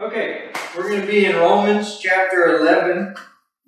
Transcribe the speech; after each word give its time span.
Okay, 0.00 0.50
we're 0.76 0.88
going 0.88 1.02
to 1.02 1.06
be 1.06 1.24
in 1.24 1.36
Romans 1.36 2.00
chapter 2.00 2.56
11, 2.56 3.14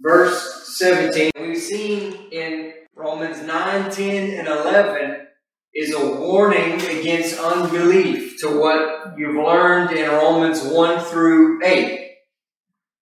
verse 0.00 0.76
17. 0.76 1.30
We've 1.38 1.56
seen 1.56 2.14
in 2.32 2.72
Romans 2.96 3.42
9, 3.46 3.92
10, 3.92 4.38
and 4.40 4.48
11 4.48 5.28
is 5.72 5.94
a 5.94 6.04
warning 6.04 6.80
against 6.80 7.38
unbelief 7.38 8.40
to 8.40 8.58
what 8.58 9.16
you've 9.16 9.36
learned 9.36 9.96
in 9.96 10.10
Romans 10.10 10.64
1 10.64 11.04
through 11.04 11.64
8. 11.64 12.10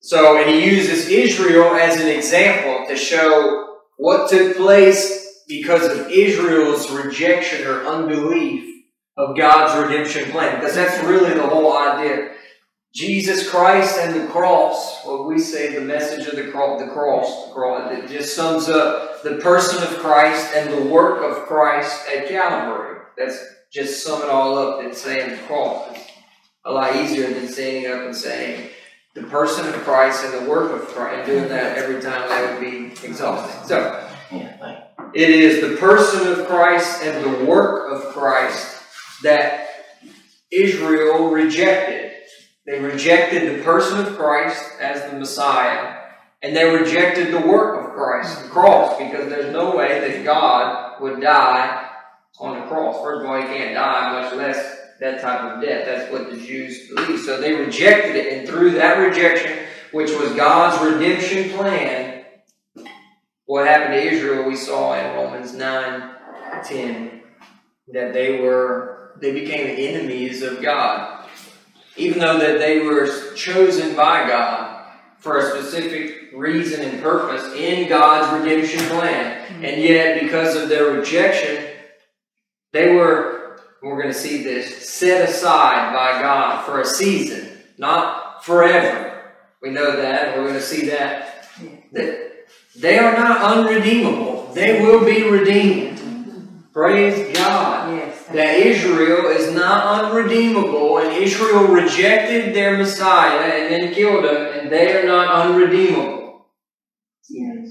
So, 0.01 0.37
and 0.37 0.51
he 0.51 0.71
uses 0.71 1.09
Israel 1.09 1.77
as 1.77 1.99
an 1.99 2.09
example 2.09 2.87
to 2.89 2.95
show 2.95 3.79
what 3.97 4.29
took 4.29 4.55
place 4.55 5.43
because 5.49 5.85
of 5.91 6.11
Israel's 6.11 6.91
rejection 6.91 7.67
or 7.67 7.87
unbelief 7.87 8.85
of 9.17 9.35
God's 9.35 9.83
redemption 9.83 10.31
plan. 10.31 10.61
Because 10.61 10.75
that's 10.75 11.03
really 11.05 11.33
the 11.33 11.47
whole 11.47 11.75
idea. 11.75 12.33
Jesus 12.95 13.51
Christ 13.51 13.99
and 13.99 14.15
the 14.15 14.29
cross, 14.29 15.05
what 15.05 15.27
we 15.27 15.39
say 15.41 15.75
the 15.75 15.81
message 15.81 16.29
of 16.29 16.37
the 16.37 16.53
cross, 16.53 16.81
the 16.81 16.87
cross, 16.93 17.49
the 17.49 17.53
cross, 17.53 17.93
it 17.93 18.09
just 18.09 18.37
sums 18.37 18.69
up 18.69 19.25
the 19.25 19.37
person 19.39 19.83
of 19.83 19.99
Christ 19.99 20.55
and 20.55 20.73
the 20.73 20.91
work 20.91 21.21
of 21.23 21.45
Christ 21.47 22.07
at 22.09 22.29
Calvary. 22.29 23.01
That's 23.19 23.37
just 23.73 24.05
sum 24.05 24.23
it 24.23 24.29
all 24.29 24.57
up 24.57 24.85
and 24.85 24.95
saying 24.95 25.31
the 25.31 25.37
cross. 25.39 25.91
It's 25.91 26.09
a 26.65 26.71
lot 26.71 26.95
easier 26.95 27.29
than 27.35 27.49
standing 27.49 27.91
up 27.91 28.05
and 28.05 28.15
saying 28.15 28.71
the 29.17 29.25
person 29.25 29.67
of 29.67 29.75
Christ 29.83 30.25
and 30.25 30.45
the 30.45 30.49
work 30.49 30.71
of 30.71 30.87
Christ, 30.89 31.17
and 31.17 31.27
doing 31.27 31.49
that 31.49 31.77
every 31.77 32.01
time 32.01 32.29
that 32.29 32.53
would 32.53 32.61
be 32.61 32.93
exhausting. 33.05 33.69
So, 33.69 34.09
it 35.15 35.31
is 35.31 35.69
the 35.69 35.77
person 35.79 36.29
of 36.29 36.47
Christ 36.47 37.03
and 37.03 37.25
the 37.25 37.45
work 37.45 37.93
of 37.93 38.13
Christ 38.13 38.83
that 39.25 39.69
Israel 40.53 41.31
rejected. 41.31 42.04
They 42.67 42.81
rejected 42.81 43.59
the 43.59 43.63
person 43.63 43.99
of 43.99 44.17
Christ 44.17 44.81
as 44.81 45.11
the 45.11 45.19
Messiah, 45.19 46.01
and 46.43 46.57
they 46.57 46.65
rejected 46.65 47.33
the 47.33 47.47
work 47.47 47.85
of 47.85 47.95
Christ, 47.95 48.43
the 48.43 48.49
cross, 48.49 48.97
because 48.99 49.29
there's 49.29 49.53
no 49.53 49.77
way 49.77 50.01
that 50.01 50.25
God 50.25 51.01
would 51.03 51.21
die 51.21 51.91
on 52.39 52.61
the 52.61 52.67
cross. 52.67 53.03
First 53.03 53.25
of 53.25 53.31
all, 53.31 53.37
he 53.37 53.47
can't 53.47 53.75
die, 53.75 54.23
much 54.23 54.35
less 54.35 54.79
that 54.99 55.21
type 55.21 55.41
of 55.41 55.63
death. 55.63 55.85
That's 55.85 56.11
what 56.11 56.31
the 56.31 56.39
Jews 56.39 56.89
believe. 56.89 57.21
So 57.21 57.39
they 57.39 57.53
rejected 57.53 58.17
it, 58.17 58.33
and 58.33 58.49
through 58.49 58.71
that 58.73 58.97
rejection, 58.99 59.59
which 59.93 60.11
was 60.13 60.33
God's 60.33 60.83
redemption 60.83 61.51
plan, 61.51 62.25
what 63.45 63.67
happened 63.67 63.93
to 63.93 64.03
Israel, 64.03 64.49
we 64.49 64.57
saw 64.57 64.95
in 64.95 65.17
Romans 65.17 65.53
9 65.53 66.15
10, 66.65 67.23
that 67.89 68.15
they 68.15 68.41
were 68.41 69.13
they 69.21 69.33
became 69.33 69.77
enemies 69.79 70.43
of 70.43 70.63
God 70.63 71.24
even 71.97 72.19
though 72.19 72.39
that 72.39 72.59
they 72.59 72.81
were 72.81 73.35
chosen 73.35 73.95
by 73.95 74.27
God 74.27 74.87
for 75.19 75.39
a 75.39 75.51
specific 75.51 76.33
reason 76.35 76.83
and 76.83 77.03
purpose 77.03 77.45
in 77.55 77.89
God's 77.89 78.43
redemption 78.43 78.81
plan. 78.89 79.47
Mm-hmm. 79.47 79.65
And 79.65 79.83
yet, 79.83 80.21
because 80.21 80.57
of 80.57 80.69
their 80.69 80.91
rejection, 80.91 81.65
they 82.73 82.95
were, 82.95 83.61
we're 83.83 84.01
going 84.01 84.13
to 84.13 84.19
see 84.19 84.43
this, 84.43 84.89
set 84.89 85.29
aside 85.29 85.95
by 85.95 86.21
God 86.21 86.67
for 86.67 86.81
a 86.81 86.85
season, 86.85 87.59
not 87.79 88.45
forever. 88.45 89.33
We 89.63 89.71
know 89.71 89.97
that. 89.97 90.37
We're 90.37 90.45
going 90.45 90.55
to 90.55 90.63
see 90.63 90.87
that. 90.91 91.49
That 91.93 92.33
they 92.77 92.99
are 92.99 93.17
not 93.17 93.41
unredeemable. 93.41 94.53
They 94.53 94.83
will 94.83 95.05
be 95.05 95.23
redeemed. 95.23 95.99
Mm-hmm. 95.99 96.59
Praise 96.73 97.35
God. 97.35 97.97
Yes. 97.97 98.14
That 98.33 98.57
Israel 98.57 99.27
is 99.31 99.55
not 99.55 100.05
unredeemable, 100.05 100.99
and 100.99 101.13
Israel 101.13 101.67
rejected 101.67 102.55
their 102.55 102.79
Messiah 102.79 103.41
and 103.41 103.73
then 103.73 103.95
killed 103.95 104.25
him, 104.25 104.37
and 104.37 104.73
they 104.73 104.97
are 104.97 105.07
not 105.07 105.47
unredeemable. 105.47 106.47
Yes. 107.29 107.69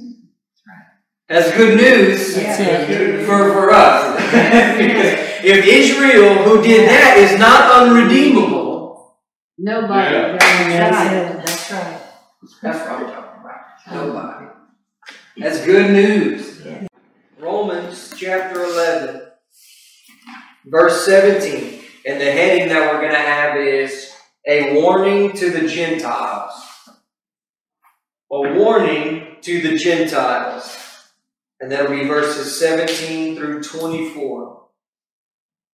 That's 1.27 1.55
good 1.57 1.77
news 1.77 2.35
That's 2.35 3.25
for, 3.25 3.51
for 3.51 3.71
us. 3.71 4.15
because 4.17 5.13
if 5.43 5.65
Israel, 5.65 6.35
who 6.43 6.61
did 6.61 6.87
that, 6.87 7.17
is 7.17 7.39
not 7.39 7.87
unredeemable, 7.87 8.63
Nobody. 9.57 10.15
That's 10.15 10.43
That's 10.43 10.91
right. 10.91 11.45
That's 11.45 11.71
right. 11.71 12.01
that's 12.61 12.79
what 12.79 12.89
I'm 12.89 13.05
talking 13.05 13.41
about. 13.41 13.61
Nobody. 13.91 14.45
That's 15.37 15.65
good 15.65 15.91
news. 15.91 16.65
Yeah. 16.65 16.87
Romans 17.39 18.13
chapter 18.17 18.63
11, 18.63 19.22
verse 20.65 21.05
17. 21.05 21.81
And 22.05 22.19
the 22.19 22.31
heading 22.31 22.69
that 22.69 22.91
we're 22.91 23.01
going 23.01 23.13
to 23.13 23.17
have 23.17 23.57
is 23.57 24.13
A 24.47 24.81
Warning 24.81 25.33
to 25.33 25.49
the 25.49 25.67
Gentiles. 25.67 26.53
A 28.31 28.53
warning 28.53 29.37
to 29.41 29.61
the 29.61 29.77
Gentiles. 29.77 30.77
And 31.59 31.71
that'll 31.71 31.91
be 31.91 32.07
verses 32.07 32.59
17 32.59 33.35
through 33.35 33.61
24. 33.61 34.63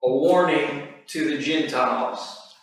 A 0.03 0.07
warning 0.07 0.87
to 1.07 1.29
the 1.31 1.41
Gentiles. 1.41 2.53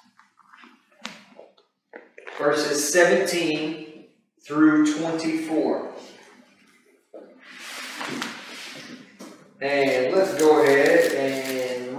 Verses 2.38 2.92
17 2.92 4.04
through 4.46 4.94
24. 4.98 5.92
And 9.62 10.14
let's 10.14 10.34
go 10.38 10.55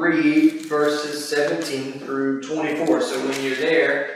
read 0.08 0.62
verses 0.62 1.28
17 1.30 2.00
through 2.00 2.42
24. 2.42 3.02
So 3.02 3.28
when 3.28 3.44
you're 3.44 3.56
there 3.56 4.10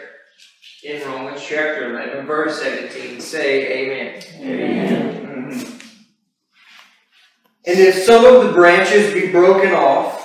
in 0.84 1.06
Romans 1.08 1.42
chapter 1.46 1.94
11, 1.94 2.26
verse 2.26 2.62
17, 2.62 3.20
say 3.20 3.72
amen. 3.72 4.24
Amen. 4.42 5.52
Mhm. 5.52 5.82
And 7.66 7.80
if 7.80 8.04
some 8.04 8.26
of 8.26 8.46
the 8.46 8.54
branches 8.54 9.14
be 9.14 9.32
broken 9.32 9.74
off, 9.74 10.20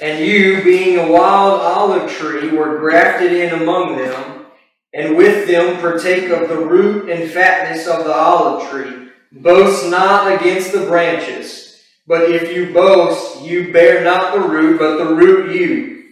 and 0.00 0.24
you, 0.24 0.62
being 0.62 0.98
a 0.98 1.10
wild 1.10 1.60
olive 1.60 2.10
tree, 2.10 2.48
were 2.48 2.78
grafted 2.78 3.32
in 3.32 3.52
among 3.60 3.98
them, 3.98 4.46
and 4.92 5.16
with 5.16 5.46
them 5.46 5.78
partake 5.80 6.30
of 6.30 6.48
the 6.48 6.56
root 6.56 7.08
and 7.08 7.30
fatness 7.30 7.86
of 7.86 8.04
the 8.04 8.14
olive 8.14 8.68
tree, 8.70 9.08
boast 9.30 9.88
not 9.90 10.32
against 10.32 10.72
the 10.72 10.86
branches. 10.86 11.69
But 12.06 12.30
if 12.30 12.54
you 12.54 12.72
boast, 12.72 13.42
you 13.42 13.72
bear 13.72 14.02
not 14.02 14.34
the 14.34 14.40
root, 14.40 14.78
but 14.78 14.96
the 14.96 15.14
root 15.14 15.54
you. 15.54 16.04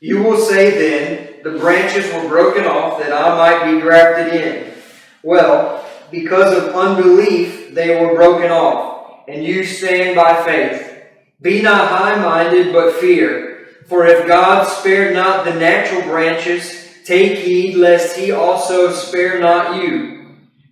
You 0.00 0.22
will 0.22 0.38
say 0.38 0.70
then, 0.70 1.42
The 1.42 1.58
branches 1.58 2.12
were 2.12 2.28
broken 2.28 2.64
off 2.64 2.98
that 2.98 3.12
I 3.12 3.36
might 3.36 3.72
be 3.72 3.80
grafted 3.80 4.34
in. 4.34 4.74
Well, 5.22 5.84
because 6.10 6.56
of 6.56 6.74
unbelief 6.74 7.74
they 7.74 8.00
were 8.00 8.14
broken 8.14 8.50
off, 8.50 9.24
and 9.28 9.44
you 9.44 9.64
stand 9.64 10.16
by 10.16 10.44
faith. 10.44 11.02
Be 11.40 11.62
not 11.62 11.88
high 11.88 12.20
minded, 12.20 12.72
but 12.72 12.94
fear. 12.94 13.68
For 13.86 14.06
if 14.06 14.26
God 14.26 14.64
spared 14.64 15.14
not 15.14 15.44
the 15.44 15.54
natural 15.54 16.02
branches, 16.02 16.88
take 17.04 17.38
heed 17.38 17.76
lest 17.76 18.16
he 18.16 18.32
also 18.32 18.90
spare 18.90 19.38
not 19.38 19.80
you. 19.82 20.15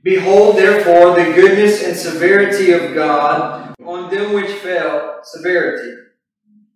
Behold, 0.05 0.57
therefore, 0.57 1.15
the 1.15 1.33
goodness 1.33 1.83
and 1.83 1.97
severity 1.97 2.73
of 2.73 2.95
God 2.95 3.75
on 3.83 4.11
them 4.11 4.35
which 4.35 4.51
fell, 4.51 5.21
severity. 5.23 5.97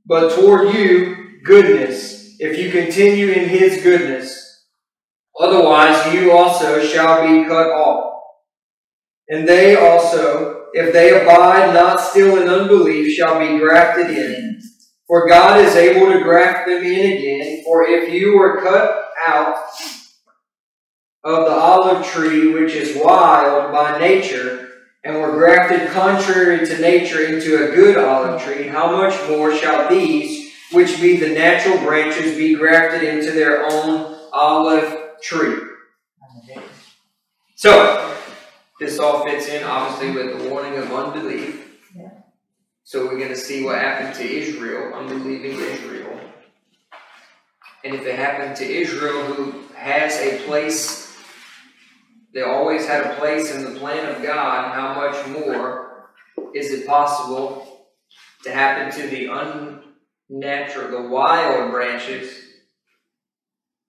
But 0.06 0.34
toward 0.34 0.74
you, 0.74 1.38
goodness, 1.44 2.36
if 2.38 2.58
you 2.58 2.70
continue 2.70 3.28
in 3.28 3.50
his 3.50 3.82
goodness. 3.82 4.64
Otherwise, 5.38 6.14
you 6.14 6.32
also 6.32 6.82
shall 6.82 7.22
be 7.22 7.46
cut 7.46 7.68
off. 7.68 8.22
And 9.28 9.46
they 9.46 9.76
also, 9.76 10.64
if 10.72 10.94
they 10.94 11.20
abide 11.20 11.74
not 11.74 12.00
still 12.00 12.40
in 12.40 12.48
unbelief, 12.48 13.14
shall 13.14 13.38
be 13.38 13.58
grafted 13.58 14.08
in. 14.08 14.62
For 15.06 15.28
God 15.28 15.60
is 15.60 15.76
able 15.76 16.10
to 16.12 16.22
graft 16.22 16.66
them 16.66 16.82
in 16.82 17.18
again. 17.18 17.62
For 17.64 17.86
if 17.86 18.10
you 18.10 18.38
were 18.38 18.62
cut 18.62 19.10
out 19.26 19.64
of 21.28 21.44
the 21.44 21.52
olive 21.52 22.06
tree, 22.06 22.52
which 22.52 22.72
is 22.72 22.96
wild 22.96 23.72
by 23.72 23.98
nature, 23.98 24.68
and 25.04 25.16
were 25.16 25.32
grafted 25.32 25.88
contrary 25.90 26.66
to 26.66 26.78
nature 26.80 27.24
into 27.24 27.68
a 27.68 27.74
good 27.74 27.96
olive 27.96 28.42
tree, 28.42 28.66
how 28.66 28.96
much 28.96 29.14
more 29.28 29.54
shall 29.54 29.88
these, 29.88 30.52
which 30.72 31.00
be 31.00 31.16
the 31.16 31.28
natural 31.28 31.78
branches, 31.78 32.36
be 32.36 32.54
grafted 32.54 33.02
into 33.02 33.30
their 33.32 33.64
own 33.70 34.18
olive 34.32 35.20
tree? 35.22 35.56
So, 37.56 38.14
this 38.80 38.98
all 38.98 39.24
fits 39.24 39.48
in 39.48 39.64
obviously 39.64 40.12
with 40.12 40.38
the 40.38 40.48
warning 40.48 40.78
of 40.78 40.92
unbelief. 40.92 41.64
So 42.84 43.04
we're 43.04 43.18
going 43.18 43.28
to 43.28 43.36
see 43.36 43.64
what 43.64 43.76
happened 43.76 44.14
to 44.14 44.24
Israel, 44.24 44.94
unbelieving 44.94 45.60
Israel. 45.60 46.18
And 47.84 47.94
if 47.94 48.06
it 48.06 48.16
happened 48.16 48.56
to 48.56 48.64
Israel, 48.64 49.24
who 49.24 49.64
has 49.74 50.16
a 50.20 50.38
place, 50.46 51.07
they 52.38 52.44
always 52.44 52.86
had 52.86 53.04
a 53.04 53.14
place 53.16 53.52
in 53.52 53.64
the 53.64 53.80
plan 53.80 54.14
of 54.14 54.22
God, 54.22 54.72
how 54.72 54.94
much 54.94 55.26
more 55.26 56.08
is 56.54 56.70
it 56.70 56.86
possible 56.86 57.88
to 58.44 58.52
happen 58.52 58.96
to 58.96 59.08
the 59.08 59.26
unnatural, 60.30 61.02
the 61.02 61.08
wild 61.08 61.72
branches 61.72 62.30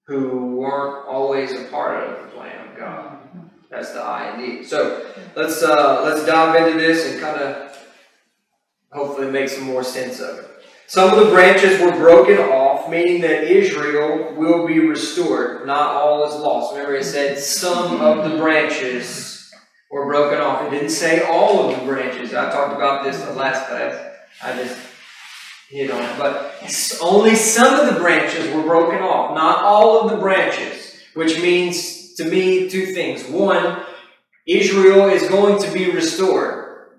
who 0.07 0.55
weren't 0.55 1.07
always 1.07 1.51
a 1.51 1.65
part 1.65 2.03
of 2.03 2.23
the 2.23 2.31
plan 2.35 2.69
of 2.69 2.75
God. 2.75 3.19
That's 3.69 3.93
the 3.93 4.01
I 4.01 4.29
and 4.29 4.43
D. 4.43 4.63
So 4.63 5.05
let's 5.35 5.61
uh, 5.61 6.01
let's 6.03 6.25
dive 6.25 6.55
into 6.55 6.79
this 6.79 7.05
and 7.05 7.21
kind 7.21 7.39
of 7.39 7.77
hopefully 8.91 9.29
make 9.29 9.49
some 9.49 9.65
more 9.65 9.83
sense 9.83 10.19
of 10.19 10.39
it. 10.39 10.47
Some 10.87 11.13
of 11.13 11.23
the 11.23 11.31
branches 11.31 11.79
were 11.79 11.91
broken 11.91 12.39
off, 12.39 12.58
meaning 12.89 13.21
that 13.21 13.43
Israel 13.43 14.33
will 14.35 14.67
be 14.67 14.79
restored. 14.79 15.65
Not 15.65 15.95
all 15.95 16.25
is 16.27 16.35
lost. 16.35 16.73
Remember, 16.73 16.95
it 16.95 17.05
said 17.05 17.37
some 17.37 18.01
of 18.01 18.29
the 18.29 18.37
branches 18.37 19.51
were 19.91 20.05
broken 20.05 20.39
off. 20.39 20.65
It 20.67 20.71
didn't 20.71 20.89
say 20.89 21.23
all 21.23 21.69
of 21.69 21.79
the 21.79 21.85
branches. 21.85 22.33
I 22.33 22.51
talked 22.51 22.75
about 22.75 23.03
this 23.03 23.19
in 23.19 23.27
the 23.27 23.33
last 23.33 23.67
class. 23.67 24.15
I 24.43 24.53
just 24.53 24.77
on 25.73 26.03
it. 26.03 26.17
But 26.17 26.55
only 27.01 27.35
some 27.35 27.79
of 27.79 27.93
the 27.93 27.99
branches 27.99 28.53
were 28.53 28.63
broken 28.63 28.99
off, 28.99 29.35
not 29.35 29.63
all 29.63 30.01
of 30.01 30.11
the 30.11 30.17
branches, 30.17 30.99
which 31.13 31.39
means 31.39 32.15
to 32.15 32.25
me 32.25 32.69
two 32.69 32.87
things. 32.87 33.23
One, 33.29 33.83
Israel 34.47 35.09
is 35.09 35.29
going 35.29 35.61
to 35.61 35.71
be 35.71 35.91
restored 35.91 36.89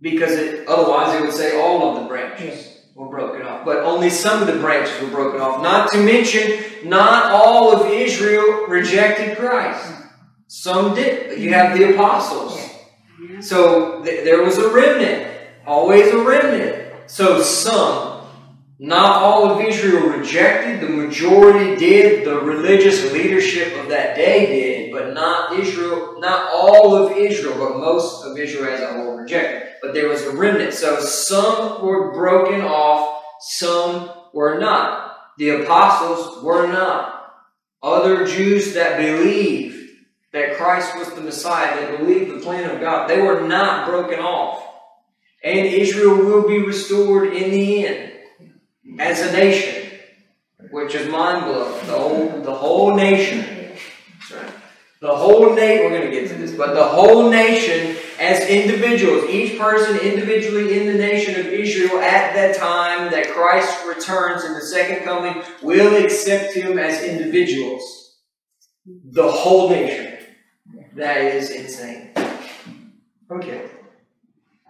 because 0.00 0.32
it, 0.32 0.68
otherwise 0.68 1.14
it 1.14 1.22
would 1.22 1.32
say 1.32 1.58
all 1.60 1.88
of 1.96 2.02
the 2.02 2.08
branches 2.08 2.75
were 2.96 3.08
broken 3.08 3.42
off. 3.42 3.64
But 3.64 3.84
only 3.84 4.10
some 4.10 4.40
of 4.40 4.46
the 4.46 4.58
branches 4.58 5.00
were 5.00 5.10
broken 5.10 5.40
off. 5.40 5.62
Not 5.62 5.92
to 5.92 5.98
mention, 5.98 6.88
not 6.88 7.30
all 7.30 7.72
of 7.72 7.92
Israel 7.92 8.66
rejected 8.66 9.36
Christ. 9.36 9.92
Some 10.48 10.94
did. 10.94 11.38
You 11.38 11.52
have 11.52 11.76
the 11.76 11.94
apostles. 11.94 12.58
So 13.40 14.02
th- 14.02 14.24
there 14.24 14.42
was 14.42 14.58
a 14.58 14.70
remnant. 14.70 15.30
Always 15.66 16.12
a 16.12 16.18
remnant. 16.18 17.10
So 17.10 17.42
some, 17.42 18.22
not 18.78 19.22
all 19.22 19.50
of 19.50 19.60
Israel 19.60 20.08
rejected, 20.08 20.80
the 20.80 20.88
majority 20.88 21.76
did, 21.76 22.26
the 22.26 22.40
religious 22.40 23.12
leadership 23.12 23.76
of 23.78 23.88
that 23.88 24.16
day 24.16 24.46
did, 24.46 24.92
but 24.92 25.14
not 25.14 25.58
Israel, 25.58 26.16
not 26.18 26.50
all 26.52 26.94
of 26.94 27.16
Israel, 27.16 27.56
but 27.58 27.78
most 27.78 28.24
of 28.24 28.38
Israel 28.38 28.72
as 28.72 28.80
a 28.80 28.92
whole 28.94 29.16
rejected. 29.16 29.75
But 29.86 29.94
there 29.94 30.08
was 30.08 30.22
a 30.22 30.32
remnant. 30.32 30.74
So 30.74 30.98
some 30.98 31.80
were 31.80 32.12
broken 32.12 32.60
off, 32.60 33.22
some 33.40 34.10
were 34.34 34.58
not. 34.58 35.16
The 35.38 35.62
apostles 35.62 36.42
were 36.42 36.66
not. 36.66 37.32
Other 37.84 38.26
Jews 38.26 38.74
that 38.74 38.98
believed 38.98 39.76
that 40.32 40.56
Christ 40.56 40.98
was 40.98 41.12
the 41.12 41.20
Messiah, 41.20 41.80
that 41.80 42.00
believed 42.00 42.34
the 42.34 42.44
plan 42.44 42.68
of 42.68 42.80
God, 42.80 43.08
they 43.08 43.22
were 43.22 43.46
not 43.46 43.86
broken 43.86 44.18
off. 44.18 44.60
And 45.44 45.64
Israel 45.66 46.16
will 46.16 46.48
be 46.48 46.58
restored 46.58 47.32
in 47.32 47.52
the 47.52 47.86
end 47.86 48.12
as 48.98 49.20
a 49.20 49.30
nation, 49.30 50.00
which 50.72 50.96
is 50.96 51.08
mind 51.08 51.44
blowing. 51.44 51.86
The 51.86 51.92
whole, 51.92 52.40
the 52.42 52.54
whole 52.54 52.96
nation. 52.96 53.70
Right. 54.34 54.52
The 55.00 55.14
whole 55.14 55.54
nation, 55.54 55.84
we're 55.84 55.96
going 55.96 56.10
to 56.10 56.20
get 56.20 56.28
to 56.30 56.34
this, 56.34 56.56
but 56.56 56.74
the 56.74 56.82
whole 56.82 57.30
nation 57.30 57.96
as 58.18 58.48
individuals, 58.48 59.28
each 59.28 59.58
person 59.58 59.98
individually 59.98 60.78
in 60.78 60.86
the 60.86 60.98
nation 60.98 61.38
of 61.38 61.46
Israel 61.46 61.98
at 61.98 62.34
that 62.34 62.56
time 62.56 63.10
that 63.10 63.28
Christ 63.30 63.86
returns 63.86 64.44
in 64.44 64.54
the 64.54 64.60
second 64.60 65.04
coming 65.04 65.42
will 65.62 66.02
accept 66.02 66.54
him 66.54 66.78
as 66.78 67.02
individuals. 67.02 68.18
The 68.86 69.30
whole 69.30 69.70
nation. 69.70 70.18
That 70.94 71.18
is 71.18 71.50
insane. 71.50 72.12
Okay. 73.30 73.70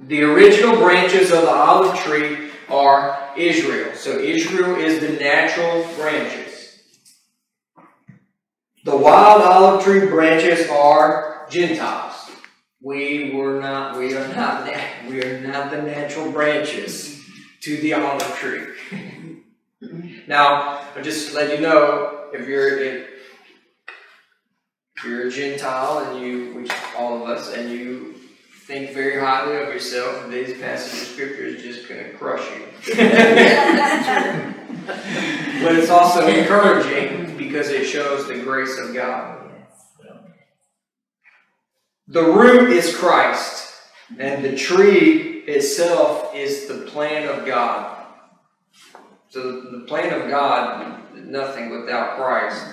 The 0.01 0.23
original 0.23 0.77
branches 0.77 1.31
of 1.31 1.43
the 1.43 1.51
olive 1.51 1.99
tree 2.01 2.51
are 2.69 3.33
Israel. 3.37 3.95
So 3.95 4.19
Israel 4.19 4.77
is 4.77 5.01
the 5.01 5.13
natural 5.23 5.87
branches. 5.95 6.83
The 8.85 8.97
wild 8.97 9.43
olive 9.43 9.85
tree 9.85 10.07
branches 10.07 10.69
are 10.71 11.47
Gentiles. 11.51 12.16
We 12.87 13.33
were 13.35 13.61
not, 13.61 13.99
we 13.99 14.15
are 14.15 14.29
not, 14.29 14.65
we 15.09 15.21
are 15.21 15.41
not 15.41 15.73
the 15.73 15.83
natural 15.83 16.31
branches 16.31 17.21
to 17.63 17.79
the 17.79 17.95
olive 17.95 18.23
tree. 18.37 18.63
now, 20.29 20.83
I'll 20.95 21.03
just 21.03 21.35
let 21.35 21.51
you 21.51 21.61
know 21.61 22.29
if 22.33 22.47
you're 22.47 22.79
if, 22.79 23.09
if 24.97 25.05
you're 25.05 25.27
a 25.27 25.31
Gentile 25.33 25.99
and 25.99 26.25
you, 26.25 26.55
which 26.55 26.71
all 26.97 27.21
of 27.21 27.29
us, 27.29 27.53
and 27.55 27.73
you 27.73 28.15
think 28.67 28.93
very 28.93 29.19
highly 29.19 29.57
of 29.57 29.69
yourself, 29.75 30.31
these 30.31 30.57
passages 30.61 31.03
of 31.03 31.09
scripture 31.09 31.43
is 31.43 31.61
just 31.65 31.89
going 31.89 32.05
to 32.05 32.13
crush 32.13 32.49
you. 32.53 32.67
but 35.65 35.75
it's 35.75 35.91
also 35.91 36.25
encouraging 36.25 37.37
because 37.37 37.69
it 37.69 37.85
shows 37.85 38.29
the 38.29 38.39
grace 38.39 38.79
of 38.79 38.95
God. 38.95 39.46
The 42.09 42.23
root 42.23 42.71
is 42.71 42.97
Christ, 42.97 43.75
and 44.17 44.45
the 44.45 44.57
tree 44.57 45.41
itself 45.49 46.33
is 46.37 46.67
the 46.67 46.87
plan 46.87 47.29
of 47.29 47.45
God. 47.45 48.07
So 49.29 49.63
the 49.63 49.85
plan 49.89 50.13
of 50.13 50.31
God, 50.31 51.17
nothing 51.17 51.71
without 51.71 52.17
Christ. 52.17 52.65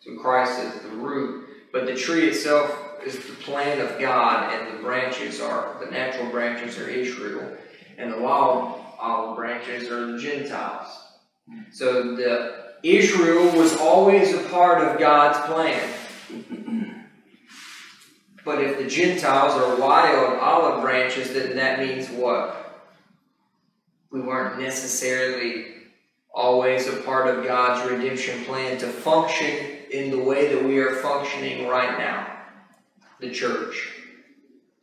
So 0.00 0.16
Christ 0.18 0.60
is 0.60 0.82
the 0.82 0.88
root, 0.88 1.46
but 1.72 1.86
the 1.86 1.94
tree 1.94 2.26
itself 2.28 2.76
is 3.06 3.14
the 3.14 3.34
plan 3.34 3.80
of 3.80 4.00
God, 4.00 4.52
and 4.52 4.76
the 4.76 4.82
branches 4.82 5.40
are 5.40 5.76
the 5.78 5.88
natural 5.88 6.28
branches 6.28 6.76
are 6.76 6.88
Israel, 6.88 7.56
and 7.96 8.12
the 8.12 8.20
wild 8.20 8.80
olive 8.98 9.36
branches 9.36 9.88
are 9.88 10.10
the 10.12 10.18
Gentiles. 10.18 10.88
So 11.70 12.16
the 12.16 12.74
Israel 12.82 13.56
was 13.56 13.76
always 13.76 14.34
a 14.34 14.48
part 14.48 14.82
of 14.82 14.98
God's 14.98 15.38
plan. 15.46 16.89
But 18.44 18.62
if 18.62 18.78
the 18.78 18.86
Gentiles 18.86 19.54
are 19.54 19.76
wild 19.76 20.38
olive 20.38 20.82
branches, 20.82 21.32
then 21.32 21.56
that 21.56 21.78
means 21.78 22.08
what? 22.08 22.88
We 24.10 24.20
weren't 24.20 24.60
necessarily 24.60 25.66
always 26.32 26.86
a 26.86 26.96
part 26.98 27.26
of 27.28 27.44
God's 27.44 27.90
redemption 27.90 28.44
plan 28.44 28.78
to 28.78 28.86
function 28.86 29.78
in 29.90 30.10
the 30.10 30.18
way 30.18 30.54
that 30.54 30.64
we 30.64 30.78
are 30.78 30.96
functioning 30.96 31.68
right 31.68 31.98
now. 31.98 32.38
The 33.20 33.30
church. 33.30 33.90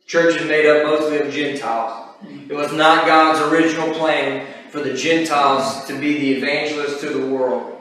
The 0.00 0.06
church 0.06 0.40
is 0.40 0.46
made 0.46 0.66
up 0.66 0.84
mostly 0.84 1.18
of 1.18 1.32
Gentiles. 1.32 2.14
It 2.48 2.54
was 2.54 2.72
not 2.72 3.06
God's 3.06 3.40
original 3.52 3.92
plan 3.94 4.46
for 4.70 4.80
the 4.80 4.94
Gentiles 4.94 5.86
to 5.86 5.98
be 5.98 6.18
the 6.18 6.32
evangelists 6.32 7.00
to 7.00 7.10
the 7.10 7.26
world. 7.26 7.77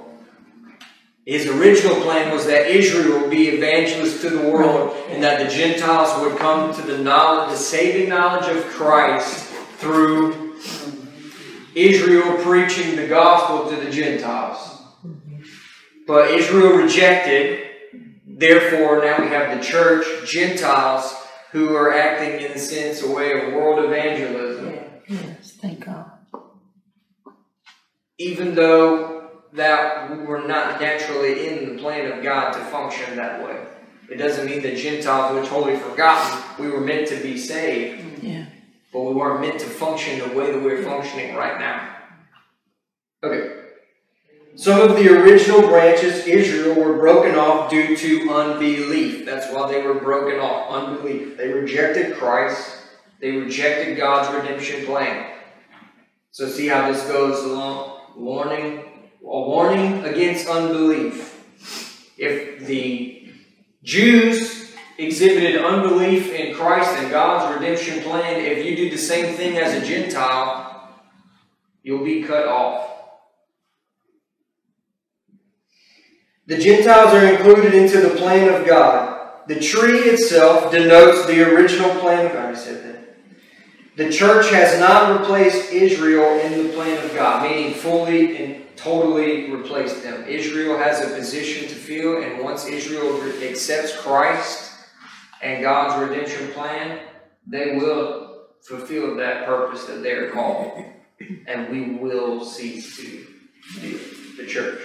His 1.28 1.46
original 1.46 2.00
plan 2.04 2.34
was 2.34 2.46
that 2.46 2.68
Israel 2.68 3.20
would 3.20 3.30
be 3.30 3.50
evangelist 3.50 4.22
to 4.22 4.30
the 4.30 4.50
world 4.50 4.96
and 5.10 5.22
that 5.22 5.46
the 5.46 5.54
Gentiles 5.54 6.18
would 6.22 6.40
come 6.40 6.74
to 6.74 6.82
the 6.82 7.00
knowledge, 7.00 7.50
the 7.50 7.58
saving 7.58 8.08
knowledge 8.08 8.48
of 8.56 8.64
Christ 8.68 9.44
through 9.76 10.56
Israel 11.76 12.42
preaching 12.44 12.96
the 12.96 13.10
gospel 13.10 13.70
to 13.70 13.76
the 13.76 13.92
Gentiles. 13.92 14.82
But 16.08 16.32
Israel 16.32 16.78
rejected, 16.78 17.72
therefore 18.26 19.04
now 19.04 19.20
we 19.20 19.28
have 19.28 19.58
the 19.58 19.62
church, 19.62 20.32
Gentiles, 20.32 21.14
who 21.52 21.76
are 21.76 21.92
acting 21.94 22.46
in 22.46 22.54
a 22.54 22.58
sense 22.58 23.04
a 23.04 23.12
way 23.12 23.34
of 23.34 23.54
world 23.54 23.84
evangelism. 23.84 24.80
Yes, 25.10 25.58
thank 25.60 25.86
God. 25.86 26.10
Even 28.18 28.56
though 28.56 29.17
that 29.58 30.10
we 30.10 30.24
were 30.24 30.48
not 30.48 30.80
naturally 30.80 31.48
in 31.48 31.76
the 31.76 31.82
plan 31.82 32.12
of 32.12 32.24
God 32.24 32.54
to 32.54 32.60
function 32.66 33.16
that 33.16 33.44
way. 33.44 33.66
It 34.10 34.16
doesn't 34.16 34.46
mean 34.46 34.62
that 34.62 34.78
Gentiles, 34.78 35.34
were 35.34 35.46
totally 35.46 35.78
forgotten, 35.78 36.64
we 36.64 36.72
were 36.72 36.80
meant 36.80 37.08
to 37.10 37.22
be 37.22 37.38
saved. 37.38 38.24
Yeah. 38.24 38.46
But 38.94 39.02
we 39.02 39.14
weren't 39.14 39.42
meant 39.42 39.60
to 39.60 39.66
function 39.66 40.20
the 40.20 40.36
way 40.36 40.52
that 40.52 40.64
we're 40.64 40.84
functioning 40.84 41.36
right 41.36 41.60
now. 41.60 41.96
Okay. 43.24 43.64
Some 44.56 44.82
of 44.82 44.96
the 44.96 45.10
original 45.10 45.62
branches, 45.62 46.26
Israel, 46.26 46.76
were 46.76 46.98
broken 46.98 47.36
off 47.36 47.70
due 47.70 47.96
to 47.96 48.30
unbelief. 48.34 49.26
That's 49.26 49.54
why 49.54 49.72
they 49.72 49.84
were 49.84 49.96
broken 49.96 50.40
off. 50.40 50.72
Unbelief. 50.72 51.38
They 51.38 51.50
rejected 51.50 52.16
Christ. 52.16 52.76
They 53.20 53.32
rejected 53.32 53.98
God's 53.98 54.34
redemption 54.34 54.86
plan. 54.86 55.34
So 56.32 56.48
see 56.48 56.68
how 56.68 56.92
this 56.92 57.04
goes 57.08 57.44
along. 57.44 58.16
Warning, 58.16 58.86
warning 59.22 60.04
against 60.04 60.48
unbelief. 60.48 61.34
If 62.18 62.66
the 62.66 63.34
Jews 63.84 64.76
exhibited 64.98 65.64
unbelief 65.64 66.32
in 66.34 66.56
Christ 66.56 66.90
and 66.98 67.12
God's 67.12 67.60
redemption 67.60 68.02
plan, 68.04 68.44
if 68.44 68.66
you 68.66 68.76
do 68.76 68.90
the 68.90 68.98
same 68.98 69.36
thing 69.36 69.58
as 69.58 69.74
a 69.74 69.86
Gentile, 69.86 70.92
you'll 71.84 72.04
be 72.04 72.24
cut 72.24 72.48
off. 72.48 72.90
The 76.48 76.58
Gentiles 76.58 77.14
are 77.14 77.26
included 77.26 77.74
into 77.74 78.00
the 78.00 78.16
plan 78.16 78.54
of 78.54 78.66
God. 78.66 79.48
The 79.48 79.60
tree 79.60 80.00
itself 80.00 80.72
denotes 80.72 81.26
the 81.26 81.44
original 81.44 81.90
plan 82.00 82.26
of 82.26 82.34
God. 82.34 82.54
I 82.54 82.58
said 82.58 82.84
that. 82.84 82.98
The 83.98 84.12
church 84.12 84.50
has 84.52 84.80
not 84.80 85.20
replaced 85.20 85.72
Israel 85.72 86.40
in 86.40 86.68
the 86.68 86.74
plan 86.74 87.04
of 87.04 87.14
God, 87.14 87.50
meaning 87.50 87.74
fully 87.74 88.38
and 88.38 88.67
totally 88.78 89.52
replace 89.52 90.02
them. 90.02 90.24
Israel 90.28 90.78
has 90.78 91.02
a 91.04 91.16
position 91.16 91.68
to 91.68 91.76
fill, 91.76 92.24
and 92.24 92.44
once 92.44 92.66
Israel 92.68 93.22
accepts 93.42 93.96
Christ 93.98 94.72
and 95.42 95.64
God's 95.64 96.10
redemption 96.10 96.52
plan, 96.52 97.00
they 97.46 97.78
will 97.78 98.46
fulfill 98.62 99.16
that 99.18 99.46
purpose 99.46 99.86
that 99.86 100.04
they 100.04 100.12
are 100.12 100.32
called, 100.32 100.84
and 101.48 101.70
we 101.70 101.96
will 101.96 102.44
cease 102.46 102.98
to 102.98 103.26
do 103.82 104.00
the 104.38 104.46
church. 104.46 104.82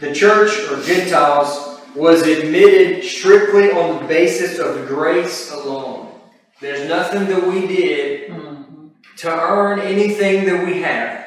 The 0.00 0.12
church 0.12 0.50
or 0.70 0.82
Gentiles 0.82 1.80
was 1.94 2.22
admitted 2.22 3.04
strictly 3.04 3.70
on 3.70 4.02
the 4.02 4.08
basis 4.08 4.58
of 4.58 4.86
grace 4.88 5.52
alone. 5.52 6.12
There's 6.60 6.88
nothing 6.88 7.26
that 7.26 7.46
we 7.46 7.66
did 7.66 8.30
Mhm. 8.30 8.90
to 9.18 9.30
earn 9.30 9.78
anything 9.80 10.46
that 10.46 10.66
we 10.66 10.82
have. 10.82 11.24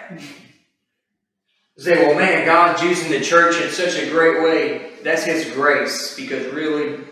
Say, 1.78 2.08
well, 2.08 2.18
man, 2.18 2.44
God's 2.44 2.82
using 2.82 3.12
the 3.12 3.22
church 3.22 3.62
in 3.62 3.70
such 3.70 4.00
a 4.00 4.10
great 4.10 4.42
way. 4.42 4.94
That's 5.04 5.24
His 5.24 5.52
grace, 5.52 6.16
because 6.16 6.52
really, 6.52 7.04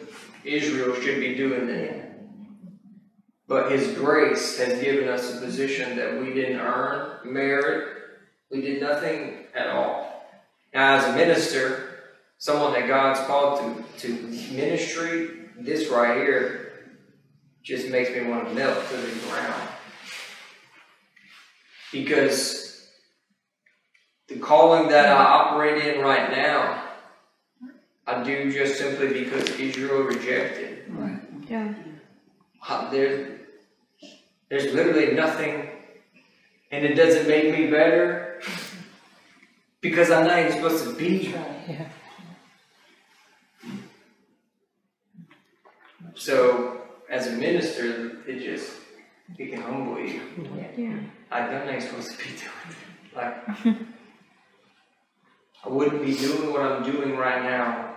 Israel 0.43 0.95
should 0.95 1.19
be 1.19 1.36
doing 1.36 1.67
that. 1.67 2.19
But 3.48 3.72
His 3.72 3.95
grace 3.95 4.57
has 4.57 4.81
given 4.81 5.07
us 5.07 5.36
a 5.36 5.39
position 5.39 5.95
that 5.98 6.19
we 6.19 6.34
didn't 6.34 6.60
earn, 6.60 7.31
merit. 7.31 7.95
We 8.50 8.62
did 8.62 8.81
nothing 8.81 9.45
at 9.53 9.67
all. 9.67 10.25
Now, 10.74 10.95
as 10.98 11.05
a 11.05 11.15
minister, 11.15 12.00
someone 12.39 12.74
that 12.74 12.88
God's 12.88 13.19
called 13.27 13.60
to, 13.60 14.07
to 14.07 14.13
ministry, 14.51 15.50
this 15.60 15.89
right 15.89 16.17
here 16.17 16.88
just 17.62 17.89
makes 17.89 18.10
me 18.10 18.24
want 18.25 18.48
to 18.48 18.53
melt 18.55 18.84
to 18.89 18.98
the 18.98 19.27
ground. 19.27 19.69
Because 21.91 22.64
the 24.27 24.38
calling 24.39 24.89
that 24.89 25.05
I 25.08 25.24
operate 25.24 25.84
in 25.86 26.01
right 26.01 26.32
now, 26.32 26.84
I 28.08 28.24
do 28.24 28.51
just 28.51 28.77
simply 28.77 29.24
because 29.24 29.50
Israel 29.60 30.03
rejected. 30.03 30.91
Yeah. 31.48 31.74
Uh, 32.67 32.89
There, 32.89 33.39
there's 34.50 34.74
literally 34.74 35.13
nothing, 35.13 35.70
and 36.72 36.86
it 36.86 36.96
doesn't 36.96 37.27
make 37.27 37.51
me 37.51 37.70
better 37.70 38.41
because 39.82 40.10
I'm 40.10 40.25
not 40.25 40.39
even 40.39 40.51
supposed 40.53 40.84
to 40.86 40.94
be. 40.96 41.27
That's 41.27 41.38
right. 41.38 41.62
Yeah. 41.67 41.88
So, 46.15 46.82
as 47.10 47.27
a 47.27 47.32
minister, 47.34 48.24
it 48.27 48.39
just 48.44 48.72
it 49.38 49.51
can 49.51 49.62
humble 49.62 50.00
you. 50.00 50.22
Yeah. 50.77 50.98
Like 51.29 51.44
I'm 51.44 51.65
not 51.65 51.74
know 51.74 51.79
supposed 51.79 52.12
to 52.12 52.17
be 52.17 52.24
doing 52.24 52.70
it. 52.70 53.15
Like 53.15 53.36
I 55.65 55.69
wouldn't 55.69 56.05
be 56.05 56.13
doing 56.15 56.53
what 56.53 56.62
I'm 56.62 56.84
doing 56.84 57.17
right 57.17 57.41
now. 57.43 57.95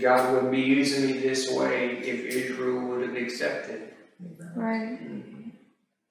God 0.00 0.32
wouldn't 0.32 0.52
be 0.52 0.60
using 0.60 1.06
me 1.06 1.18
this 1.18 1.50
way 1.50 1.98
if 1.98 2.26
Israel 2.26 2.86
would 2.88 3.08
have 3.08 3.16
accepted. 3.16 3.94
Right. 4.54 5.00
Mm-hmm. 5.00 5.50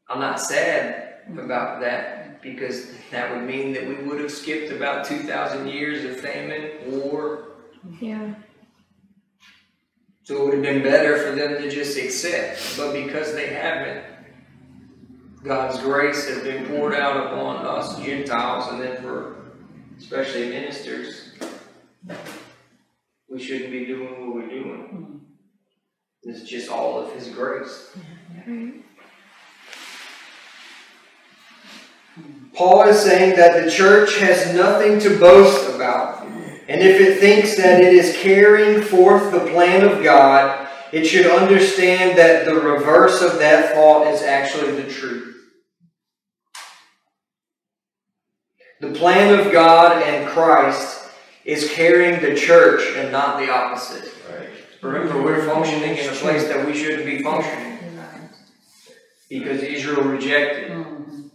I'm 0.09 0.19
not 0.19 0.41
sad 0.41 1.21
about 1.31 1.79
that 1.81 2.41
because 2.41 2.91
that 3.11 3.31
would 3.31 3.43
mean 3.43 3.73
that 3.73 3.87
we 3.87 3.95
would 3.95 4.19
have 4.19 4.31
skipped 4.31 4.71
about 4.71 5.05
2,000 5.05 5.67
years 5.67 6.03
of 6.03 6.19
famine, 6.19 6.71
war. 6.87 7.55
Yeah. 8.01 8.35
So 10.23 10.35
it 10.35 10.45
would 10.45 10.53
have 10.55 10.63
been 10.63 10.83
better 10.83 11.17
for 11.17 11.35
them 11.35 11.61
to 11.61 11.69
just 11.69 11.97
accept. 11.97 12.77
But 12.77 12.93
because 12.93 13.33
they 13.33 13.47
haven't, 13.47 14.03
God's 15.43 15.79
grace 15.79 16.27
has 16.27 16.41
been 16.41 16.65
poured 16.65 16.95
out 16.95 17.27
upon 17.27 17.65
us 17.65 17.99
Gentiles 18.03 18.71
and 18.71 18.81
then 18.81 19.01
for 19.01 19.44
especially 19.97 20.49
ministers. 20.49 21.33
We 23.29 23.41
shouldn't 23.41 23.71
be 23.71 23.85
doing 23.85 24.19
what 24.21 24.35
we're 24.35 24.49
doing. 24.49 24.87
Hmm. 24.89 25.17
It's 26.23 26.43
just 26.43 26.69
all 26.69 26.99
of 26.99 27.13
His 27.13 27.29
grace. 27.29 27.95
Right. 28.47 28.73
Paul 32.53 32.83
is 32.83 33.01
saying 33.01 33.35
that 33.35 33.63
the 33.63 33.69
church 33.69 34.17
has 34.19 34.53
nothing 34.55 34.99
to 34.99 35.19
boast 35.19 35.75
about. 35.75 36.25
And 36.67 36.81
if 36.81 36.99
it 36.99 37.19
thinks 37.19 37.57
that 37.57 37.81
it 37.81 37.93
is 37.93 38.17
carrying 38.17 38.81
forth 38.81 39.31
the 39.31 39.51
plan 39.51 39.83
of 39.83 40.03
God, 40.03 40.67
it 40.91 41.05
should 41.05 41.25
understand 41.25 42.17
that 42.17 42.45
the 42.45 42.55
reverse 42.55 43.21
of 43.21 43.37
that 43.39 43.75
thought 43.75 44.07
is 44.07 44.21
actually 44.21 44.81
the 44.81 44.89
truth. 44.89 45.25
The 48.79 48.91
plan 48.91 49.39
of 49.39 49.51
God 49.51 50.01
and 50.03 50.27
Christ 50.29 51.08
is 51.46 51.72
carrying 51.72 52.22
the 52.22 52.36
church 52.36 52.82
and 52.98 53.12
not 53.12 53.39
the 53.39 53.50
opposite. 53.51 54.12
Right. 54.29 54.50
Remember, 54.82 55.22
we're 55.22 55.46
functioning 55.46 55.98
in 55.98 56.10
a 56.10 56.12
place 56.13 56.48
that 56.48 56.65
we 56.65 56.74
shouldn't 56.75 57.05
be 57.05 57.24
functioning 57.24 57.79
because 59.29 59.63
Israel 59.63 60.03
rejected. 60.03 60.72
Mhm. 60.72 61.29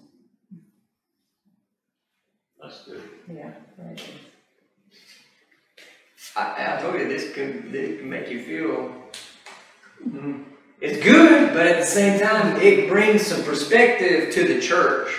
That's 2.63 2.85
good. 2.85 3.03
Yeah. 3.33 3.51
very. 3.77 3.97
I, 6.37 6.77
I 6.77 6.81
told 6.81 6.95
you 6.95 7.09
this 7.09 7.33
could, 7.33 7.73
this 7.73 7.97
could 7.99 8.07
make 8.07 8.29
you 8.31 8.45
feel. 8.45 8.95
mm, 10.07 10.45
It's 10.81 11.03
good, 11.03 11.53
but 11.55 11.67
at 11.67 11.81
the 11.81 11.87
same 11.87 12.21
time, 12.21 12.61
it 12.61 12.89
brings 12.89 13.27
some 13.27 13.43
perspective 13.43 14.33
to 14.35 14.45
the 14.47 14.61
church. 14.61 15.11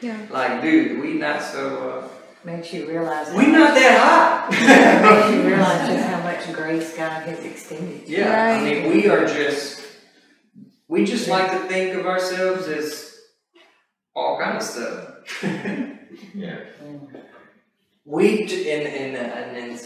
Yeah. 0.00 0.26
Like, 0.30 0.62
dude, 0.62 1.00
we 1.00 1.14
not 1.14 1.42
so. 1.42 1.90
Uh, 1.90 2.08
Makes 2.44 2.72
you 2.72 2.88
realize. 2.88 3.32
We 3.34 3.46
not 3.46 3.74
that 3.74 4.48
Makes 4.50 4.62
high. 4.64 5.34
you 5.34 5.42
realize 5.46 5.88
just 5.88 6.06
how 6.08 6.22
much 6.22 6.52
grace 6.52 6.96
God 6.96 7.22
has 7.24 7.40
extended. 7.44 8.08
yeah, 8.08 8.58
I 8.60 8.62
mean, 8.64 8.90
we 8.92 9.08
are 9.08 9.26
just. 9.26 9.82
We 10.86 11.04
just 11.04 11.28
like 11.28 11.50
to 11.50 11.58
think 11.68 11.94
of 11.96 12.06
ourselves 12.06 12.66
as 12.68 13.14
all 14.14 14.38
kind 14.40 14.56
of 14.56 14.62
stuff. 14.62 15.14
Yeah. 16.34 16.60
We 18.04 18.46
j- 18.46 18.72
and 18.72 18.88
and 18.88 19.16
uh, 19.16 19.58
and 19.58 19.82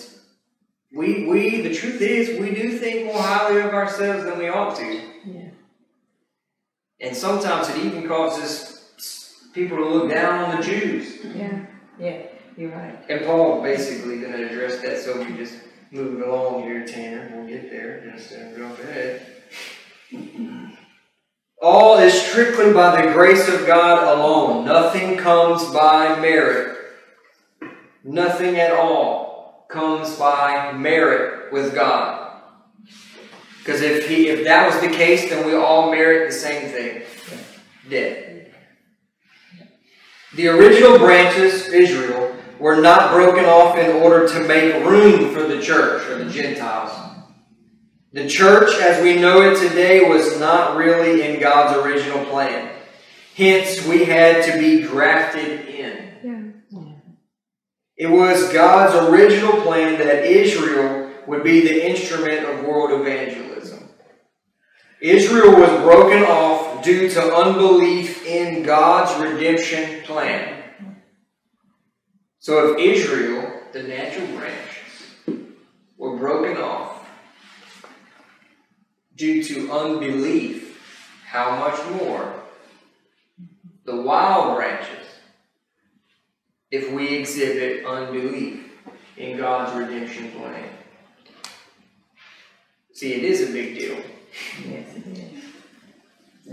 we 0.95 1.27
we 1.27 1.63
the 1.63 1.75
truth 1.75 2.01
is 2.01 2.39
we 2.39 2.55
do 2.55 2.79
think 2.79 3.07
more 3.07 3.21
highly 3.21 3.61
of 3.61 3.75
ourselves 3.75 4.23
than 4.25 4.39
we 4.39 4.49
ought 4.49 4.77
to. 4.77 5.01
Yeah. 5.27 5.51
And 7.01 7.17
sometimes 7.17 7.69
it 7.71 7.79
even 7.79 8.07
causes 8.07 8.72
people 9.53 9.77
to 9.79 9.89
look 9.89 10.11
down 10.11 10.45
on 10.45 10.57
the 10.57 10.63
Jews. 10.63 11.19
Yeah. 11.35 11.67
Yeah. 11.99 12.23
You're 12.57 12.71
right. 12.71 12.99
And 13.09 13.25
Paul 13.25 13.63
basically 13.63 14.21
going 14.21 14.33
to 14.33 14.47
address 14.49 14.81
that, 14.83 14.99
so 14.99 15.19
we 15.19 15.37
just 15.37 15.55
move 15.91 16.21
along 16.21 16.65
here, 16.65 16.87
Tanner. 16.87 17.31
We'll 17.35 17.47
get 17.47 17.71
there. 17.71 18.13
Just 18.13 18.33
uh, 18.33 18.57
jump 18.57 18.79
ahead. 18.79 19.27
All 21.63 21.99
is 21.99 22.13
strictly 22.13 22.73
by 22.73 23.01
the 23.01 23.13
grace 23.13 23.49
of 23.49 23.67
God 23.67 24.19
alone. 24.19 24.65
Nothing 24.65 25.17
comes 25.17 25.65
by 25.73 26.21
merit. 26.21 26.77
Nothing 28.05 28.57
at 28.57 28.73
all 28.73 29.67
comes 29.71 30.17
by 30.17 30.73
merit 30.73 31.53
with 31.53 31.75
God. 31.75 32.43
Because 33.59 33.81
if 33.81 34.09
he, 34.09 34.29
if 34.29 34.45
that 34.45 34.67
was 34.67 34.81
the 34.81 34.95
case, 34.95 35.31
then 35.31 35.47
we 35.47 35.55
all 35.55 35.91
merit 35.91 36.29
the 36.29 36.35
same 36.35 36.69
thing: 36.69 37.03
death. 37.89 38.32
The 40.35 40.49
original 40.49 40.99
branches, 40.99 41.69
Israel, 41.69 42.35
were 42.59 42.81
not 42.81 43.13
broken 43.13 43.45
off 43.45 43.77
in 43.77 43.97
order 44.03 44.27
to 44.29 44.41
make 44.47 44.85
room 44.85 45.35
for 45.35 45.43
the 45.43 45.61
church 45.61 46.09
or 46.09 46.25
the 46.25 46.31
Gentiles. 46.31 46.91
The 48.13 48.29
church, 48.29 48.79
as 48.81 49.03
we 49.03 49.17
know 49.17 49.43
it 49.43 49.59
today, 49.59 50.09
was 50.09 50.39
not 50.39 50.77
really 50.77 51.23
in 51.23 51.41
God's 51.41 51.79
original 51.85 52.25
plan. 52.27 52.71
Hence, 53.37 53.87
we 53.87 54.05
had 54.05 54.45
to 54.45 54.59
be 54.59 54.83
grafted 54.83 55.69
in. 55.69 56.63
Yeah. 56.71 56.89
It 57.97 58.07
was 58.07 58.53
God's 58.53 59.09
original 59.11 59.61
plan 59.63 59.99
that 59.99 60.25
Israel 60.25 61.11
would 61.27 61.45
be 61.45 61.61
the 61.61 61.89
instrument 61.89 62.47
of 62.47 62.65
world 62.65 63.01
evangelism. 63.01 63.89
Israel 65.01 65.59
was 65.59 65.71
broken 65.83 66.23
off 66.25 66.72
due 66.83 67.09
to 67.09 67.35
unbelief 67.35 68.27
in 68.27 68.63
God's 68.63 69.21
redemption 69.21 70.03
plan. 70.03 70.63
So 72.39 72.73
if 72.73 72.79
Israel, 72.79 73.63
the 73.73 73.85
natural 73.85 74.27
branches, 74.37 75.39
were 75.97 76.17
broken 76.17 76.61
off 76.61 77.09
due 79.17 79.43
to 79.45 79.71
unbelief, 79.71 80.81
how 81.25 81.57
much 81.57 81.79
more 82.01 82.35
the 83.85 83.97
wild 83.97 84.57
branches 84.57 85.07
if 86.71 86.91
we 86.93 87.09
exhibit 87.15 87.87
unbelief 87.87 88.71
in 89.17 89.37
God's 89.37 89.79
redemption 89.79 90.33
plan? 90.33 90.69
See, 92.93 93.15
it 93.15 93.23
is 93.23 93.49
a 93.49 93.53
big 93.53 93.79
deal. 93.79 93.99
Yes. 94.69 95.32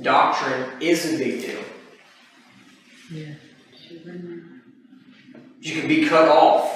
Doctrine 0.02 0.82
is 0.82 1.14
a 1.14 1.18
big 1.18 1.42
deal. 1.42 1.64
Yeah. 3.12 3.34
You 5.62 5.80
can 5.80 5.88
be 5.88 6.06
cut 6.08 6.30
off. 6.30 6.76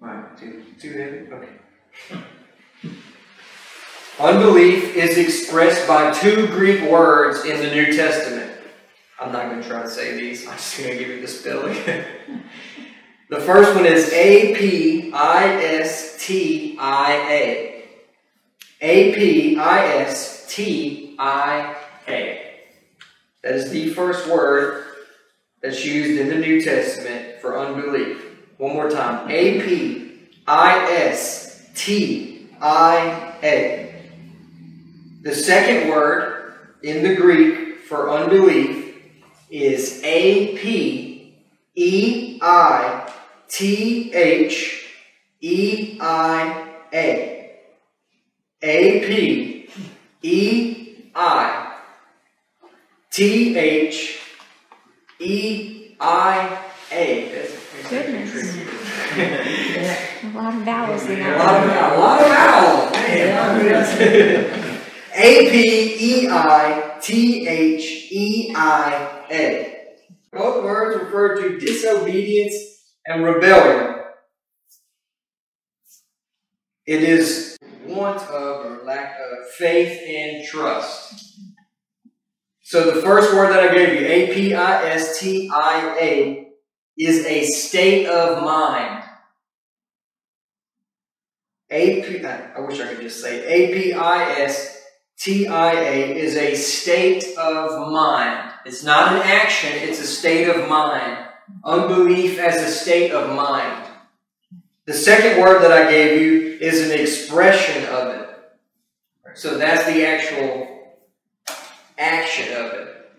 Right, 0.00 0.38
too, 0.38 0.64
too 0.80 0.92
heavy? 0.92 1.32
Okay. 1.32 1.62
Unbelief 4.18 4.94
is 4.96 5.18
expressed 5.18 5.86
by 5.88 6.12
two 6.12 6.46
Greek 6.48 6.88
words 6.90 7.44
in 7.44 7.58
the 7.58 7.74
New 7.74 7.92
Testament. 7.92 8.52
I'm 9.20 9.32
not 9.32 9.50
going 9.50 9.60
to 9.60 9.68
try 9.68 9.82
to 9.82 9.90
say 9.90 10.16
these, 10.18 10.46
I'm 10.46 10.54
just 10.54 10.78
going 10.78 10.90
to 10.92 10.98
give 10.98 11.08
you 11.08 11.20
the 11.20 11.28
spelling. 11.28 11.76
the 13.32 13.40
first 13.40 13.74
one 13.74 13.86
is 13.86 14.12
A 14.12 14.54
P 14.54 15.10
I 15.10 15.54
S 15.64 16.22
T 16.22 16.76
I 16.78 17.14
A. 17.30 17.84
A 18.82 19.14
P 19.14 19.56
I 19.56 19.86
S 20.02 20.46
T 20.54 21.16
I 21.18 21.74
A. 22.08 22.60
That 23.42 23.54
is 23.54 23.70
the 23.70 23.88
first 23.94 24.28
word 24.28 24.84
that's 25.62 25.82
used 25.82 26.20
in 26.20 26.28
the 26.28 26.46
New 26.46 26.60
Testament 26.60 27.40
for 27.40 27.58
unbelief. 27.58 28.22
One 28.58 28.74
more 28.74 28.90
time. 28.90 29.30
A 29.30 29.62
P 29.62 30.28
I 30.46 30.92
S 30.92 31.70
T 31.74 32.50
I 32.60 33.34
A. 33.42 34.10
The 35.22 35.34
second 35.34 35.88
word 35.88 36.52
in 36.82 37.02
the 37.02 37.14
Greek 37.14 37.78
for 37.78 38.10
unbelief 38.10 38.94
is 39.48 40.02
A 40.04 40.54
P 40.58 41.34
E 41.74 42.38
I 42.42 43.01
T 43.52 44.10
H 44.14 44.86
E 45.42 45.98
I 46.00 46.68
A. 46.90 47.50
A 48.62 49.06
P 49.06 49.68
E 50.22 51.10
I 51.14 51.76
T 53.10 53.58
H 53.58 54.18
E 55.18 55.96
I 56.00 56.58
A. 56.90 57.46
Goodness. 57.90 58.56
A 59.14 60.32
lot 60.34 60.54
of 60.54 60.62
vowels 60.62 61.02
in 61.02 61.18
that. 61.18 61.36
a 61.36 61.44
lot 61.44 61.62
of 61.62 61.92
a 61.92 62.00
lot 62.00 62.22
of 62.22 62.28
vowels. 62.28 62.92
Man. 62.92 64.72
A 65.14 65.50
P 65.50 66.24
E 66.24 66.28
I 66.30 66.98
T 67.02 67.46
H 67.46 68.08
E 68.10 68.54
I 68.56 69.26
A. 69.30 69.78
Both 70.32 70.64
words 70.64 71.04
refer 71.04 71.36
to 71.42 71.58
disobedience 71.58 72.71
and 73.06 73.24
rebellion. 73.24 74.00
It 76.86 77.02
is 77.02 77.56
want 77.86 78.20
of 78.22 78.66
or 78.66 78.84
lack 78.84 79.18
of 79.20 79.50
faith 79.50 80.00
and 80.06 80.44
trust. 80.44 81.38
So 82.62 82.90
the 82.90 83.02
first 83.02 83.32
word 83.34 83.50
that 83.50 83.70
I 83.70 83.74
gave 83.74 84.00
you, 84.00 84.06
A 84.06 84.34
P 84.34 84.54
I 84.54 84.88
S 84.90 85.20
T 85.20 85.50
I 85.52 85.96
A, 86.00 86.48
is 86.98 87.24
a 87.26 87.44
state 87.44 88.06
of 88.06 88.42
mind. 88.42 89.02
AP, 91.72 92.24
I 92.54 92.60
wish 92.60 92.80
I 92.80 92.88
could 92.88 93.00
just 93.00 93.22
say 93.22 93.44
A-P-I-S-T-I-A 93.46 94.76
is 96.18 96.36
a 96.36 96.54
state 96.54 97.34
of 97.38 97.90
mind. 97.90 98.52
It's 98.66 98.84
not 98.84 99.14
an 99.14 99.22
action, 99.22 99.70
it's 99.72 99.98
a 99.98 100.06
state 100.06 100.48
of 100.48 100.68
mind. 100.68 101.31
Unbelief 101.64 102.38
as 102.38 102.56
a 102.56 102.68
state 102.68 103.12
of 103.12 103.34
mind. 103.36 103.86
The 104.86 104.92
second 104.92 105.40
word 105.40 105.62
that 105.62 105.70
I 105.70 105.90
gave 105.90 106.20
you 106.20 106.58
is 106.60 106.90
an 106.90 106.98
expression 106.98 107.84
of 107.86 108.08
it. 108.08 108.28
So 109.34 109.56
that's 109.56 109.86
the 109.86 110.04
actual 110.04 110.96
action 111.98 112.52
of 112.56 112.72
it. 112.72 113.10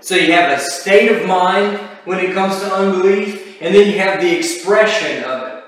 So 0.00 0.14
you 0.14 0.32
have 0.32 0.58
a 0.58 0.60
state 0.60 1.10
of 1.10 1.26
mind 1.26 1.78
when 2.04 2.18
it 2.18 2.34
comes 2.34 2.60
to 2.60 2.74
unbelief, 2.74 3.60
and 3.62 3.74
then 3.74 3.90
you 3.90 3.98
have 3.98 4.20
the 4.20 4.36
expression 4.36 5.24
of 5.24 5.48
it, 5.48 5.64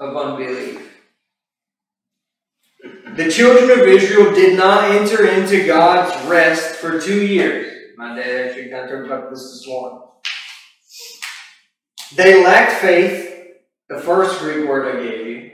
of 0.00 0.16
unbelief. 0.16 0.90
The 3.16 3.30
children 3.30 3.70
of 3.78 3.86
Israel 3.86 4.34
did 4.34 4.56
not 4.56 4.90
enter 4.90 5.26
into 5.26 5.66
God's 5.66 6.28
rest 6.28 6.76
for 6.76 7.00
two 7.00 7.26
years. 7.26 7.96
My 7.96 8.14
dad 8.14 8.48
actually 8.48 8.70
kind 8.70 8.90
of 8.90 9.30
this 9.30 9.52
this 9.52 9.66
morning. 9.66 10.00
They 12.14 12.42
lacked 12.44 12.72
faith, 12.72 13.54
the 13.88 14.00
first 14.00 14.40
Greek 14.40 14.68
word 14.68 14.96
I 14.96 15.02
gave 15.02 15.26
you. 15.26 15.50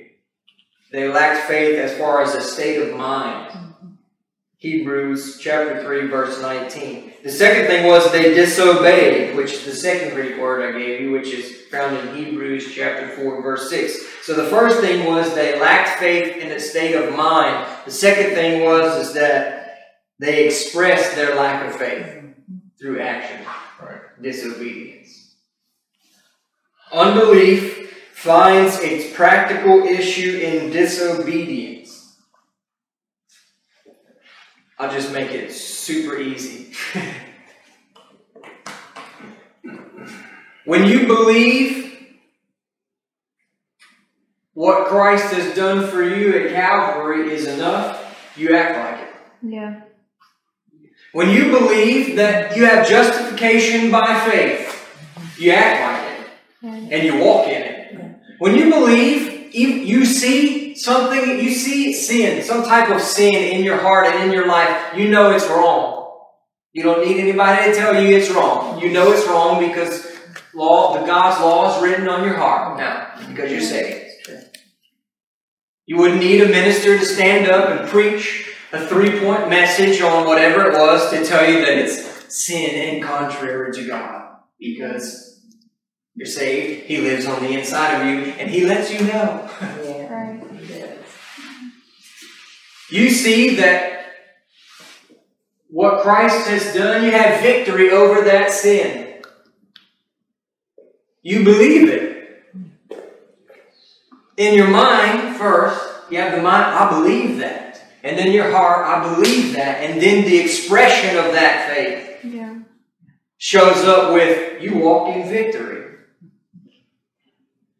They 0.91 1.09
lacked 1.09 1.49
faith 1.49 1.79
as 1.79 1.97
far 1.99 2.23
as 2.23 2.35
a 2.35 2.41
state 2.41 2.81
of 2.81 2.97
mind. 2.97 3.51
Mm-hmm. 3.51 3.87
Hebrews 4.57 5.39
chapter 5.39 5.83
3, 5.83 6.07
verse 6.07 6.41
19. 6.41 7.13
The 7.23 7.31
second 7.31 7.67
thing 7.67 7.87
was 7.87 8.11
they 8.11 8.33
disobeyed, 8.35 9.37
which 9.37 9.53
is 9.53 9.65
the 9.67 9.75
second 9.75 10.15
Greek 10.15 10.39
word 10.39 10.75
I 10.75 10.79
gave 10.79 11.03
you, 11.03 11.11
which 11.11 11.29
is 11.29 11.67
found 11.71 11.97
in 11.97 12.17
Hebrews 12.17 12.75
chapter 12.75 13.09
4, 13.17 13.43
verse 13.43 13.69
6. 13.69 14.07
So 14.23 14.33
the 14.33 14.49
first 14.49 14.81
thing 14.81 15.05
was 15.05 15.35
they 15.35 15.61
lacked 15.61 15.99
faith 15.99 16.37
in 16.39 16.53
a 16.53 16.61
state 16.61 16.95
of 16.95 17.15
mind. 17.15 17.67
The 17.85 17.91
second 17.91 18.35
thing 18.35 18.65
was 18.65 19.09
is 19.09 19.15
that 19.15 19.79
they 20.19 20.47
expressed 20.47 21.15
their 21.17 21.35
lack 21.35 21.69
of 21.69 21.77
faith 21.77 22.07
mm-hmm. 22.07 22.57
through 22.81 23.01
action, 23.01 23.45
Right. 23.83 24.01
disobedience. 24.23 25.26
Unbelief 26.93 28.13
finds 28.15 28.81
its 28.81 29.15
practical 29.15 29.83
issue 29.83 30.39
in 30.39 30.71
disobedience. 30.71 32.17
I'll 34.79 34.91
just 34.91 35.13
make 35.13 35.31
it 35.31 35.53
super 35.53 36.19
easy. 36.19 36.75
when 40.65 40.87
you 40.87 41.07
believe 41.07 41.87
what 44.53 44.87
Christ 44.87 45.33
has 45.33 45.55
done 45.55 45.87
for 45.89 46.03
you 46.03 46.37
at 46.39 46.53
Calvary 46.53 47.33
is 47.33 47.47
enough, 47.47 48.33
you 48.37 48.55
act 48.55 48.79
like 48.79 49.09
it. 49.09 49.15
Yeah. 49.43 49.83
When 51.13 51.31
you 51.31 51.51
believe 51.51 52.17
that 52.17 52.57
you 52.57 52.65
have 52.67 52.89
justification 52.89 53.91
by 53.91 54.21
faith, 54.29 54.73
you 55.39 55.53
act 55.53 55.81
like. 55.81 55.96
And 56.63 57.03
you 57.03 57.19
walk 57.19 57.47
in 57.49 57.63
it. 57.63 58.17
When 58.39 58.55
you 58.55 58.71
believe, 58.71 59.55
you, 59.55 59.69
you 59.69 60.05
see 60.05 60.75
something, 60.75 61.41
you 61.41 61.51
see 61.51 61.93
sin, 61.93 62.43
some 62.43 62.65
type 62.65 62.91
of 62.91 63.01
sin 63.01 63.35
in 63.35 63.65
your 63.65 63.79
heart 63.79 64.07
and 64.07 64.25
in 64.25 64.33
your 64.33 64.47
life, 64.47 64.97
you 64.97 65.09
know 65.09 65.31
it's 65.31 65.47
wrong. 65.47 65.97
You 66.73 66.83
don't 66.83 67.07
need 67.07 67.19
anybody 67.19 67.73
to 67.73 67.79
tell 67.79 68.01
you 68.01 68.17
it's 68.17 68.31
wrong. 68.31 68.81
You 68.81 68.91
know 68.91 69.11
it's 69.13 69.27
wrong 69.27 69.67
because 69.67 70.07
law, 70.55 70.99
the 70.99 71.07
God's 71.07 71.41
law 71.41 71.75
is 71.75 71.83
written 71.83 72.09
on 72.09 72.25
your 72.25 72.37
heart 72.37 72.77
now 72.79 73.15
because 73.29 73.51
you're 73.51 73.61
saved. 73.61 74.05
You 75.87 75.97
wouldn't 75.97 76.21
need 76.21 76.43
a 76.43 76.49
minister 76.49 76.99
to 76.99 77.05
stand 77.05 77.49
up 77.49 77.69
and 77.71 77.89
preach 77.89 78.55
a 78.73 78.87
three 78.87 79.21
point 79.21 79.49
message 79.49 80.03
on 80.03 80.27
whatever 80.27 80.67
it 80.67 80.73
was 80.73 81.11
to 81.11 81.25
tell 81.25 81.49
you 81.49 81.61
that 81.61 81.79
it's 81.79 82.35
sin 82.35 82.95
and 82.95 83.05
contrary 83.05 83.73
to 83.73 83.87
God 83.87 84.37
because 84.59 85.36
you're 86.17 86.27
saved, 86.27 86.87
He 86.87 86.99
lives 86.99 87.27
on 87.27 87.43
the 87.43 87.51
inside 87.51 88.01
of 88.01 88.07
you, 88.07 88.33
and 88.33 88.51
He 88.51 88.67
lets 88.67 88.91
you 88.93 89.01
know. 89.01 89.49
Yeah. 89.61 90.13
Right. 90.13 90.43
He 90.61 90.67
does. 90.67 90.99
You 92.91 93.11
see 93.11 93.57
that 93.57 94.07
what 95.69 96.03
Christ 96.03 96.47
has 96.49 96.75
done, 96.75 97.05
you 97.05 97.11
have 97.11 97.43
victory 97.43 97.91
over 97.91 98.23
that 98.23 98.51
sin. 98.51 99.23
You 101.23 101.45
believe 101.45 101.89
it. 101.91 102.17
In 104.37 104.55
your 104.55 104.69
mind, 104.69 105.37
first, 105.37 105.81
you 106.11 106.19
have 106.19 106.37
the 106.37 106.43
mind, 106.43 106.65
I 106.65 106.91
believe 106.91 107.39
that. 107.39 107.83
And 108.05 108.17
then 108.17 108.31
your 108.31 108.51
heart, 108.53 108.87
I 108.87 109.15
believe 109.15 109.55
that. 109.55 109.83
And 109.83 110.01
then 110.01 110.25
the 110.25 110.39
expression 110.39 111.17
of 111.19 111.33
that 111.33 111.69
faith 111.75 112.25
Yeah. 112.25 112.59
shows 113.39 113.85
up 113.85 114.13
with 114.13 114.63
you 114.63 114.79
walk 114.79 115.15
in 115.17 115.29
victory. 115.29 115.86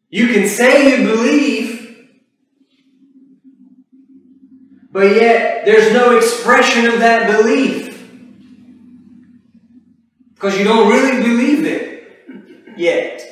You 0.09 0.27
can 0.27 0.47
say 0.47 0.97
you 0.97 1.07
believe, 1.07 2.07
but 4.91 5.15
yet 5.15 5.65
there's 5.65 5.91
no 5.93 6.15
expression 6.17 6.85
of 6.85 6.99
that 6.99 7.29
belief. 7.29 7.93
Because 10.33 10.57
you 10.57 10.63
don't 10.63 10.89
really 10.89 11.21
believe 11.21 11.65
it 11.65 12.77
yet. 12.77 13.23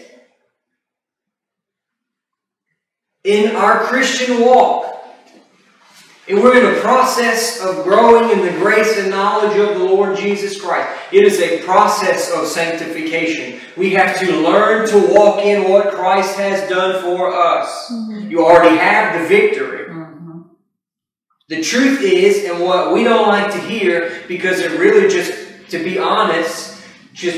In 3.23 3.55
our 3.55 3.83
Christian 3.85 4.41
walk, 4.41 4.94
and 6.27 6.41
we're 6.41 6.57
in 6.57 6.75
a 6.75 6.81
process 6.81 7.61
of 7.61 7.83
growing 7.83 8.31
in 8.31 8.45
the 8.45 8.51
grace 8.59 8.97
and 8.97 9.11
knowledge 9.11 9.57
of 9.57 9.77
the 9.77 9.83
Lord 9.83 10.17
Jesus 10.17 10.59
Christ. 10.59 10.89
It 11.11 11.23
is 11.23 11.39
a 11.39 11.61
process 11.63 12.31
of 12.31 12.47
sanctification. 12.47 13.59
We 13.77 13.91
have 13.91 14.17
to 14.19 14.31
learn 14.37 14.87
to 14.89 15.13
walk 15.13 15.39
in 15.45 15.69
what 15.69 15.91
Christ 15.91 16.35
has 16.37 16.67
done 16.67 17.03
for 17.03 17.33
us. 17.35 17.91
Mhm. 17.91 18.31
You 18.31 18.43
already 18.43 18.77
have 18.77 19.21
the 19.21 19.27
victory. 19.27 19.85
Mhm. 19.87 20.45
The 21.47 21.61
truth 21.61 22.01
is, 22.01 22.43
and 22.45 22.59
what 22.59 22.91
we 22.91 23.03
don't 23.03 23.27
like 23.27 23.51
to 23.51 23.59
hear, 23.59 24.11
because 24.27 24.59
it 24.59 24.71
really 24.79 25.07
just, 25.07 25.31
to 25.69 25.77
be 25.77 25.99
honest, 25.99 26.73
just 27.13 27.37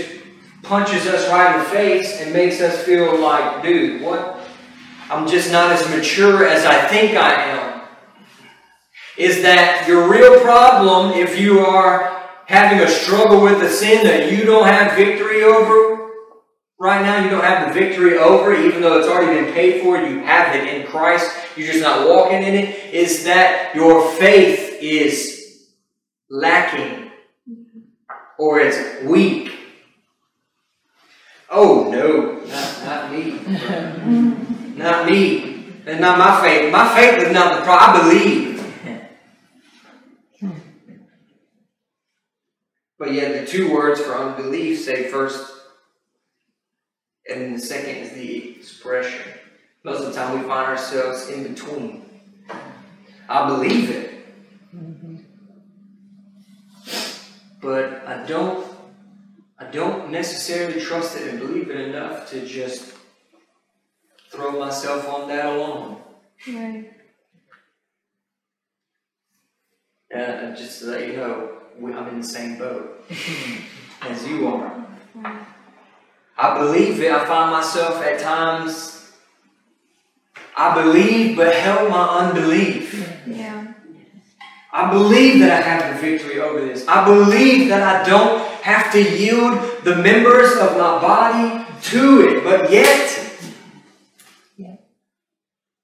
punches 0.63 1.07
us 1.07 1.29
right 1.29 1.55
in 1.55 1.59
the 1.59 1.65
face 1.65 2.21
and 2.21 2.31
makes 2.31 2.61
us 2.61 2.83
feel 2.83 3.17
like, 3.17 3.61
dude, 3.63 4.01
what? 4.01 4.39
I'm 5.09 5.27
just 5.27 5.51
not 5.51 5.71
as 5.71 5.89
mature 5.89 6.45
as 6.45 6.65
I 6.65 6.75
think 6.87 7.17
I 7.17 7.33
am. 7.33 7.66
Is 9.17 9.41
that 9.41 9.87
your 9.87 10.09
real 10.09 10.41
problem 10.41 11.11
if 11.13 11.39
you 11.39 11.59
are 11.59 12.23
having 12.45 12.79
a 12.79 12.87
struggle 12.87 13.41
with 13.41 13.61
a 13.63 13.69
sin 13.69 14.05
that 14.05 14.31
you 14.31 14.45
don't 14.45 14.67
have 14.67 14.95
victory 14.95 15.43
over? 15.43 15.97
Right 16.79 17.01
now, 17.01 17.23
you 17.23 17.31
don't 17.31 17.43
have 17.43 17.67
the 17.67 17.79
victory 17.79 18.19
over 18.19 18.53
it, 18.53 18.63
even 18.65 18.81
though 18.81 18.99
it's 18.99 19.07
already 19.07 19.41
been 19.41 19.51
paid 19.51 19.81
for. 19.81 19.97
You 19.97 20.19
have 20.19 20.55
it 20.55 20.71
in 20.71 20.85
Christ. 20.85 21.35
You're 21.55 21.65
just 21.65 21.81
not 21.81 22.07
walking 22.07 22.43
in 22.43 22.53
it. 22.53 22.93
Is 22.93 23.23
that 23.25 23.73
your 23.73 24.11
faith 24.11 24.77
is 24.79 25.69
lacking 26.29 27.11
or 28.37 28.59
it's 28.59 29.03
weak? 29.03 29.51
Oh 31.49 31.89
no, 31.89 32.45
not, 32.45 32.83
not 32.85 33.11
me. 33.11 33.39
not 34.77 35.09
me. 35.09 35.65
And 35.87 36.01
not 36.01 36.19
my 36.19 36.41
faith. 36.41 36.71
My 36.71 36.93
faith 36.93 37.23
is 37.23 37.33
not 37.33 37.59
the 37.59 37.65
problem. 37.65 38.05
I 38.05 38.09
believe. 38.09 38.46
But 42.97 43.13
yet 43.13 43.39
the 43.39 43.45
two 43.45 43.71
words 43.71 44.01
for 44.01 44.15
unbelief 44.15 44.81
say 44.81 45.09
first 45.09 45.57
and 47.29 47.41
then 47.41 47.53
the 47.53 47.59
second 47.59 47.95
is 47.95 48.11
the 48.11 48.51
expression. 48.51 49.33
Most 49.83 50.01
of 50.01 50.07
the 50.07 50.13
time 50.13 50.39
we 50.39 50.47
find 50.47 50.67
ourselves 50.67 51.27
in 51.29 51.43
between. 51.43 52.05
I 53.29 53.47
believe 53.47 53.89
it. 53.89 54.13
But 57.61 58.07
I 58.07 58.25
don't 58.25 58.65
I 59.59 59.65
don't 59.65 60.11
necessarily 60.11 60.79
trust 60.79 61.17
it 61.17 61.27
and 61.29 61.39
believe 61.39 61.69
it 61.69 61.89
enough 61.89 62.29
to 62.29 62.45
just 62.45 62.93
throw 64.31 64.51
myself 64.51 65.09
on 65.09 65.27
that 65.29 65.45
alone. 65.45 66.01
Right. 66.47 66.91
And 70.11 70.55
just 70.55 70.79
to 70.79 70.85
let 70.85 71.07
you 71.07 71.17
know, 71.17 71.56
I'm 71.83 72.07
in 72.09 72.21
the 72.21 72.27
same 72.27 72.57
boat 72.57 73.05
as 74.01 74.27
you 74.27 74.47
are. 74.47 74.85
I 76.37 76.57
believe 76.59 77.01
it. 77.01 77.11
I 77.11 77.25
find 77.25 77.51
myself 77.51 78.01
at 78.03 78.19
times, 78.19 79.11
I 80.55 80.81
believe, 80.81 81.35
but 81.35 81.55
help 81.55 81.89
my 81.89 82.07
unbelief. 82.19 83.25
Yeah. 83.25 83.73
I 84.71 84.91
believe 84.91 85.39
that 85.39 85.51
I 85.51 85.61
have 85.61 85.95
the 85.95 86.01
victory 86.01 86.39
over 86.39 86.61
this. 86.61 86.87
I 86.87 87.05
believe 87.05 87.69
that 87.69 87.81
I 87.81 88.07
don't 88.07 88.39
have 88.61 88.91
to 88.91 89.01
yield 89.01 89.83
the 89.83 89.95
members 89.95 90.51
of 90.57 90.77
my 90.77 91.01
body 91.01 91.65
to 91.83 92.27
it. 92.27 92.43
But 92.43 92.71
yet, 92.71 93.33
yeah. 94.55 94.75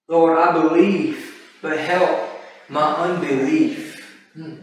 Lord, 0.07 0.37
I 0.37 0.51
believe, 0.51 1.33
but 1.61 1.79
help 1.79 2.29
my 2.69 2.93
unbelief. 2.93 4.05
Hmm. 4.33 4.57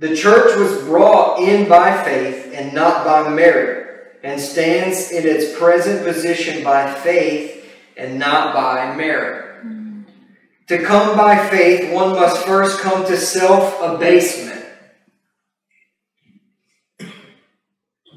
The 0.00 0.14
church 0.14 0.56
was 0.56 0.84
brought 0.84 1.40
in 1.40 1.68
by 1.68 2.04
faith 2.04 2.52
and 2.54 2.72
not 2.72 3.04
by 3.04 3.28
merit, 3.28 4.18
and 4.22 4.40
stands 4.40 5.10
in 5.10 5.26
its 5.26 5.58
present 5.58 6.04
position 6.04 6.62
by 6.62 6.92
faith 6.94 7.64
and 7.96 8.18
not 8.18 8.54
by 8.54 8.94
merit. 8.94 9.64
To 10.68 10.82
come 10.82 11.16
by 11.16 11.48
faith, 11.48 11.92
one 11.92 12.10
must 12.10 12.44
first 12.44 12.80
come 12.80 13.04
to 13.06 13.16
self 13.16 13.80
abasement. 13.80 14.66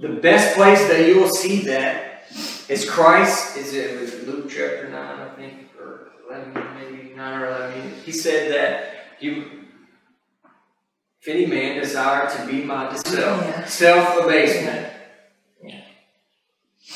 The 0.01 0.09
best 0.09 0.55
place 0.55 0.87
that 0.87 1.07
you 1.07 1.19
will 1.19 1.29
see 1.29 1.61
that 1.65 2.25
is 2.67 2.89
Christ. 2.89 3.57
Is 3.57 3.73
it 3.73 4.27
Luke 4.27 4.49
chapter 4.49 4.89
9, 4.89 4.95
I 4.95 5.29
think, 5.35 5.69
or 5.79 6.11
11, 6.29 6.53
maybe 6.75 7.13
9 7.15 7.41
or 7.41 7.45
11. 7.47 7.93
He 8.03 8.11
said 8.11 8.51
that 8.51 9.21
you, 9.21 9.60
if 11.21 11.27
any 11.27 11.45
man 11.45 11.79
desire 11.79 12.27
to 12.35 12.47
be 12.47 12.63
my 12.63 12.89
disciple, 12.89 13.23
oh, 13.23 13.43
Yeah. 13.45 13.65
self 13.65 14.25
abasement, 14.25 14.91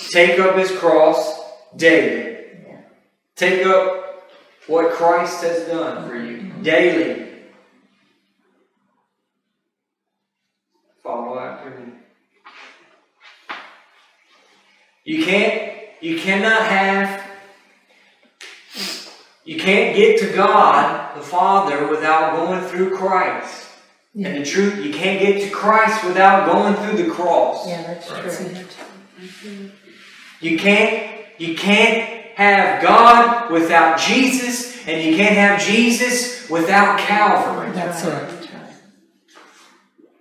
take 0.10 0.40
up 0.40 0.56
his 0.56 0.72
cross 0.72 1.42
daily. 1.76 2.62
Yeah. 2.68 2.82
Take 3.36 3.66
up 3.68 4.32
what 4.66 4.94
Christ 4.94 5.44
has 5.44 5.68
done 5.68 6.10
for 6.10 6.16
you 6.16 6.38
mm-hmm. 6.38 6.64
daily. 6.64 7.34
Follow 11.04 11.38
after 11.38 11.70
me. 11.70 11.92
You 15.04 15.24
can't, 15.24 15.72
you 16.02 16.18
cannot 16.18 16.64
have, 16.64 17.24
you 19.44 19.60
can't 19.60 19.96
get 19.96 20.20
to 20.22 20.34
God 20.34 21.16
the 21.16 21.22
Father 21.22 21.88
without 21.88 22.36
going 22.36 22.68
through 22.68 22.98
Christ. 22.98 23.65
And 24.16 24.38
the 24.42 24.46
truth, 24.46 24.84
you 24.84 24.94
can't 24.94 25.20
get 25.20 25.42
to 25.44 25.50
Christ 25.50 26.06
without 26.06 26.46
going 26.50 26.74
through 26.76 27.04
the 27.04 27.12
cross. 27.12 27.68
Yeah, 27.68 27.82
that's 27.84 28.10
Right. 28.10 28.24
true. 28.24 29.70
You 30.40 30.58
can't 30.58 31.12
you 31.38 31.56
can't 31.56 32.10
have 32.36 32.82
God 32.82 33.52
without 33.52 34.00
Jesus, 34.00 34.88
and 34.88 35.04
you 35.04 35.18
can't 35.18 35.36
have 35.36 35.62
Jesus 35.62 36.50
without 36.50 36.98
Calvary. 36.98 37.72
That's 37.74 38.04
right. 38.06 38.14
right. 38.14 38.30
That's 38.30 38.48
right. 38.54 38.62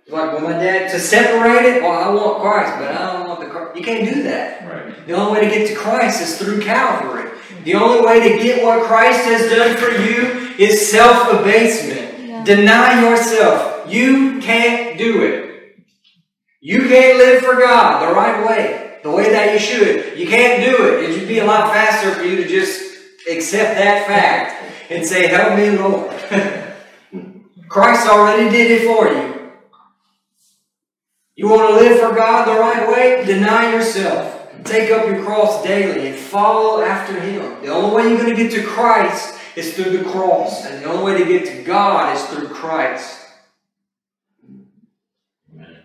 Like 0.09 0.33
when 0.33 0.43
my 0.43 0.51
dad 0.51 0.91
to 0.91 0.99
separate 0.99 1.65
it, 1.65 1.81
well, 1.81 1.91
I 1.93 2.09
want 2.13 2.41
Christ, 2.41 2.73
but 2.77 2.91
I 2.91 3.13
don't 3.13 3.27
want 3.29 3.39
the 3.39 3.45
Christ. 3.47 3.77
You 3.77 3.83
can't 3.83 4.13
do 4.13 4.23
that. 4.23 4.67
Right. 4.69 5.07
The 5.07 5.13
only 5.13 5.39
way 5.39 5.49
to 5.49 5.55
get 5.55 5.67
to 5.69 5.75
Christ 5.75 6.21
is 6.21 6.37
through 6.37 6.61
Calvary. 6.61 7.31
The 7.63 7.75
only 7.75 8.05
way 8.05 8.19
to 8.29 8.43
get 8.43 8.63
what 8.63 8.83
Christ 8.83 9.23
has 9.25 9.49
done 9.49 9.75
for 9.77 9.91
you 9.91 10.53
is 10.57 10.89
self 10.91 11.31
abasement. 11.39 12.27
Yeah. 12.27 12.43
Deny 12.43 13.09
yourself. 13.09 13.74
You 13.87 14.39
can't 14.39 14.97
do 14.97 15.23
it. 15.23 15.77
You 16.61 16.87
can't 16.87 17.17
live 17.17 17.43
for 17.43 17.55
God 17.55 18.07
the 18.07 18.13
right 18.13 18.47
way, 18.47 18.99
the 19.03 19.11
way 19.11 19.31
that 19.31 19.53
you 19.53 19.59
should. 19.59 20.17
You 20.17 20.27
can't 20.27 20.63
do 20.63 20.87
it. 20.87 21.09
It 21.09 21.19
would 21.19 21.27
be 21.27 21.39
a 21.39 21.45
lot 21.45 21.71
faster 21.71 22.11
for 22.11 22.23
you 22.23 22.37
to 22.37 22.47
just 22.47 22.81
accept 23.29 23.77
that 23.77 24.07
fact 24.07 24.91
and 24.91 25.05
say, 25.05 25.27
Help 25.27 25.57
me, 25.57 25.77
Lord. 25.77 26.11
Christ 27.69 28.07
already 28.07 28.49
did 28.49 28.71
it 28.71 28.87
for 28.87 29.07
you. 29.07 29.51
You 31.35 31.49
want 31.49 31.69
to 31.69 31.75
live 31.75 31.99
for 31.99 32.15
God 32.15 32.47
the 32.47 32.59
right 32.59 32.87
way? 32.87 33.25
Deny 33.25 33.73
yourself. 33.73 34.31
Take 34.63 34.89
up 34.89 35.05
your 35.05 35.23
cross 35.23 35.63
daily 35.63 36.07
and 36.07 36.17
follow 36.17 36.81
after 36.81 37.19
Him. 37.19 37.61
The 37.61 37.67
only 37.67 37.95
way 37.95 38.09
you're 38.09 38.23
going 38.23 38.35
to 38.35 38.41
get 38.41 38.51
to 38.53 38.63
Christ 38.63 39.37
is 39.55 39.75
through 39.75 39.97
the 39.97 40.09
cross. 40.09 40.65
And 40.65 40.83
the 40.83 40.89
only 40.89 41.13
way 41.13 41.19
to 41.19 41.25
get 41.25 41.45
to 41.47 41.63
God 41.63 42.15
is 42.15 42.23
through 42.25 42.47
Christ. 42.47 43.19
Amen. 45.53 45.83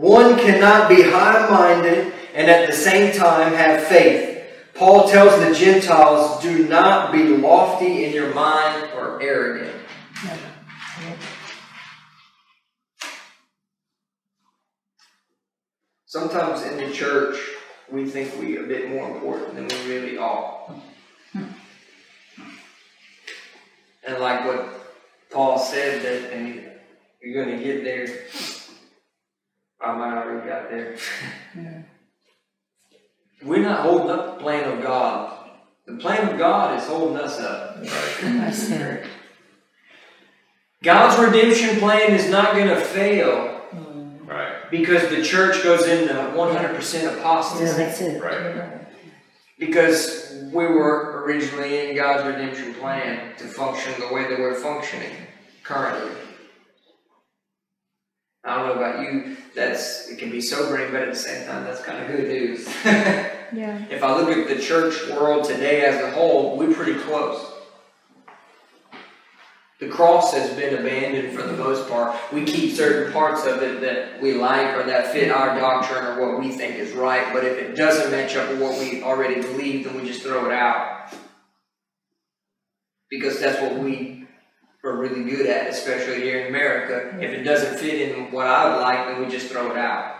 One 0.00 0.38
cannot 0.38 0.88
be 0.88 1.02
high 1.02 1.46
minded 1.50 2.14
and 2.34 2.50
at 2.50 2.66
the 2.66 2.72
same 2.74 3.12
time 3.12 3.52
have 3.52 3.84
faith. 3.84 4.42
Paul 4.74 5.06
tells 5.06 5.38
the 5.46 5.54
Gentiles, 5.54 6.42
do 6.42 6.66
not 6.66 7.12
be 7.12 7.24
lofty 7.24 8.06
in 8.06 8.14
your 8.14 8.32
mind 8.32 8.92
or 8.94 9.20
arrogant. 9.20 9.76
Sometimes 16.06 16.62
in 16.62 16.78
the 16.78 16.90
church, 16.94 17.38
we 17.92 18.06
think 18.06 18.34
we're 18.38 18.64
a 18.64 18.66
bit 18.66 18.88
more 18.88 19.06
important 19.10 19.54
than 19.54 19.68
we 19.68 19.94
really 19.94 20.16
are. 20.16 20.72
And 24.06 24.18
like 24.18 24.46
what 24.46 24.66
Paul 25.30 25.58
said, 25.58 26.02
that 26.02 26.32
and 26.32 26.70
you're 27.20 27.44
going 27.44 27.58
to 27.58 27.62
get 27.62 27.84
there. 27.84 28.08
I 29.82 29.96
might 29.96 30.14
already 30.16 30.48
got 30.48 30.70
there. 30.70 30.96
We're 33.42 33.62
not 33.62 33.80
holding 33.80 34.10
up 34.10 34.36
the 34.36 34.42
plan 34.42 34.70
of 34.70 34.82
God. 34.82 35.50
The 35.86 35.96
plan 35.96 36.28
of 36.28 36.38
God 36.38 36.78
is 36.78 36.86
holding 36.86 37.16
us 37.16 37.38
up. 37.40 37.82
That's 37.82 38.70
it. 38.70 39.06
God's 40.82 41.18
redemption 41.22 41.78
plan 41.78 42.12
is 42.12 42.30
not 42.30 42.54
going 42.54 42.68
to 42.68 42.80
fail 42.80 43.60
mm. 43.74 44.26
Right. 44.26 44.70
because 44.70 45.08
the 45.10 45.22
church 45.22 45.62
goes 45.62 45.86
into 45.86 46.12
100% 46.12 47.02
Yeah, 47.02 47.10
apostasy. 47.10 47.64
that's 47.76 48.00
it. 48.00 48.22
Right. 48.22 48.86
Because 49.58 50.44
we 50.52 50.66
were 50.66 51.22
originally 51.26 51.90
in 51.90 51.96
God's 51.96 52.26
redemption 52.26 52.72
plan 52.74 53.36
to 53.36 53.44
function 53.44 53.92
the 54.00 54.12
way 54.12 54.26
that 54.28 54.38
we're 54.38 54.54
functioning 54.54 55.12
currently. 55.62 56.10
I 58.44 58.56
don't 58.56 58.68
know 58.68 58.72
about 58.74 59.02
you, 59.02 59.36
that's 59.54 60.08
it 60.08 60.18
can 60.18 60.30
be 60.30 60.40
sobering, 60.40 60.92
but 60.92 61.02
at 61.02 61.12
the 61.12 61.18
same 61.18 61.46
time, 61.46 61.64
that's 61.64 61.82
kind 61.82 62.02
of 62.02 62.08
good 62.08 62.28
news. 62.28 62.68
Yeah. 63.52 63.84
if 63.90 64.04
I 64.04 64.16
look 64.16 64.30
at 64.36 64.46
the 64.46 64.62
church 64.62 65.08
world 65.08 65.44
today 65.44 65.84
as 65.84 66.00
a 66.00 66.12
whole, 66.12 66.56
we're 66.56 66.72
pretty 66.72 66.94
close. 67.00 67.50
The 69.80 69.88
cross 69.88 70.34
has 70.34 70.54
been 70.56 70.78
abandoned 70.78 71.34
for 71.34 71.42
the 71.42 71.54
most 71.54 71.88
part. 71.88 72.14
We 72.32 72.44
keep 72.44 72.76
certain 72.76 73.12
parts 73.12 73.46
of 73.46 73.62
it 73.62 73.80
that 73.80 74.20
we 74.20 74.34
like 74.34 74.76
or 74.76 74.82
that 74.84 75.10
fit 75.12 75.30
our 75.30 75.58
doctrine 75.58 76.04
or 76.04 76.20
what 76.20 76.38
we 76.38 76.50
think 76.52 76.76
is 76.76 76.92
right, 76.92 77.32
but 77.32 77.44
if 77.44 77.58
it 77.58 77.74
doesn't 77.74 78.10
match 78.10 78.36
up 78.36 78.50
with 78.50 78.60
what 78.60 78.78
we 78.78 79.02
already 79.02 79.40
believe, 79.40 79.86
then 79.86 79.96
we 79.96 80.06
just 80.06 80.22
throw 80.22 80.46
it 80.46 80.52
out. 80.52 81.12
Because 83.08 83.40
that's 83.40 83.60
what 83.60 83.78
we 83.78 84.19
are 84.82 84.96
really 84.96 85.24
good 85.24 85.46
at, 85.46 85.68
especially 85.68 86.22
here 86.22 86.40
in 86.40 86.46
America. 86.48 87.16
If 87.22 87.32
it 87.32 87.42
doesn't 87.42 87.78
fit 87.78 88.10
in 88.10 88.30
what 88.32 88.46
I 88.46 88.68
would 88.68 88.80
like, 88.80 89.06
then 89.08 89.22
we 89.22 89.30
just 89.30 89.48
throw 89.48 89.70
it 89.70 89.76
out. 89.76 90.16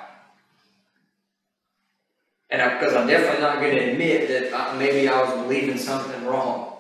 And 2.51 2.79
because 2.79 2.95
I'm 2.95 3.07
definitely 3.07 3.41
not 3.41 3.61
going 3.61 3.77
to 3.77 3.93
admit 3.93 4.29
that 4.29 4.53
uh, 4.53 4.75
maybe 4.77 5.09
I 5.09 5.23
was 5.23 5.31
believing 5.45 5.79
something 5.79 6.27
wrong. 6.27 6.75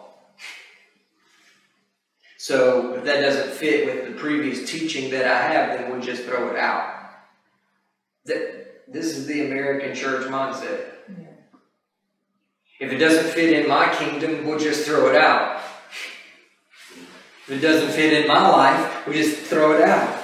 So 2.37 2.95
if 2.95 3.05
that 3.05 3.21
doesn't 3.21 3.53
fit 3.53 3.87
with 3.87 4.09
the 4.09 4.19
previous 4.19 4.69
teaching 4.69 5.11
that 5.13 5.27
I 5.27 5.53
have, 5.53 5.79
then 5.79 5.95
we 5.95 6.05
just 6.05 6.25
throw 6.25 6.51
it 6.51 6.57
out. 6.57 7.11
That 8.25 8.91
this 8.93 9.17
is 9.17 9.27
the 9.27 9.47
American 9.47 9.95
church 9.95 10.27
mindset. 10.27 10.87
If 12.81 12.91
it 12.91 12.99
doesn't 12.99 13.33
fit 13.33 13.53
in 13.53 13.69
my 13.69 13.95
kingdom, 13.95 14.47
we'll 14.47 14.59
just 14.59 14.87
throw 14.87 15.11
it 15.11 15.17
out. 15.17 15.63
If 17.51 17.59
it 17.59 17.67
doesn't 17.67 17.91
fit 17.91 18.13
in 18.13 18.29
my 18.29 18.49
life, 18.49 19.09
we 19.09 19.15
just 19.15 19.39
throw 19.39 19.73
it 19.73 19.83
out. 19.83 20.23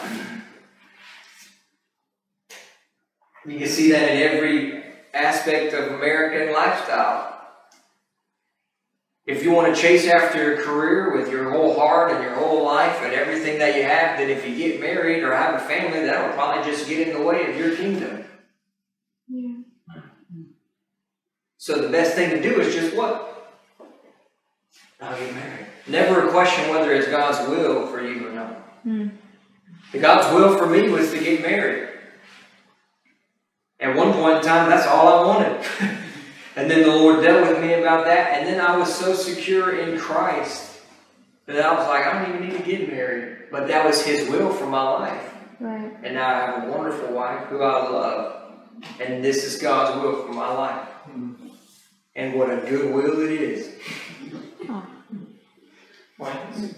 You 3.45 3.59
can 3.59 3.67
see 3.67 3.91
that 3.91 4.13
in 4.13 4.23
every 4.23 4.85
aspect 5.13 5.75
of 5.75 5.95
American 5.95 6.55
lifestyle. 6.55 7.37
If 9.27 9.43
you 9.43 9.51
want 9.51 9.75
to 9.75 9.83
chase 9.83 10.07
after 10.07 10.41
your 10.41 10.63
career 10.63 11.19
with 11.19 11.29
your 11.29 11.51
whole 11.51 11.75
heart 11.75 12.13
and 12.13 12.23
your 12.23 12.37
whole 12.37 12.65
life 12.65 12.97
and 13.03 13.13
everything 13.13 13.59
that 13.59 13.75
you 13.75 13.83
have, 13.83 14.19
then 14.19 14.31
if 14.31 14.49
you 14.49 14.55
get 14.57 14.79
married 14.81 15.25
or 15.25 15.35
have 15.35 15.57
a 15.57 15.65
family, 15.67 16.07
that 16.07 16.29
will 16.29 16.35
probably 16.35 16.71
just 16.71 16.89
get 16.89 17.09
in 17.09 17.13
the 17.13 17.23
way 17.27 17.51
of 17.51 17.57
your 17.57 17.75
kingdom. 17.75 18.25
Yeah. 19.27 19.63
So 21.57 21.83
the 21.83 21.89
best 21.89 22.15
thing 22.15 22.31
to 22.31 22.41
do 22.41 22.61
is 22.61 22.73
just 22.73 22.95
what? 22.95 23.51
Not 25.01 25.19
get 25.19 25.35
married. 25.35 25.67
Never 25.89 26.31
question 26.31 26.71
whether 26.71 26.93
it's 26.93 27.09
God's 27.09 27.49
will 27.49 27.87
for 27.87 28.03
you 28.03 28.29
or 28.29 28.33
not. 28.33 28.53
Hmm. 28.83 29.09
The 29.93 29.99
God's 29.99 30.35
will 30.35 30.59
for 30.59 30.67
me 30.67 30.89
was 30.89 31.11
to 31.13 31.19
get 31.19 31.43
married. 31.43 31.89
At 33.79 33.95
one 33.95 34.13
point 34.13 34.39
in 34.39 34.43
time, 34.43 34.69
that's 34.69 34.87
all 34.87 35.07
I 35.09 35.27
wanted. 35.27 35.67
and 36.57 36.71
then 36.71 36.83
the 36.83 36.95
Lord 36.95 37.23
dealt 37.23 37.49
with 37.49 37.63
me 37.63 37.75
about 37.75 38.05
that, 38.07 38.39
and 38.39 38.49
then 38.49 38.61
I 38.61 38.77
was 38.77 38.93
so 38.93 39.15
secure 39.15 39.79
in 39.79 39.99
Christ 39.99 40.81
that 41.47 41.65
I 41.65 41.75
was 41.75 41.87
like, 41.87 42.07
I 42.07 42.25
don't 42.25 42.35
even 42.35 42.49
need 42.49 42.59
to 42.59 42.65
get 42.65 42.91
married. 42.91 43.51
But 43.51 43.69
that 43.69 43.87
was 43.87 44.05
His 44.05 44.29
will 44.29 44.51
for 44.51 44.67
my 44.67 44.83
life. 44.83 45.35
Right. 45.61 45.93
And 46.03 46.15
now 46.15 46.29
I 46.29 46.47
have 46.47 46.65
a 46.65 46.71
wonderful 46.71 47.15
wife 47.15 47.47
who 47.47 47.63
I 47.63 47.89
love. 47.89 48.43
And 49.01 49.25
this 49.25 49.45
is 49.45 49.61
God's 49.61 50.03
will 50.03 50.27
for 50.27 50.33
my 50.33 50.53
life. 50.53 50.89
Hmm. 51.05 51.33
And 52.17 52.35
what 52.35 52.51
a 52.51 52.57
good 52.69 52.93
will 52.93 53.21
it 53.21 53.31
is. 53.31 53.75
And 56.19 56.77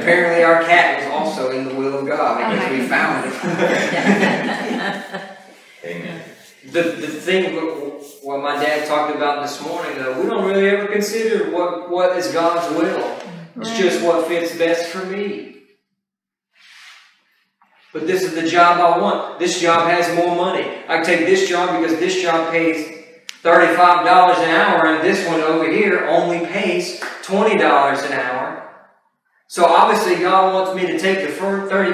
apparently 0.00 0.42
our 0.44 0.62
cat 0.64 1.04
was 1.04 1.12
also 1.12 1.50
in 1.50 1.68
the 1.68 1.74
will 1.74 1.98
of 1.98 2.06
God 2.06 2.40
Oh 2.40 2.50
because 2.50 2.70
my 2.70 2.78
we 2.78 2.86
found 2.86 3.26
it. 3.26 3.34
Amen. 5.84 6.22
The, 6.72 6.82
the 6.82 7.06
thing, 7.06 7.54
what- 7.56 7.74
what 8.22 8.40
my 8.42 8.62
dad 8.62 8.86
talked 8.86 9.14
about 9.14 9.42
this 9.42 9.60
morning, 9.62 9.96
though, 9.96 10.20
we 10.20 10.28
don't 10.28 10.44
really 10.44 10.68
ever 10.68 10.86
consider 10.88 11.50
what, 11.50 11.88
what 11.88 12.16
is 12.18 12.28
God's 12.32 12.68
will. 12.76 12.98
It's 13.56 13.70
Right. 13.70 13.78
just 13.80 14.02
what 14.02 14.26
fits 14.28 14.54
best 14.56 14.88
for 14.90 15.06
me. 15.06 15.62
But 17.92 18.06
this 18.06 18.22
is 18.22 18.34
the 18.34 18.42
job 18.46 18.78
I 18.80 18.98
want. 18.98 19.38
This 19.38 19.60
job 19.60 19.88
has 19.88 20.14
more 20.14 20.34
money. 20.36 20.66
I 20.88 21.02
take 21.02 21.26
this 21.26 21.48
job 21.48 21.80
because 21.80 21.98
this 21.98 22.20
job 22.20 22.50
pays 22.50 22.97
$35 23.48 24.38
an 24.44 24.50
hour, 24.50 24.86
and 24.86 25.02
this 25.02 25.26
one 25.26 25.40
over 25.40 25.70
here 25.70 26.06
only 26.06 26.44
pays 26.46 27.00
$20 27.22 27.54
an 28.06 28.12
hour. 28.12 28.70
So 29.46 29.64
obviously, 29.64 30.16
God 30.16 30.52
wants 30.52 30.74
me 30.80 30.86
to 30.92 30.98
take 30.98 31.26
the 31.26 31.32
fir- 31.32 31.66
30, 31.66 31.92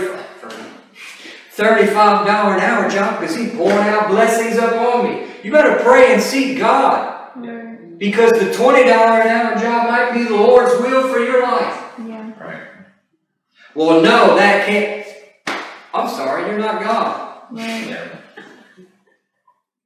$35 1.57 2.55
an 2.57 2.61
hour 2.61 2.90
job 2.90 3.21
because 3.21 3.37
He's 3.37 3.53
pouring 3.55 3.87
out 3.88 4.09
blessings 4.09 4.57
upon 4.59 5.05
me. 5.05 5.27
You 5.45 5.53
better 5.53 5.81
pray 5.85 6.12
and 6.12 6.21
seek 6.21 6.59
God 6.59 7.31
Right. 7.37 7.97
because 7.99 8.33
the 8.33 8.47
$20 8.47 9.21
an 9.21 9.29
hour 9.29 9.55
job 9.57 9.88
might 9.90 10.12
be 10.12 10.25
the 10.25 10.35
Lord's 10.35 10.73
will 10.81 11.09
for 11.09 11.21
your 11.21 11.43
life. 11.43 11.81
Yeah. 12.05 12.33
Right. 12.40 12.62
Well, 13.77 14.01
no, 14.01 14.35
that 14.37 14.67
can't. 14.67 15.07
I'm 15.93 16.09
sorry, 16.09 16.49
you're 16.51 16.59
not 16.59 16.83
God. 16.83 17.43
Right. 17.53 17.87
Yeah. 17.87 18.09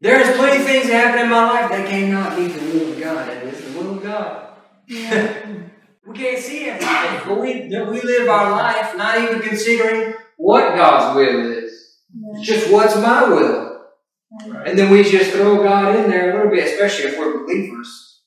There's 0.00 0.36
plenty 0.36 0.58
of 0.58 0.64
things 0.64 0.86
that 0.86 1.06
happen 1.06 1.24
in 1.24 1.30
my 1.30 1.44
life 1.44 1.70
that 1.70 1.88
cannot 1.88 2.36
be 2.36 2.46
the 2.46 2.78
will 2.78 2.92
of 2.92 3.00
God, 3.00 3.28
and 3.28 3.48
it's 3.48 3.60
the 3.60 3.78
will 3.78 3.96
of 3.96 4.02
God. 4.02 4.54
Yeah. 4.86 5.46
We 6.06 6.16
can't 6.16 6.42
see 6.42 6.70
everything, 6.70 7.20
but 7.26 7.38
we, 7.38 7.68
we 7.68 8.00
live 8.00 8.30
our 8.30 8.50
life 8.50 8.96
not 8.96 9.18
even 9.18 9.42
considering 9.42 10.14
what 10.38 10.74
God's 10.74 11.14
will 11.14 11.52
is. 11.52 11.98
Yeah. 12.14 12.38
It's 12.38 12.46
just 12.46 12.72
what's 12.72 12.96
my 12.96 13.28
will. 13.28 13.82
Right. 14.46 14.68
And 14.68 14.78
then 14.78 14.90
we 14.90 15.02
just 15.02 15.32
throw 15.32 15.62
God 15.62 15.96
in 15.96 16.10
there 16.10 16.30
a 16.30 16.34
little 16.34 16.50
bit, 16.50 16.64
especially 16.64 17.10
if 17.10 17.18
we're 17.18 17.44
believers. 17.44 18.22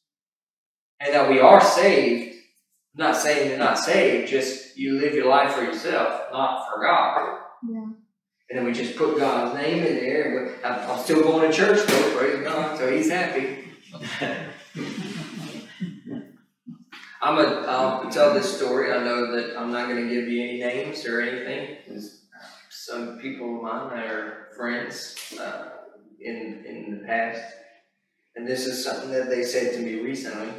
And 0.99 1.11
that 1.15 1.27
we 1.27 1.39
are 1.39 1.59
saved. 1.59 2.35
I'm 2.95 3.05
not 3.05 3.17
saying 3.17 3.49
you're 3.49 3.57
not 3.57 3.79
saved, 3.79 4.29
just 4.29 4.77
you 4.77 4.99
live 4.99 5.15
your 5.15 5.27
life 5.27 5.53
for 5.53 5.63
yourself, 5.63 6.31
not 6.31 6.69
for 6.69 6.83
God. 6.83 7.39
And 8.51 8.57
then 8.59 8.65
we 8.65 8.73
just 8.73 8.97
put 8.97 9.17
God's 9.17 9.55
name 9.57 9.81
in 9.85 9.95
there. 9.95 10.57
But 10.61 10.69
I'm, 10.69 10.91
I'm 10.91 10.99
still 10.99 11.21
going 11.23 11.49
to 11.49 11.55
church 11.55 11.87
though, 11.87 12.17
praise 12.17 12.43
God, 12.43 12.77
so 12.77 12.91
He's 12.91 13.09
happy. 13.09 13.63
I'm 17.23 17.37
a, 17.37 17.65
I'll 17.65 18.09
tell 18.11 18.33
this 18.33 18.57
story. 18.57 18.91
I 18.91 19.01
know 19.03 19.31
that 19.37 19.57
I'm 19.57 19.71
not 19.71 19.87
going 19.87 20.05
to 20.05 20.13
give 20.13 20.27
you 20.27 20.43
any 20.43 20.59
names 20.59 21.05
or 21.05 21.21
anything. 21.21 21.77
'cause 21.87 22.25
Some 22.69 23.19
people 23.19 23.55
of 23.57 23.63
mine 23.63 23.95
that 23.95 24.07
are 24.11 24.47
friends 24.57 25.15
uh, 25.39 25.69
in 26.19 26.65
in 26.67 26.99
the 26.99 27.05
past, 27.07 27.41
and 28.35 28.45
this 28.45 28.65
is 28.65 28.83
something 28.83 29.11
that 29.11 29.29
they 29.29 29.43
said 29.43 29.73
to 29.75 29.79
me 29.79 30.01
recently. 30.01 30.49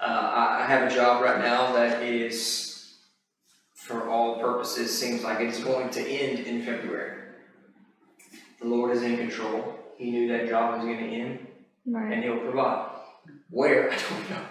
Uh, 0.00 0.58
I 0.60 0.64
have 0.66 0.90
a 0.90 0.94
job 0.94 1.22
right 1.22 1.38
now 1.38 1.72
that 1.74 2.02
is, 2.02 2.61
for 3.86 4.08
all 4.08 4.38
purposes, 4.40 4.96
seems 4.96 5.22
like 5.24 5.40
it's 5.40 5.62
going 5.62 5.90
to 5.90 6.00
end 6.00 6.40
in 6.46 6.64
February. 6.64 7.18
The 8.60 8.68
Lord 8.68 8.96
is 8.96 9.02
in 9.02 9.16
control. 9.16 9.76
He 9.98 10.10
knew 10.10 10.28
that 10.28 10.48
job 10.48 10.74
was 10.76 10.84
going 10.84 10.98
to 10.98 11.04
end 11.04 11.46
Right. 11.84 12.12
and 12.12 12.22
he'll 12.22 12.38
provide. 12.38 12.90
Where? 13.50 13.90
I 13.92 13.96
don't 13.96 14.30
know. 14.30 14.42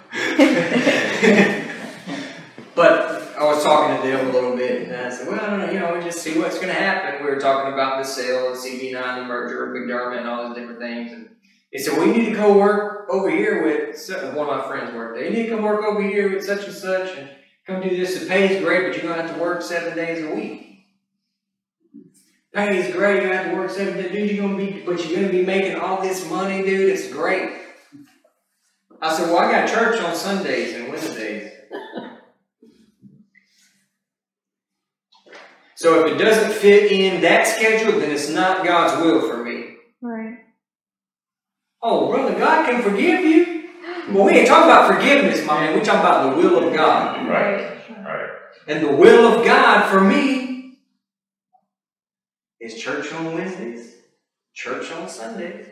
but 2.76 3.36
I 3.38 3.46
was 3.46 3.64
talking 3.64 4.02
to 4.02 4.08
them 4.08 4.28
a 4.28 4.32
little 4.32 4.56
bit, 4.56 4.84
and 4.90 4.96
I 4.96 5.10
said, 5.10 5.28
well, 5.28 5.40
I 5.40 5.50
don't 5.50 5.60
know, 5.60 5.72
you 5.72 5.80
know, 5.80 5.96
we 5.96 6.02
just 6.04 6.22
see 6.22 6.38
what's 6.38 6.56
going 6.56 6.68
to 6.68 6.74
happen. 6.74 7.26
We 7.26 7.32
were 7.32 7.40
talking 7.40 7.74
about 7.74 8.04
the 8.04 8.08
sale 8.08 8.52
of 8.52 8.58
CB&I, 8.58 9.20
the 9.20 9.26
merger 9.26 9.66
of 9.66 9.82
McDermott, 9.82 10.20
and 10.20 10.28
all 10.28 10.48
those 10.50 10.58
different 10.58 10.80
things. 10.80 11.14
And 11.14 11.30
they 11.72 11.80
said, 11.80 11.98
we 11.98 12.12
need 12.12 12.26
to 12.26 12.36
go 12.36 12.58
work 12.58 13.08
over 13.10 13.30
here 13.30 13.64
with, 13.64 14.10
one 14.36 14.50
of 14.50 14.58
my 14.58 14.68
friends 14.68 14.94
worked 14.94 15.16
there. 15.16 15.26
You 15.26 15.32
need 15.32 15.46
to 15.50 15.56
come 15.56 15.64
work 15.64 15.84
over 15.84 16.02
here 16.02 16.34
with 16.34 16.46
such 16.46 16.66
and 16.66 16.76
such, 16.76 17.18
and 17.18 17.30
come 17.68 17.82
do 17.82 17.90
this. 17.90 18.20
The 18.20 18.26
pay's 18.28 18.64
great, 18.64 18.88
but 18.88 18.94
you're 18.96 19.12
going 19.12 19.22
to 19.22 19.28
have 19.28 19.36
to 19.36 19.42
work 19.42 19.62
seven 19.62 19.96
days 19.96 20.24
a 20.24 20.34
week. 20.34 20.72
Pay 22.54 22.80
is 22.80 22.94
great, 22.94 23.24
you 23.24 23.32
have 23.32 23.50
to 23.50 23.56
work 23.56 23.70
seven 23.72 23.96
days, 23.96 24.12
dude. 24.12 24.30
You're 24.32 24.46
gonna 24.46 24.58
be, 24.58 24.82
but 24.82 25.06
you're 25.06 25.22
gonna 25.22 25.32
be 25.32 25.46
making 25.46 25.78
all 25.78 26.02
this 26.02 26.30
money, 26.30 26.62
dude. 26.62 26.90
It's 26.90 27.10
great. 27.10 27.50
I 29.02 29.16
said, 29.16 29.30
well, 29.30 29.38
I 29.40 29.52
got 29.52 29.70
church 29.70 30.02
on 30.02 30.14
Sundays 30.16 30.76
and 30.76 30.90
Wednesdays. 30.90 31.50
so 35.76 36.06
if 36.06 36.14
it 36.14 36.18
doesn't 36.18 36.52
fit 36.52 36.92
in 36.92 37.22
that 37.22 37.48
schedule, 37.48 38.00
then 38.00 38.12
it's 38.12 38.30
not 38.30 38.66
God's 38.66 39.02
will 39.02 39.22
for 39.22 39.44
me. 39.44 39.78
Right. 40.02 40.40
Oh, 41.82 42.10
brother, 42.12 42.38
God 42.38 42.70
can 42.70 42.84
forgive 42.84 43.22
you. 43.22 43.61
Well, 44.14 44.26
we 44.26 44.34
ain't 44.34 44.48
talking 44.48 44.70
about 44.70 44.94
forgiveness, 44.94 45.46
my 45.46 45.62
man. 45.62 45.78
We 45.78 45.86
talking 45.86 46.02
about 46.02 46.36
the 46.36 46.42
will 46.42 46.68
of 46.68 46.74
God. 46.74 47.28
Right. 47.28 47.82
Right. 48.04 48.30
And 48.68 48.86
the 48.86 48.92
will 48.92 49.34
of 49.34 49.46
God 49.46 49.90
for 49.90 50.02
me 50.02 50.80
is 52.60 52.76
church 52.76 53.12
on 53.14 53.34
Wednesdays, 53.34 53.96
church 54.54 54.92
on 54.92 55.08
Sundays, 55.08 55.68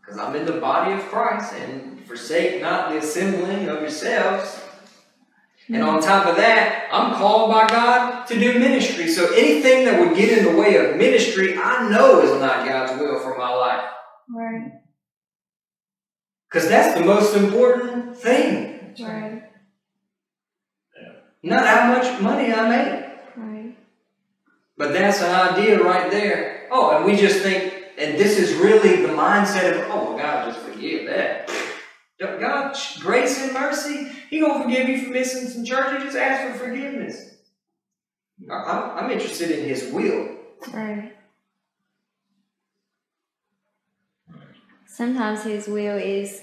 because 0.00 0.18
I'm 0.18 0.34
in 0.34 0.44
the 0.44 0.60
body 0.60 0.92
of 0.92 1.00
Christ, 1.06 1.54
and 1.54 2.04
forsake 2.06 2.60
not 2.60 2.90
the 2.90 2.98
assembling 2.98 3.68
of 3.68 3.80
yourselves. 3.80 4.60
And 5.68 5.82
on 5.82 5.94
hmm. 5.94 6.04
top 6.04 6.26
of 6.26 6.36
that, 6.36 6.88
I'm 6.92 7.14
called 7.14 7.50
by 7.50 7.66
God 7.68 8.26
to 8.26 8.38
do 8.38 8.58
ministry. 8.58 9.08
So 9.08 9.32
anything 9.34 9.86
that 9.86 9.98
would 10.00 10.16
get 10.16 10.36
in 10.36 10.44
the 10.44 10.60
way 10.60 10.76
of 10.76 10.96
ministry, 10.96 11.56
I 11.56 11.88
know 11.88 12.20
is 12.20 12.38
not 12.40 12.68
God's 12.68 13.00
will 13.00 13.20
for 13.20 13.38
my 13.38 13.50
life. 13.50 13.84
Right. 14.28 14.72
Because 16.54 16.68
that's 16.68 16.96
the 16.96 17.04
most 17.04 17.34
important 17.34 18.16
thing. 18.16 18.94
Right. 19.00 19.42
not 21.42 21.66
how 21.66 21.92
much 21.92 22.22
money 22.22 22.52
I 22.52 22.68
make. 22.68 23.36
Right. 23.36 23.76
But 24.78 24.92
that's 24.92 25.20
an 25.20 25.34
idea 25.34 25.82
right 25.82 26.12
there. 26.12 26.68
Oh, 26.70 26.96
and 26.96 27.04
we 27.04 27.16
just 27.16 27.40
think, 27.40 27.74
and 27.98 28.16
this 28.16 28.38
is 28.38 28.54
really 28.54 29.02
the 29.02 29.08
mindset 29.08 29.72
of, 29.72 29.90
oh, 29.90 30.10
well, 30.10 30.16
God 30.16 30.54
just 30.54 30.64
forgive 30.64 31.06
that. 31.06 31.50
God, 32.20 32.76
grace 33.00 33.42
and 33.42 33.52
mercy, 33.52 34.12
He 34.30 34.38
gonna 34.38 34.62
forgive 34.62 34.88
you 34.88 35.06
for 35.06 35.10
missing 35.10 35.48
some 35.48 35.64
church. 35.64 35.98
You 35.98 36.04
just 36.04 36.16
ask 36.16 36.52
for 36.52 36.66
forgiveness. 36.66 37.34
I'm, 38.48 39.04
I'm 39.04 39.10
interested 39.10 39.50
in 39.50 39.68
His 39.68 39.92
will. 39.92 40.36
Right. 40.72 41.13
Sometimes 44.86 45.42
his 45.42 45.66
will 45.66 45.96
is 45.96 46.42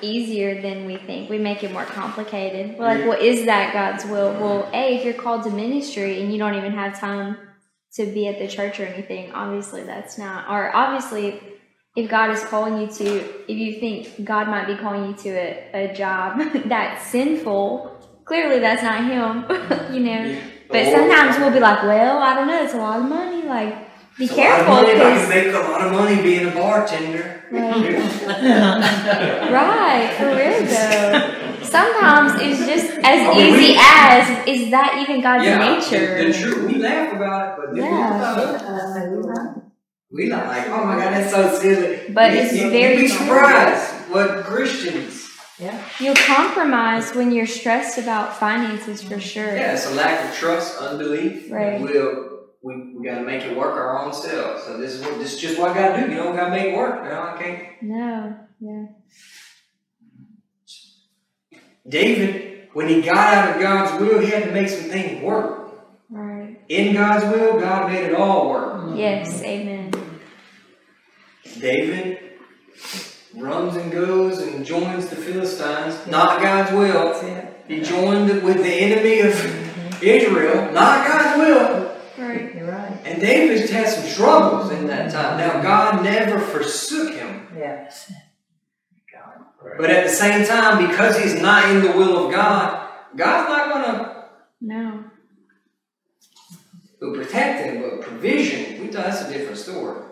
easier 0.00 0.60
than 0.60 0.84
we 0.84 0.96
think. 0.96 1.30
We 1.30 1.38
make 1.38 1.64
it 1.64 1.72
more 1.72 1.84
complicated. 1.84 2.78
We're 2.78 2.84
like, 2.84 2.98
Yeah. 2.98 3.08
well, 3.08 3.20
is 3.20 3.46
that 3.46 3.72
God's 3.72 4.04
will? 4.04 4.32
Well, 4.32 4.68
A, 4.72 4.96
if 4.96 5.04
you're 5.04 5.14
called 5.14 5.44
to 5.44 5.50
ministry 5.50 6.20
and 6.20 6.32
you 6.32 6.38
don't 6.38 6.54
even 6.54 6.72
have 6.72 6.98
time 6.98 7.36
to 7.94 8.06
be 8.06 8.26
at 8.26 8.38
the 8.38 8.48
church 8.48 8.80
or 8.80 8.86
anything, 8.86 9.32
obviously 9.32 9.82
that's 9.82 10.18
not. 10.18 10.50
Or 10.50 10.74
obviously, 10.74 11.40
if 11.96 12.10
God 12.10 12.30
is 12.30 12.42
calling 12.44 12.80
you 12.80 12.86
to, 12.86 13.50
if 13.50 13.56
you 13.56 13.78
think 13.80 14.24
God 14.24 14.48
might 14.48 14.66
be 14.66 14.76
calling 14.76 15.10
you 15.10 15.16
to 15.16 15.28
a, 15.30 15.90
a 15.90 15.94
job 15.94 16.40
that's 16.66 17.06
sinful, 17.06 17.96
clearly 18.24 18.58
that's 18.60 18.82
not 18.82 19.04
Him, 19.04 19.94
you 19.94 20.00
know. 20.00 20.40
But 20.68 20.86
oh. 20.86 20.92
sometimes 20.92 21.38
we'll 21.38 21.52
be 21.52 21.60
like, 21.60 21.82
well, 21.82 22.18
I 22.18 22.34
don't 22.34 22.46
know, 22.46 22.62
it's 22.62 22.74
a 22.74 22.78
lot 22.78 23.00
of 23.00 23.08
money. 23.08 23.42
Like, 23.42 23.91
be 24.18 24.24
It's 24.24 24.32
a 24.32 24.36
careful 24.36 24.74
lot 24.74 24.88
of 24.88 24.98
money, 24.98 24.98
but 24.98 25.06
I 25.06 25.18
can 25.18 25.28
make 25.28 25.54
a 25.54 25.58
lot 25.70 25.80
of 25.80 25.92
money 25.92 26.22
being 26.22 26.46
a 26.48 26.50
bartender. 26.50 27.44
Right. 27.50 27.92
right, 29.52 30.14
for 30.18 30.26
real 30.28 30.64
though. 30.66 31.38
Sometimes 31.62 32.40
it's 32.42 32.66
just 32.66 32.90
as 32.98 33.04
I 33.04 33.34
mean, 33.34 33.54
easy 33.54 33.72
we- 33.72 33.78
as 33.80 34.46
is 34.46 34.70
that 34.70 34.98
even 35.02 35.22
God's 35.22 35.44
yeah, 35.44 35.58
nature? 35.58 36.18
The, 36.18 36.32
the 36.32 36.38
truth, 36.38 36.70
we 36.70 36.78
laugh 36.78 37.12
about 37.14 37.58
it, 37.58 37.64
but 37.66 37.76
Yeah. 37.76 39.10
we, 40.10 40.24
we 40.24 40.28
not 40.28 40.46
like, 40.46 40.66
oh 40.68 40.84
my 40.84 40.96
God, 40.96 41.12
that's 41.14 41.30
so 41.30 41.58
silly. 41.58 42.10
But 42.12 42.32
You- 42.32 42.38
it's 42.40 42.52
you, 42.54 42.70
very 42.70 42.94
You'd 42.96 43.00
be 43.02 43.08
surprised 43.08 43.90
what 44.10 44.44
Christians. 44.44 45.30
yeah. 45.58 45.82
You'll 45.98 46.14
compromise 46.16 47.14
when 47.14 47.32
you're 47.32 47.46
stressed 47.46 47.96
about 47.96 48.36
finances 48.36 49.02
for 49.02 49.18
sure. 49.20 49.56
Yeah, 49.56 49.72
it's 49.72 49.86
a 49.90 49.94
lack 49.94 50.28
of 50.28 50.34
trust, 50.36 50.78
unbelief. 50.78 51.50
Right. 51.50 51.80
We'll, 51.80 52.31
we 52.62 52.94
we 52.94 53.04
gotta 53.04 53.22
make 53.22 53.42
it 53.42 53.56
work 53.56 53.74
our 53.76 54.04
own 54.04 54.12
selves. 54.12 54.64
So 54.64 54.78
this 54.78 54.92
is 54.92 55.02
what 55.02 55.18
this 55.18 55.34
is 55.34 55.40
just 55.40 55.58
what 55.58 55.70
I 55.70 55.74
gotta 55.74 56.06
do. 56.06 56.10
You 56.10 56.18
don't 56.18 56.36
gotta 56.36 56.50
make 56.50 56.72
it 56.72 56.76
work. 56.76 57.02
You 57.02 57.10
know, 57.10 57.22
I 57.22 57.42
can't. 57.42 57.82
No, 57.82 58.36
yeah. 58.60 58.86
David, 61.88 62.68
when 62.72 62.88
he 62.88 63.02
got 63.02 63.16
out 63.16 63.56
of 63.56 63.60
God's 63.60 64.00
will, 64.00 64.20
he 64.20 64.28
had 64.28 64.44
to 64.44 64.52
make 64.52 64.68
some 64.68 64.88
things 64.88 65.22
work. 65.22 65.74
Right. 66.08 66.60
In 66.68 66.94
God's 66.94 67.24
will, 67.24 67.58
God 67.58 67.90
made 67.90 68.04
it 68.04 68.14
all 68.14 68.50
work. 68.50 68.74
Mm-hmm. 68.74 68.96
Yes, 68.96 69.42
amen. 69.42 69.90
David 71.58 72.18
runs 73.34 73.76
and 73.76 73.90
goes 73.90 74.38
and 74.38 74.64
joins 74.64 75.08
the 75.08 75.16
Philistines, 75.16 76.06
not 76.06 76.40
God's 76.40 76.70
will. 76.72 77.12
He 77.66 77.80
joined 77.80 78.42
with 78.42 78.58
the 78.58 78.72
enemy 78.72 79.20
of 79.20 79.32
mm-hmm. 79.32 80.04
Israel, 80.04 80.72
not 80.72 81.06
God's 81.06 81.38
will. 81.38 81.92
Right. 82.18 82.54
You're 82.54 82.70
right. 82.70 82.98
And 83.04 83.11
David 83.22 83.70
had 83.70 83.88
some 83.88 84.04
struggles 84.04 84.72
in 84.72 84.88
that 84.88 85.12
time. 85.12 85.38
Now, 85.38 85.62
God 85.62 86.02
never 86.02 86.40
forsook 86.40 87.14
him. 87.14 87.46
Yes. 87.56 88.12
But 89.78 89.90
at 89.90 90.08
the 90.08 90.12
same 90.12 90.44
time, 90.44 90.88
because 90.88 91.16
he's 91.16 91.40
not 91.40 91.70
in 91.70 91.82
the 91.82 91.92
will 91.92 92.26
of 92.26 92.32
God, 92.32 92.90
God's 93.14 93.48
not 93.48 93.72
going 93.72 93.94
to. 93.94 94.24
No. 94.60 95.04
to 96.98 97.14
protect 97.14 97.64
him, 97.64 97.82
but 97.82 98.00
provision, 98.00 98.80
we 98.80 98.88
thought 98.88 99.04
that's 99.04 99.22
a 99.22 99.32
different 99.32 99.58
story. 99.58 100.02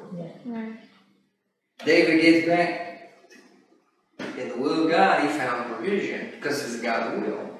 Right. 0.44 0.74
David 1.84 2.22
gets 2.22 2.46
back 2.46 3.12
in 4.38 4.50
the 4.50 4.56
will 4.56 4.84
of 4.84 4.90
God, 4.90 5.22
he 5.22 5.36
found 5.36 5.74
provision 5.74 6.30
because 6.30 6.62
it's 6.62 6.80
God's 6.80 7.26
will. 7.26 7.50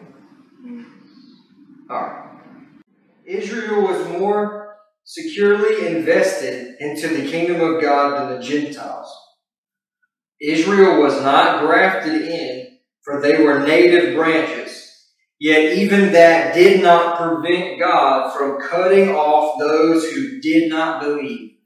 Mm. 0.65 0.85
All 1.91 2.03
right. 2.03 2.27
Israel 3.25 3.83
was 3.83 4.09
more 4.09 4.60
securely 5.11 5.89
invested 5.89 6.77
into 6.79 7.09
the 7.09 7.29
kingdom 7.29 7.61
of 7.61 7.83
God 7.83 8.31
than 8.31 8.39
the 8.39 8.47
Gentiles. 8.47 9.13
Israel 10.41 11.03
was 11.03 11.21
not 11.21 11.63
grafted 11.63 12.23
in, 12.23 12.79
for 13.03 13.21
they 13.21 13.43
were 13.43 13.67
native 13.67 14.15
branches. 14.15 14.77
Yet 15.41 15.79
even 15.79 16.13
that 16.13 16.55
did 16.55 16.81
not 16.81 17.19
prevent 17.19 17.81
God 17.81 18.33
from 18.37 18.61
cutting 18.61 19.09
off 19.09 19.59
those 19.59 20.09
who 20.13 20.41
did 20.41 20.71
not 20.71 21.03
believe. 21.03 21.57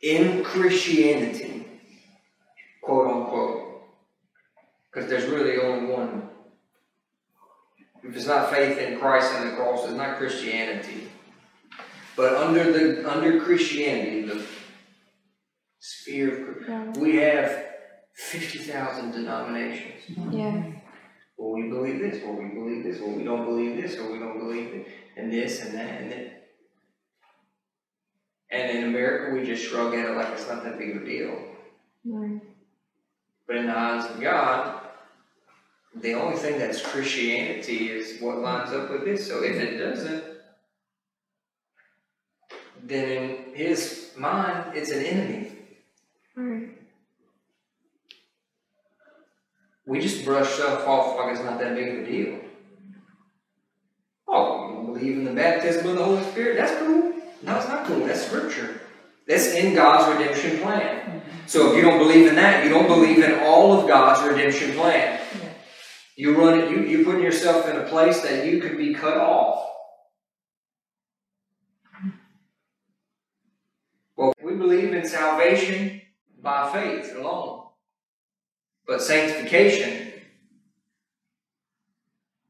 in 0.00 0.44
Christianity, 0.44 1.66
quote 2.80 3.08
unquote, 3.08 3.82
because 4.86 5.10
there's 5.10 5.24
really 5.24 5.58
only 5.60 5.92
one. 5.92 6.30
If 8.08 8.16
it's 8.16 8.26
not 8.26 8.50
faith 8.50 8.78
in 8.78 8.98
Christ 8.98 9.34
and 9.34 9.50
the 9.50 9.56
cross, 9.56 9.84
it's 9.84 9.92
not 9.92 10.16
Christianity. 10.16 11.08
But 12.16 12.34
under 12.34 12.72
the 12.72 13.08
under 13.08 13.38
Christianity, 13.40 14.22
the 14.22 14.42
sphere 15.78 16.50
of 16.50 16.68
Yeah. 16.68 16.90
we 16.98 17.16
have 17.16 17.66
fifty 18.14 18.58
thousand 18.58 19.12
denominations. 19.12 20.00
Yeah. 20.30 20.72
Well, 21.36 21.52
we 21.52 21.68
believe 21.68 22.00
this, 22.00 22.24
or 22.24 22.32
we 22.34 22.48
believe 22.48 22.82
this, 22.82 23.00
or 23.00 23.10
we 23.12 23.24
don't 23.24 23.44
believe 23.44 23.80
this, 23.80 23.98
or 23.98 24.10
we 24.10 24.18
don't 24.18 24.38
believe 24.38 24.68
it, 24.74 24.88
and 25.16 25.30
this 25.30 25.62
and 25.62 25.74
that 25.74 26.00
and 26.00 26.10
that. 26.10 26.48
And 28.50 28.78
in 28.78 28.84
America, 28.84 29.34
we 29.34 29.44
just 29.44 29.64
shrug 29.68 29.94
at 29.94 30.08
it 30.08 30.16
like 30.16 30.28
it's 30.28 30.48
not 30.48 30.64
that 30.64 30.78
big 30.78 30.96
of 30.96 31.02
a 31.02 31.04
deal. 31.04 31.38
Right. 32.06 32.40
But 33.46 33.56
in 33.56 33.66
the 33.66 33.78
eyes 33.78 34.10
of 34.10 34.18
God, 34.18 34.87
the 36.00 36.14
only 36.14 36.36
thing 36.36 36.58
that's 36.58 36.80
Christianity 36.80 37.90
is 37.90 38.20
what 38.20 38.38
lines 38.38 38.72
up 38.72 38.90
with 38.90 39.04
this. 39.04 39.26
So 39.26 39.42
if 39.42 39.56
it 39.56 39.78
doesn't, 39.78 40.24
then 42.82 43.08
in 43.08 43.54
His 43.54 44.12
mind, 44.16 44.76
it's 44.76 44.90
an 44.90 45.04
enemy. 45.04 45.52
Right. 46.36 46.70
We 49.86 50.00
just 50.00 50.24
brush 50.24 50.50
stuff 50.50 50.86
off 50.86 51.16
like 51.16 51.32
it's 51.32 51.44
not 51.44 51.58
that 51.60 51.74
big 51.74 51.88
of 51.88 52.06
a 52.06 52.10
deal. 52.10 52.40
Oh, 54.28 54.68
you 54.68 54.74
don't 54.74 54.86
believe 54.92 55.18
in 55.18 55.24
the 55.24 55.32
baptism 55.32 55.88
of 55.88 55.96
the 55.96 56.04
Holy 56.04 56.22
Spirit? 56.24 56.58
That's 56.58 56.78
cool. 56.78 57.14
No, 57.42 57.56
it's 57.56 57.68
not 57.68 57.86
cool. 57.86 58.06
That's 58.06 58.26
scripture. 58.26 58.82
That's 59.26 59.46
in 59.54 59.74
God's 59.74 60.18
redemption 60.18 60.58
plan. 60.60 61.22
So 61.46 61.70
if 61.70 61.76
you 61.76 61.82
don't 61.82 61.98
believe 61.98 62.28
in 62.28 62.34
that, 62.34 62.64
you 62.64 62.70
don't 62.70 62.86
believe 62.86 63.24
in 63.24 63.40
all 63.40 63.72
of 63.72 63.88
God's 63.88 64.22
redemption 64.30 64.72
plan. 64.72 65.20
You 66.18 66.36
run 66.36 66.58
it, 66.58 66.68
you, 66.72 66.80
you 66.80 67.04
put 67.04 67.22
yourself 67.22 67.68
in 67.68 67.76
a 67.76 67.84
place 67.84 68.22
that 68.22 68.44
you 68.44 68.60
could 68.60 68.76
be 68.76 68.92
cut 68.92 69.18
off. 69.18 69.70
Well, 74.16 74.34
we 74.42 74.56
believe 74.56 74.92
in 74.92 75.06
salvation 75.06 76.02
by 76.42 76.72
faith 76.72 77.14
alone. 77.14 77.68
But 78.84 79.00
sanctification 79.00 80.12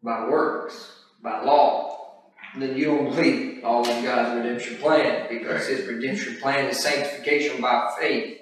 by 0.03 0.27
works, 0.31 1.03
by 1.23 1.43
law, 1.43 2.23
then 2.59 2.75
you 2.75 2.87
don't 2.87 3.15
believe 3.15 3.63
all 3.65 3.87
of 3.87 4.03
God's 4.03 4.35
redemption 4.35 4.77
plan 4.77 5.27
because 5.29 5.67
His 5.67 5.87
redemption 5.87 6.39
plan 6.41 6.71
is 6.71 6.79
sanctification 6.83 7.61
by 7.61 7.95
faith. 8.01 8.39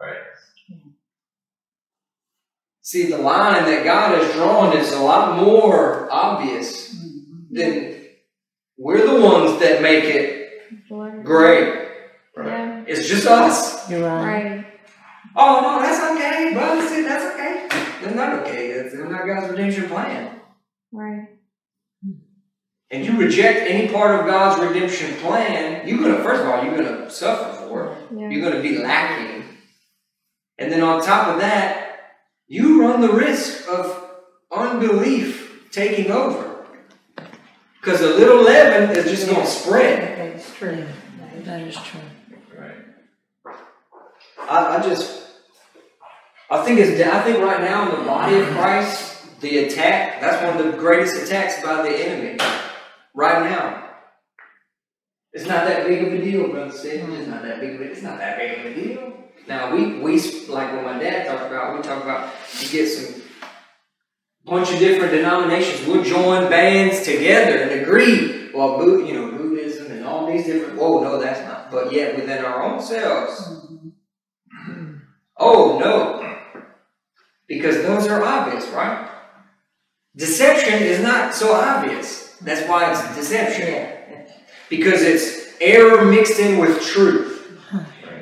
Right. 0.00 0.16
See, 2.84 3.06
the 3.06 3.16
line 3.16 3.64
that 3.64 3.82
God 3.82 4.18
has 4.18 4.34
drawn 4.34 4.76
is 4.76 4.92
a 4.92 5.00
lot 5.00 5.42
more 5.42 6.06
obvious 6.12 6.94
mm-hmm. 6.94 7.54
than 7.54 7.96
we're 8.76 9.06
the 9.06 9.26
ones 9.26 9.58
that 9.60 9.80
make 9.80 10.04
it 10.04 10.50
Blood. 10.90 11.24
gray. 11.24 11.88
Yeah. 12.36 12.84
It's 12.86 13.08
just 13.08 13.26
us. 13.26 13.88
You're 13.88 14.06
right. 14.06 14.44
Right. 14.44 14.66
Oh 15.34 15.60
no, 15.62 15.80
that's 15.80 16.12
okay, 16.12 16.52
brother. 16.52 16.86
See, 16.86 17.00
that's 17.00 17.34
okay. 17.34 17.68
That's 18.02 18.14
not 18.14 18.34
okay. 18.40 18.74
That's 18.74 18.94
not 18.94 19.26
God's 19.26 19.50
redemption 19.50 19.88
plan. 19.88 20.40
Right. 20.92 21.28
And 22.90 23.06
you 23.06 23.18
reject 23.18 23.60
any 23.66 23.88
part 23.88 24.20
of 24.20 24.26
God's 24.26 24.60
redemption 24.62 25.14
plan, 25.22 25.88
you're 25.88 26.00
gonna 26.00 26.22
first 26.22 26.42
of 26.42 26.48
all, 26.48 26.62
you're 26.62 26.76
gonna 26.76 27.10
suffer 27.10 27.66
for 27.66 27.86
it. 27.86 27.98
Yeah. 28.14 28.28
You're 28.28 28.50
gonna 28.50 28.62
be 28.62 28.76
lacking. 28.76 29.42
And 30.58 30.70
then 30.70 30.82
on 30.82 31.02
top 31.02 31.28
of 31.28 31.40
that, 31.40 31.83
you 32.46 32.82
run 32.82 33.00
the 33.00 33.12
risk 33.12 33.68
of 33.68 34.10
unbelief 34.52 35.68
taking 35.70 36.10
over. 36.10 36.66
Because 37.80 38.00
a 38.00 38.08
little 38.08 38.42
leaven 38.42 38.96
is 38.96 39.04
just 39.04 39.30
gonna 39.30 39.46
spread. 39.46 40.34
That's 40.34 40.54
true. 40.54 40.86
That 41.42 41.60
is 41.60 41.76
true. 41.76 42.00
Right. 42.58 42.76
I, 44.40 44.78
I 44.78 44.82
just, 44.82 45.26
I 46.50 46.64
think 46.64 46.80
it's. 46.80 46.98
I 47.00 47.22
think 47.22 47.40
right 47.40 47.60
now 47.60 47.90
in 47.90 47.98
the 47.98 48.06
body 48.06 48.36
of 48.36 48.48
Christ, 48.48 49.40
the 49.40 49.66
attack. 49.66 50.20
That's 50.20 50.42
one 50.42 50.66
of 50.66 50.72
the 50.72 50.78
greatest 50.78 51.16
attacks 51.16 51.62
by 51.62 51.82
the 51.82 51.90
enemy. 51.90 52.38
Right 53.14 53.50
now. 53.50 53.90
It's 55.34 55.46
not 55.46 55.66
that 55.66 55.86
big 55.86 56.06
of 56.06 56.12
a 56.12 56.24
deal, 56.24 56.48
brother 56.48 56.72
Stephen. 56.72 57.12
It's 57.12 57.28
not 57.28 57.42
that 57.42 57.60
big 57.60 57.74
of 57.74 57.80
a. 57.82 57.84
It's 57.84 58.02
not 58.02 58.18
that 58.18 58.38
big 58.38 58.58
of 58.60 58.66
a 58.66 58.74
deal. 58.74 59.12
Now 59.46 59.74
we 59.74 59.98
we 59.98 60.20
like 60.48 60.72
when 60.72 60.84
my 60.84 60.98
dad 60.98 61.26
talked 61.26 61.46
about. 61.46 61.76
We 61.76 61.82
talk 61.82 62.02
about 62.02 62.32
you 62.60 62.68
get 62.68 62.88
some 62.88 63.22
bunch 64.44 64.72
of 64.72 64.78
different 64.78 65.12
denominations. 65.12 65.86
We'll 65.86 66.04
join 66.04 66.48
bands 66.50 67.04
together 67.04 67.58
and 67.58 67.82
agree. 67.82 68.50
Well, 68.54 68.80
you 69.00 69.14
know, 69.14 69.32
Buddhism 69.32 69.92
and 69.92 70.04
all 70.04 70.26
these 70.26 70.46
different. 70.46 70.78
Oh 70.80 71.02
no, 71.02 71.20
that's 71.20 71.40
not. 71.40 71.70
But 71.70 71.92
yet 71.92 72.16
within 72.16 72.44
our 72.44 72.62
own 72.62 72.80
selves. 72.80 73.60
Oh 75.36 75.78
no, 75.78 76.62
because 77.48 77.82
those 77.82 78.06
are 78.06 78.22
obvious, 78.22 78.66
right? 78.68 79.10
Deception 80.16 80.82
is 80.82 81.00
not 81.00 81.34
so 81.34 81.52
obvious. 81.52 82.36
That's 82.40 82.68
why 82.68 82.90
it's 82.90 83.16
deception. 83.16 84.26
Because 84.70 85.02
it's 85.02 85.54
error 85.60 86.04
mixed 86.04 86.38
in 86.38 86.58
with 86.58 86.80
truth. 86.80 87.33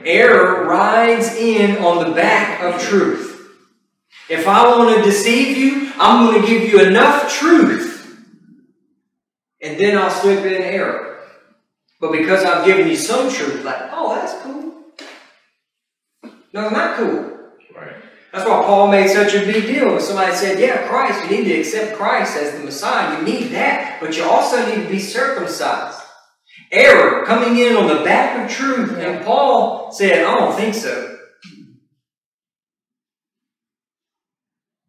Error 0.05 0.65
rides 0.65 1.35
in 1.37 1.79
on 1.79 2.09
the 2.09 2.15
back 2.15 2.63
of 2.63 2.81
truth. 2.81 3.33
If 4.29 4.47
I 4.47 4.79
want 4.79 4.97
to 4.97 5.03
deceive 5.03 5.57
you, 5.57 5.93
I'm 5.97 6.27
going 6.27 6.41
to 6.41 6.47
give 6.47 6.63
you 6.63 6.81
enough 6.81 7.33
truth. 7.33 7.91
And 9.61 9.79
then 9.79 9.97
I'll 9.97 10.11
slip 10.11 10.45
in 10.45 10.63
error. 10.63 11.21
But 12.01 12.13
because 12.13 12.45
I've 12.45 12.65
given 12.65 12.89
you 12.89 12.97
some 12.97 13.31
truth, 13.31 13.65
like, 13.65 13.91
oh, 13.93 14.15
that's 14.15 14.43
cool. 14.43 14.75
No, 16.53 16.65
it's 16.65 16.73
not 16.73 16.97
cool. 16.97 17.39
Right. 17.75 17.95
That's 18.33 18.49
why 18.49 18.63
Paul 18.63 18.89
made 18.89 19.09
such 19.09 19.35
a 19.35 19.41
big 19.41 19.67
deal. 19.67 19.91
When 19.93 20.01
somebody 20.01 20.35
said, 20.35 20.59
Yeah, 20.59 20.87
Christ, 20.89 21.23
you 21.31 21.37
need 21.37 21.45
to 21.45 21.61
accept 21.61 21.97
Christ 21.97 22.37
as 22.37 22.53
the 22.59 22.65
Messiah. 22.65 23.19
You 23.19 23.25
need 23.25 23.53
that. 23.53 24.01
But 24.01 24.17
you 24.17 24.25
also 24.25 24.67
need 24.67 24.83
to 24.83 24.89
be 24.89 24.99
circumcised. 24.99 26.02
Error 26.73 27.25
coming 27.27 27.59
in 27.59 27.77
on 27.77 27.87
the 27.87 28.03
back 28.03 28.43
of 28.43 28.51
truth. 28.51 28.97
And 28.99 29.25
Paul 29.25 29.93
said, 29.93 30.25
I 30.25 30.39
don't 30.39 30.57
think 30.57 30.75
so. 30.75 31.19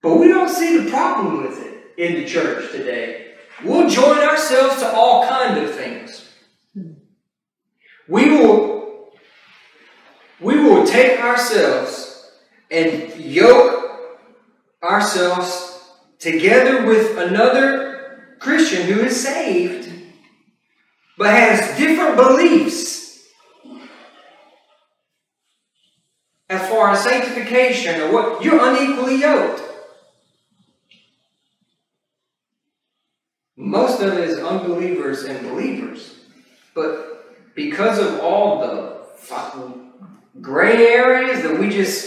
But 0.02 0.18
we 0.18 0.28
don't 0.28 0.50
see 0.50 0.78
the 0.78 0.90
problem 0.90 1.44
with 1.44 1.62
it 1.62 1.94
in 1.98 2.16
the 2.16 2.26
church 2.26 2.72
today. 2.72 3.36
We'll 3.64 3.90
join 3.90 4.20
ourselves 4.20 4.82
to 4.82 4.94
all 4.94 5.28
kind 5.28 5.58
of 5.64 5.74
things. 5.74 6.30
We 8.08 8.30
will 8.30 9.14
we 10.42 10.60
will 10.60 10.86
take 10.86 11.22
ourselves 11.22 12.32
and 12.70 13.16
yoke 13.16 14.20
ourselves 14.84 15.82
together 16.20 16.86
with 16.86 17.18
another 17.18 18.36
Christian 18.40 18.88
who 18.88 19.02
is 19.02 19.22
saved 19.22 19.90
but 21.24 21.34
has 21.34 21.78
different 21.78 22.18
beliefs 22.18 23.24
as 26.50 26.70
far 26.70 26.92
as 26.92 27.02
sanctification 27.02 28.02
or 28.02 28.12
what 28.12 28.44
you're 28.44 28.60
unequally 28.62 29.22
yoked. 29.22 29.64
Most 33.56 34.02
of 34.02 34.18
it 34.18 34.30
is 34.32 34.40
unbelievers 34.40 35.24
and 35.24 35.48
believers. 35.48 36.26
But 36.76 37.56
because 37.56 38.00
of 38.00 38.20
all 38.20 38.60
the 38.60 38.94
gray 40.42 40.88
areas 40.88 41.42
that 41.44 41.58
we 41.58 41.70
just, 41.70 42.06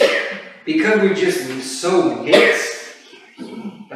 because 0.63 1.01
we're 1.01 1.15
just 1.15 1.79
so 1.81 2.23
mixed, 2.23 2.66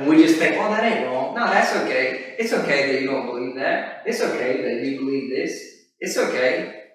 and 0.01 0.09
we 0.09 0.17
just 0.17 0.39
think, 0.39 0.57
well, 0.57 0.71
that 0.71 0.83
ain't 0.83 1.05
wrong. 1.05 1.35
No, 1.35 1.45
that's 1.45 1.75
okay. 1.75 2.35
It's 2.39 2.51
okay 2.51 2.91
that 2.91 3.01
you 3.01 3.07
don't 3.07 3.27
believe 3.27 3.53
that. 3.57 4.01
It's 4.03 4.19
okay 4.19 4.59
that 4.63 4.83
you 4.83 4.97
believe 4.97 5.29
this. 5.29 5.63
It's 5.99 6.17
okay 6.17 6.85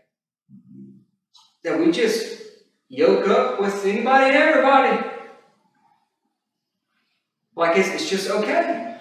that 1.63 1.79
we 1.79 1.93
just 1.93 2.43
yoke 2.89 3.29
up 3.29 3.61
with 3.61 3.87
anybody 3.87 4.27
and 4.27 4.35
everybody. 4.35 5.09
Like 7.55 7.79
it's, 7.79 7.91
it's 7.91 8.11
just 8.11 8.29
okay. 8.29 8.99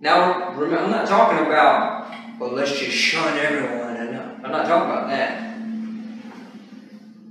Now, 0.00 0.54
remember, 0.54 0.84
I'm 0.84 0.90
not 0.90 1.06
talking 1.06 1.46
about, 1.46 2.10
well, 2.40 2.52
let's 2.52 2.78
just 2.78 2.96
shun 2.96 3.36
everyone. 3.36 3.94
And 3.96 4.12
no, 4.12 4.40
I'm 4.42 4.52
not 4.52 4.66
talking 4.66 4.90
about 4.90 5.08
that. 5.10 5.44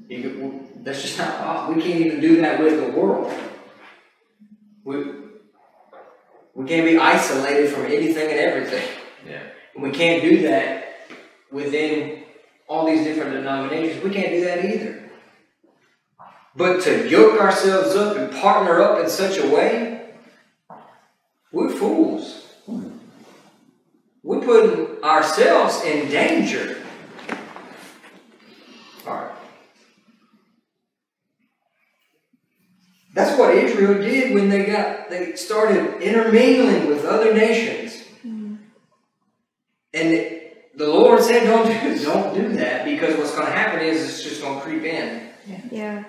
You, 0.10 0.64
that's 0.84 1.02
just 1.02 1.18
not 1.18 1.40
possible. 1.40 1.74
We 1.74 1.82
can't 1.82 2.02
even 2.02 2.22
do 2.22 2.40
that 2.42 2.60
with 2.60 2.80
the 2.80 3.00
world. 3.00 3.34
We, 4.84 5.27
we 6.58 6.66
can't 6.66 6.88
be 6.88 6.98
isolated 6.98 7.70
from 7.70 7.86
anything 7.86 8.32
and 8.32 8.40
everything. 8.40 8.90
Yeah. 9.30 9.44
And 9.76 9.84
we 9.84 9.92
can't 9.92 10.24
do 10.24 10.42
that 10.42 10.96
within 11.52 12.24
all 12.68 12.88
these 12.88 13.04
different 13.04 13.34
denominations. 13.34 14.04
We 14.04 14.10
can't 14.10 14.32
do 14.32 14.44
that 14.46 14.66
either. 14.66 15.08
But 16.56 16.82
to 16.82 17.08
yoke 17.08 17.40
ourselves 17.40 17.96
up 17.96 18.18
and 18.18 18.32
partner 18.42 18.82
up 18.82 19.00
in 19.04 19.08
such 19.08 19.38
a 19.38 19.48
way, 19.48 20.10
we're 21.52 21.70
fools. 21.70 22.44
We're 24.24 24.42
putting 24.42 25.04
ourselves 25.04 25.84
in 25.84 26.10
danger. 26.10 26.78
All 29.06 29.14
right. 29.14 29.32
That's 33.18 33.36
what 33.40 33.56
Israel 33.56 33.96
did 33.96 34.36
when 34.36 34.48
they 34.48 34.66
got 34.66 35.10
they 35.10 35.36
started 35.36 36.00
intermingling 36.04 36.86
with 36.86 37.04
other 37.04 37.34
nations. 37.34 38.04
And 38.24 38.54
it, 40.14 40.78
the 40.78 40.88
Lord 40.88 41.24
said, 41.24 41.46
"Don't 41.46 41.66
do, 41.66 42.04
don't 42.06 42.36
do 42.36 42.54
that 42.58 42.86
because 42.86 43.18
what's 43.18 43.34
going 43.34 43.48
to 43.48 43.52
happen 43.52 43.80
is 43.82 44.04
it's 44.04 44.24
just 44.24 44.40
going 44.44 44.60
to 44.60 44.62
creep 44.64 44.84
in. 44.84 45.30
Yeah. 45.72 46.04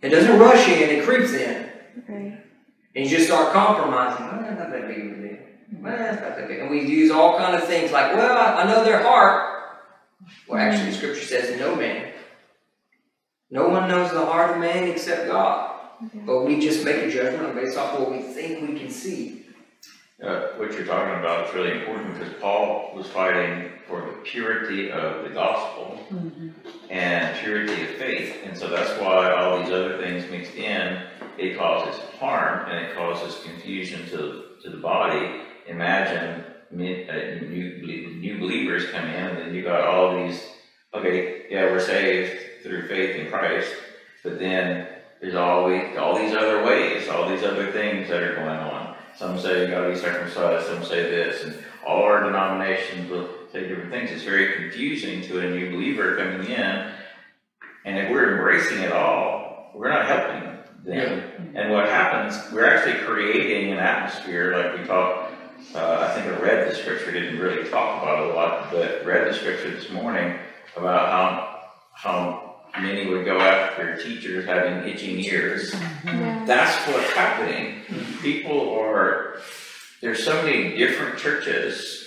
It 0.00 0.08
doesn't 0.08 0.38
rush 0.38 0.66
in; 0.66 0.88
it 0.88 1.04
creeps 1.04 1.32
in, 1.34 1.68
Right. 2.08 2.40
and 2.96 3.04
you 3.04 3.10
just 3.10 3.26
start 3.26 3.52
compromising. 3.52 4.24
Well, 4.28 4.40
that's 4.40 4.58
not 4.58 4.70
that 4.70 4.88
big 4.88 5.12
of 5.12 5.18
a 5.18 5.28
deal. 5.28 5.38
Well, 5.82 5.98
that's 5.98 6.22
not 6.22 6.36
that 6.38 6.48
big. 6.48 6.60
And 6.60 6.70
we 6.70 6.80
use 6.86 7.10
all 7.10 7.36
kind 7.36 7.54
of 7.54 7.64
things 7.64 7.92
like, 7.92 8.14
"Well, 8.14 8.34
I, 8.34 8.62
I 8.62 8.66
know 8.66 8.82
their 8.82 9.02
heart." 9.02 9.58
Well, 10.48 10.58
actually, 10.58 10.92
Scripture 10.92 11.26
says, 11.26 11.58
"No 11.60 11.74
man, 11.76 12.09
no 13.50 13.68
one 13.68 13.88
knows 13.88 14.10
the 14.12 14.24
heart 14.24 14.52
of 14.52 14.58
man 14.58 14.88
except 14.88 15.26
God." 15.26 15.76
But 16.24 16.44
we 16.46 16.60
just 16.60 16.84
make 16.84 16.96
a 17.02 17.10
judgment 17.10 17.54
based 17.54 17.76
off 17.76 17.98
what 17.98 18.10
we 18.10 18.22
think 18.22 18.66
we 18.70 18.78
can 18.78 18.90
see. 18.90 19.44
Uh, 20.22 20.48
what 20.56 20.72
you're 20.72 20.84
talking 20.86 21.18
about 21.18 21.48
is 21.48 21.54
really 21.54 21.72
important 21.80 22.18
because 22.18 22.32
Paul 22.40 22.92
was 22.94 23.06
fighting 23.06 23.70
for 23.86 24.00
the 24.02 24.12
purity 24.22 24.90
of 24.90 25.24
the 25.24 25.30
gospel 25.30 25.98
and 26.90 27.36
purity 27.38 27.82
of 27.84 27.88
faith. 27.96 28.36
And 28.44 28.56
so 28.56 28.68
that's 28.68 28.90
why 29.00 29.30
all 29.32 29.60
these 29.60 29.70
other 29.70 29.98
things 29.98 30.30
mixed 30.30 30.54
in, 30.54 31.02
it 31.38 31.56
causes 31.58 31.98
harm 32.18 32.68
and 32.70 32.86
it 32.86 32.94
causes 32.96 33.42
confusion 33.44 34.06
to, 34.10 34.44
to 34.62 34.70
the 34.70 34.76
body. 34.76 35.40
Imagine 35.66 36.44
mi- 36.70 37.08
uh, 37.08 37.42
new, 37.46 38.16
new 38.20 38.38
believers 38.38 38.90
come 38.90 39.04
in 39.06 39.24
and 39.26 39.38
then 39.38 39.54
you 39.54 39.62
got 39.62 39.82
all 39.86 40.16
these, 40.26 40.46
okay, 40.94 41.44
yeah, 41.50 41.64
we're 41.64 41.80
saved 41.80 42.38
through 42.62 42.88
faith 42.88 43.16
in 43.16 43.30
Christ, 43.30 43.72
but 44.22 44.38
then 44.38 44.88
there's 45.20 45.34
always 45.34 45.96
all 45.96 46.16
these 46.16 46.34
other 46.34 46.64
ways, 46.64 47.08
all 47.08 47.28
these 47.28 47.42
other 47.42 47.70
things 47.72 48.08
that 48.08 48.22
are 48.22 48.36
going 48.36 48.48
on. 48.48 48.96
Some 49.16 49.38
say 49.38 49.66
you 49.66 49.70
gotta 49.70 49.90
be 49.90 49.96
circumcised, 49.96 50.66
some 50.66 50.84
say 50.84 51.02
this, 51.02 51.44
and 51.44 51.62
all 51.86 52.02
our 52.02 52.24
denominations 52.24 53.10
will 53.10 53.28
say 53.52 53.68
different 53.68 53.90
things. 53.90 54.10
It's 54.10 54.22
very 54.22 54.54
confusing 54.54 55.22
to 55.22 55.40
a 55.40 55.50
new 55.50 55.70
believer 55.70 56.16
coming 56.16 56.46
in. 56.48 56.92
And 57.84 57.98
if 57.98 58.10
we're 58.10 58.36
embracing 58.36 58.78
it 58.78 58.92
all, 58.92 59.72
we're 59.74 59.90
not 59.90 60.06
helping 60.06 60.58
them. 60.84 61.52
And 61.54 61.72
what 61.72 61.88
happens, 61.88 62.52
we're 62.52 62.64
actually 62.64 63.04
creating 63.04 63.72
an 63.72 63.78
atmosphere 63.78 64.56
like 64.56 64.80
we 64.80 64.86
talked, 64.86 65.34
uh, 65.74 66.06
I 66.08 66.14
think 66.14 66.26
I 66.26 66.40
read 66.40 66.70
the 66.70 66.74
scripture, 66.74 67.12
didn't 67.12 67.38
really 67.38 67.68
talk 67.68 68.02
about 68.02 68.24
it 68.24 68.30
a 68.30 68.34
lot, 68.34 68.70
but 68.70 69.04
read 69.04 69.28
the 69.28 69.34
scripture 69.34 69.70
this 69.70 69.90
morning 69.90 70.38
about 70.76 71.08
how, 71.10 71.60
how 71.94 72.49
many 72.78 73.06
would 73.06 73.24
go 73.24 73.38
after 73.40 73.96
teachers 73.96 74.44
having 74.44 74.88
itching 74.88 75.18
ears. 75.20 75.74
Yeah. 76.04 76.44
That's 76.46 76.86
what's 76.88 77.10
happening. 77.12 77.82
People 78.22 78.78
are, 78.78 79.40
there's 80.00 80.24
so 80.24 80.42
many 80.42 80.76
different 80.76 81.18
churches 81.18 82.06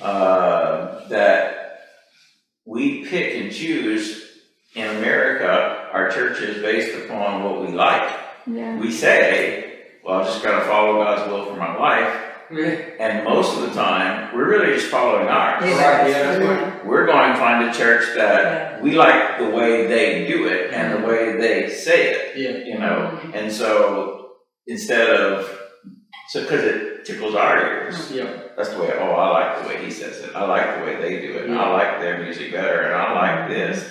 uh, 0.00 1.08
that 1.08 1.80
we 2.64 3.04
pick 3.04 3.42
and 3.42 3.52
choose 3.52 4.30
in 4.74 4.88
America 4.96 5.88
our 5.92 6.10
churches 6.10 6.62
based 6.62 7.04
upon 7.04 7.44
what 7.44 7.60
we 7.60 7.68
like. 7.68 8.18
Yeah. 8.46 8.78
We 8.78 8.90
say, 8.90 9.80
well, 10.04 10.20
I'm 10.20 10.26
just 10.26 10.42
got 10.42 10.58
to 10.60 10.64
follow 10.66 11.04
God's 11.04 11.30
will 11.30 11.46
for 11.46 11.56
my 11.56 11.76
life, 11.76 12.31
And 12.58 13.24
most 13.24 13.56
of 13.56 13.62
the 13.62 13.74
time, 13.74 14.34
we're 14.34 14.48
really 14.48 14.74
just 14.74 14.88
following 14.88 15.28
ours. 15.28 15.62
Right, 15.62 16.10
yeah. 16.10 16.84
We're 16.84 17.06
going 17.06 17.32
to 17.32 17.38
find 17.38 17.68
a 17.68 17.72
church 17.72 18.14
that 18.14 18.82
we 18.82 18.94
like 18.94 19.38
the 19.38 19.48
way 19.48 19.86
they 19.86 20.26
do 20.26 20.46
it 20.46 20.72
and 20.72 20.92
the 20.92 20.98
mm-hmm. 20.98 21.08
way 21.08 21.36
they 21.36 21.70
say 21.70 22.12
it, 22.12 22.36
Yeah. 22.36 22.72
you 22.72 22.78
know? 22.78 23.18
Mm-hmm. 23.20 23.34
And 23.34 23.52
so 23.52 24.32
instead 24.66 25.08
of, 25.08 25.58
so 26.28 26.42
because 26.42 26.64
it 26.64 27.04
tickles 27.04 27.34
our 27.34 27.58
ears, 27.58 27.94
mm-hmm. 27.94 28.18
Yeah. 28.18 28.42
that's 28.56 28.70
the 28.70 28.78
way, 28.78 28.92
oh, 28.98 29.12
I 29.12 29.30
like 29.30 29.62
the 29.62 29.68
way 29.68 29.84
he 29.84 29.90
says 29.90 30.18
it. 30.18 30.34
I 30.34 30.44
like 30.44 30.78
the 30.78 30.84
way 30.84 30.96
they 31.00 31.20
do 31.26 31.34
it. 31.38 31.46
And 31.46 31.58
I 31.58 31.70
like 31.70 32.00
their 32.00 32.22
music 32.22 32.52
better 32.52 32.82
and 32.82 32.94
I 32.94 33.12
like 33.12 33.50
this. 33.50 33.90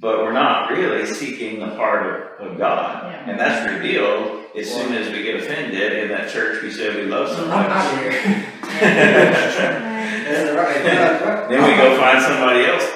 But 0.00 0.18
we're 0.18 0.32
not 0.32 0.70
really 0.70 1.06
seeking 1.06 1.60
the 1.60 1.74
heart 1.74 2.38
of, 2.40 2.48
of 2.48 2.58
God. 2.58 3.10
Yeah. 3.10 3.30
And 3.30 3.40
that's 3.40 3.72
revealed 3.72 4.43
as 4.56 4.72
soon 4.72 4.92
as 4.94 5.10
we 5.12 5.22
get 5.22 5.36
offended 5.36 5.92
in 6.04 6.08
that 6.08 6.30
church 6.30 6.62
we 6.62 6.70
say 6.70 6.94
we 6.94 7.02
love 7.10 7.28
somebody. 7.28 7.68
I'm 7.68 7.70
out 7.70 7.98
here. 7.98 8.10
Right. 8.10 8.60
That's 8.80 9.56
right. 9.58 10.84
That's 10.84 11.22
right. 11.24 11.48
then 11.48 11.62
we 11.62 11.76
go 11.76 11.98
find 12.00 12.22
somebody 12.22 12.64
else. 12.66 12.90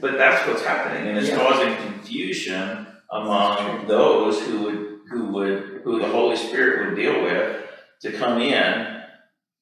But 0.00 0.18
that's 0.18 0.46
what's 0.48 0.64
happening, 0.64 1.08
and 1.08 1.18
it's 1.18 1.28
Yeah. 1.28 1.36
causing 1.36 1.74
confusion 1.76 2.86
among 3.12 3.86
those 3.86 4.40
who 4.44 4.62
would, 4.62 4.98
who 5.10 5.26
would, 5.32 5.80
who 5.84 6.00
the 6.00 6.08
Holy 6.08 6.36
Spirit 6.36 6.86
would 6.88 6.96
deal 6.96 7.22
with 7.22 7.62
to 8.02 8.12
come 8.12 8.40
in. 8.40 9.00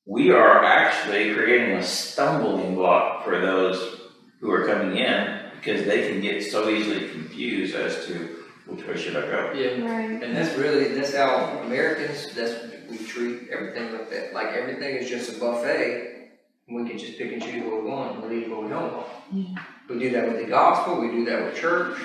We 0.07 0.31
are 0.31 0.65
actually 0.65 1.35
creating 1.35 1.77
a 1.77 1.83
stumbling 1.83 2.75
block 2.75 3.25
for 3.25 3.39
those 3.41 4.01
who 4.41 4.51
are 4.51 4.67
coming 4.67 4.97
in 4.97 5.41
because 5.57 5.85
they 5.85 6.09
can 6.09 6.21
get 6.23 6.43
so 6.51 6.69
easily 6.71 7.09
confused 7.11 7.75
as 7.77 8.07
to 8.07 8.40
which 8.71 8.87
way 8.87 8.97
should 8.97 9.17
I 9.17 9.23
go. 9.23 9.53
Yeah. 9.53 9.83
Right. 9.85 10.23
And 10.23 10.37
that's 10.37 10.57
really, 10.57 10.95
that's 10.95 11.15
how 11.15 11.61
Americans, 11.65 12.33
that's, 12.35 12.55
we 12.89 12.99
treat 12.99 13.49
everything 13.51 13.93
like 13.93 14.11
that. 14.11 14.33
Like 14.33 14.49
everything 14.49 14.97
is 14.97 15.09
just 15.09 15.37
a 15.37 15.41
buffet. 15.41 16.31
and 16.69 16.77
We 16.77 16.89
can 16.89 16.99
just 16.99 17.19
pick 17.19 17.33
and 17.33 17.43
choose 17.43 17.65
what 17.65 17.83
we 17.83 17.91
want 17.91 18.17
and 18.23 18.31
leave 18.31 18.51
what 18.51 18.63
we 18.63 18.69
don't 18.69 18.93
want. 18.93 19.07
Yeah. 19.33 19.63
We 19.89 19.99
do 19.99 20.11
that 20.11 20.29
with 20.29 20.39
the 20.39 20.47
gospel, 20.47 21.01
we 21.01 21.09
do 21.09 21.25
that 21.25 21.45
with 21.45 21.57
church. 21.57 21.99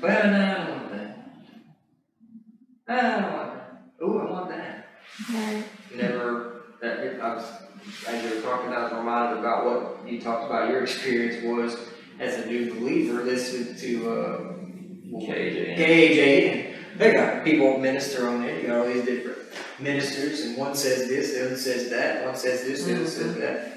Well, 0.00 0.30
no, 0.30 0.38
I 0.42 0.54
don't 0.66 0.70
want 0.70 0.92
that. 0.92 1.16
I 2.88 3.20
don't 3.20 3.32
want 3.34 3.54
that. 3.54 3.82
Ooh, 4.02 4.18
I 4.18 4.30
want 4.30 4.48
that. 4.48 4.88
Right. 5.30 5.64
Never, 5.94 6.62
that, 6.80 7.20
I 7.20 7.34
was, 7.34 7.44
as 8.08 8.24
you 8.24 8.36
were 8.36 8.42
talking, 8.42 8.72
I 8.72 8.84
was 8.84 8.92
reminded 8.92 9.40
about 9.40 9.66
what 9.66 10.08
you 10.10 10.20
talked 10.22 10.46
about 10.46 10.70
your 10.70 10.82
experience 10.82 11.44
was 11.44 11.76
as 12.18 12.38
a 12.38 12.46
new 12.46 12.72
believer, 12.74 13.22
listening 13.24 13.76
to, 13.76 14.10
uh, 14.10 14.59
KJ. 15.12 15.76
KAJN. 15.76 16.70
They 16.96 17.12
got 17.12 17.44
people 17.44 17.78
minister 17.78 18.28
on 18.28 18.42
there, 18.42 18.60
you 18.60 18.66
got 18.66 18.80
all 18.80 18.92
these 18.92 19.04
different 19.04 19.38
ministers, 19.78 20.42
and 20.42 20.56
one 20.56 20.74
says 20.74 21.08
this, 21.08 21.32
the 21.32 21.46
other 21.46 21.56
says 21.56 21.88
that, 21.90 22.24
one 22.24 22.36
says 22.36 22.62
this, 22.62 22.84
the 22.84 22.96
other 22.96 23.06
says 23.06 23.32
mm-hmm. 23.32 23.40
that. 23.40 23.76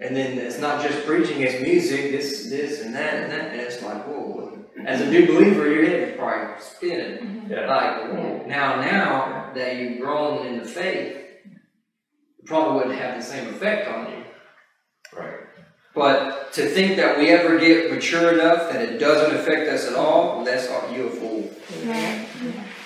And 0.00 0.16
then 0.16 0.38
it's 0.38 0.58
not 0.58 0.82
just 0.82 1.06
preaching, 1.06 1.40
it's 1.40 1.62
music, 1.62 2.10
this, 2.10 2.48
this, 2.50 2.82
and 2.82 2.94
that, 2.94 3.14
and 3.14 3.32
that, 3.32 3.52
and 3.52 3.60
it's 3.60 3.80
like, 3.80 4.04
whoa. 4.06 4.58
As 4.84 5.00
a 5.00 5.08
new 5.08 5.26
believer, 5.26 5.70
your 5.72 5.86
head 5.86 6.08
is 6.08 6.16
probably 6.16 6.60
spinning. 6.60 7.18
Mm-hmm. 7.18 7.52
Yeah. 7.52 7.66
Like, 7.66 8.12
whoa. 8.12 8.44
Now, 8.46 8.80
now 8.80 9.52
that 9.54 9.76
you've 9.76 10.00
grown 10.00 10.46
in 10.46 10.58
the 10.58 10.64
faith, 10.64 11.16
it 11.16 12.46
probably 12.46 12.78
wouldn't 12.78 12.98
have 12.98 13.16
the 13.16 13.22
same 13.22 13.48
effect 13.48 13.88
on 13.88 14.10
you. 14.10 14.23
Right. 15.96 16.18
But 16.18 16.52
to 16.54 16.66
think 16.66 16.96
that 16.96 17.18
we 17.18 17.30
ever 17.30 17.58
get 17.58 17.90
mature 17.90 18.32
enough 18.32 18.72
that 18.72 18.82
it 18.82 18.98
doesn't 18.98 19.36
affect 19.36 19.68
us 19.68 19.86
at 19.88 19.94
all, 19.94 20.36
well, 20.36 20.44
that's 20.44 20.68
all 20.70 20.90
you 20.92 21.06
a 21.06 21.10
fool. 21.10 21.50
Right. 21.84 22.26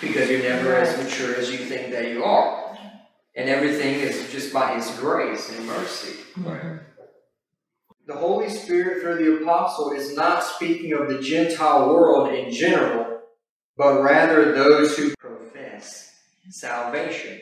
Because 0.00 0.30
you're 0.30 0.42
never 0.42 0.74
as 0.74 0.96
mature 1.02 1.34
as 1.34 1.50
you 1.50 1.58
think 1.58 1.90
that 1.92 2.10
you 2.10 2.24
are. 2.24 2.76
And 3.34 3.48
everything 3.48 3.94
is 3.94 4.30
just 4.32 4.52
by 4.52 4.74
His 4.74 4.90
grace 4.98 5.50
and 5.56 5.66
mercy. 5.66 6.16
The 8.06 8.16
Holy 8.16 8.48
Spirit 8.48 9.02
through 9.02 9.16
the 9.16 9.42
apostle 9.42 9.92
is 9.92 10.16
not 10.16 10.42
speaking 10.42 10.92
of 10.94 11.08
the 11.08 11.20
Gentile 11.20 11.88
world 11.88 12.32
in 12.32 12.50
general, 12.50 13.20
but 13.76 14.02
rather 14.02 14.52
those 14.52 14.96
who 14.96 15.14
profess 15.20 16.14
salvation. 16.50 17.40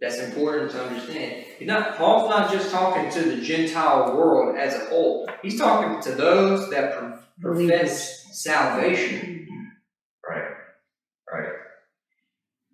That's 0.00 0.18
important 0.18 0.70
to 0.72 0.84
understand. 0.84 1.44
He's 1.58 1.68
not, 1.68 1.96
Paul's 1.96 2.30
not 2.30 2.52
just 2.52 2.70
talking 2.70 3.10
to 3.10 3.30
the 3.30 3.40
Gentile 3.40 4.16
world 4.16 4.56
as 4.56 4.74
a 4.74 4.86
whole. 4.86 5.28
He's 5.42 5.58
talking 5.58 6.00
to 6.02 6.16
those 6.16 6.68
that 6.70 6.98
pro- 6.98 7.18
profess 7.40 8.26
salvation. 8.42 9.46
Right. 10.28 10.50
Right. 11.32 11.52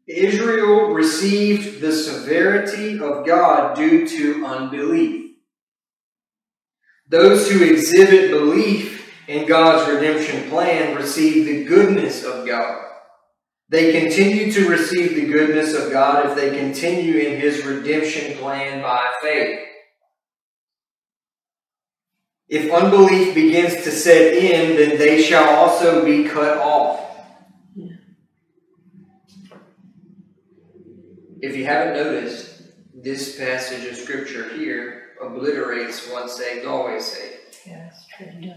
Israel 0.07 0.93
received 0.93 1.81
the 1.81 1.93
severity 1.93 2.99
of 2.99 3.27
God 3.27 3.77
due 3.77 4.07
to 4.09 4.47
unbelief. 4.47 5.37
Those 7.09 7.51
who 7.51 7.63
exhibit 7.63 8.31
belief 8.31 9.13
in 9.29 9.47
God's 9.47 9.91
redemption 9.91 10.49
plan 10.49 10.97
receive 10.97 11.47
the 11.47 11.65
goodness 11.65 12.25
of 12.25 12.47
God. 12.47 12.94
They 13.75 13.91
continue 13.91 14.53
to 14.53 14.69
receive 14.69 15.17
the 15.17 15.27
goodness 15.27 15.75
of 15.75 15.91
God 15.91 16.27
if 16.27 16.37
they 16.37 16.57
continue 16.57 17.17
in 17.19 17.41
His 17.41 17.65
redemption 17.65 18.37
plan 18.39 18.81
by 18.81 19.13
faith. 19.21 19.67
If 22.47 22.73
unbelief 22.73 23.35
begins 23.35 23.83
to 23.83 23.91
set 23.91 24.35
in, 24.35 24.77
then 24.77 24.97
they 24.97 25.21
shall 25.21 25.57
also 25.57 26.05
be 26.05 26.23
cut 26.23 26.59
off. 26.59 27.01
If 31.43 31.57
you 31.57 31.65
haven't 31.67 31.95
noticed, 31.95 32.63
this 32.95 33.37
passage 33.37 33.91
of 33.91 33.97
scripture 33.97 34.51
here 34.51 35.15
obliterates 35.21 36.09
once 36.13 36.37
saved, 36.37 36.65
always 36.65 37.05
saved. 37.05 37.57
Yeah, 37.67 37.89
it's 37.89 38.07
true. 38.07 38.29
Yeah. 38.39 38.55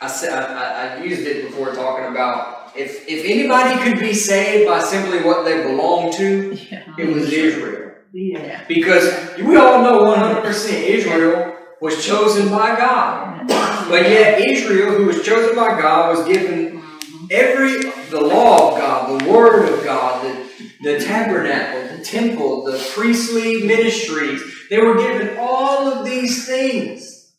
Because 0.00 0.22
Israel, 0.22 0.32
I 0.32 0.32
said 0.32 0.32
I, 0.32 0.96
I, 0.96 1.00
I 1.00 1.02
used 1.04 1.26
it 1.26 1.46
before 1.46 1.74
talking 1.74 2.06
about 2.06 2.72
if 2.76 3.08
if 3.08 3.24
anybody 3.24 3.78
could 3.82 4.00
be 4.00 4.14
saved 4.14 4.68
by 4.68 4.80
simply 4.82 5.22
what 5.22 5.44
they 5.44 5.62
belong 5.62 6.12
to, 6.14 6.54
Yeah. 6.54 6.84
it 6.98 7.08
was 7.14 7.32
Israel. 7.32 7.92
Yeah. 8.12 8.64
Because 8.68 9.36
we 9.38 9.56
all 9.56 9.82
know 9.82 10.02
100% 10.14 10.72
Israel 10.82 11.56
was 11.80 12.04
chosen 12.04 12.48
by 12.48 12.76
God. 12.76 13.46
But 13.88 14.02
yet 14.08 14.40
Israel, 14.40 14.92
who 14.96 15.06
was 15.06 15.24
chosen 15.24 15.54
by 15.56 15.80
God, 15.80 16.16
was 16.16 16.26
given 16.26 16.82
every 17.30 17.82
the 18.10 18.20
law 18.20 18.72
of 18.72 18.78
God, 18.80 19.20
the 19.20 19.30
word 19.30 19.68
of 19.68 19.84
God, 19.84 20.24
the, 20.24 20.72
the 20.82 21.04
tabernacle, 21.04 21.96
the 21.96 22.02
temple, 22.04 22.64
the 22.64 22.78
priestly 22.94 23.62
ministries. 23.64 24.42
They 24.68 24.78
were 24.78 24.96
given 24.96 25.36
all 25.38 25.88
of 25.88 26.04
these 26.04 26.46
things. 26.46 27.32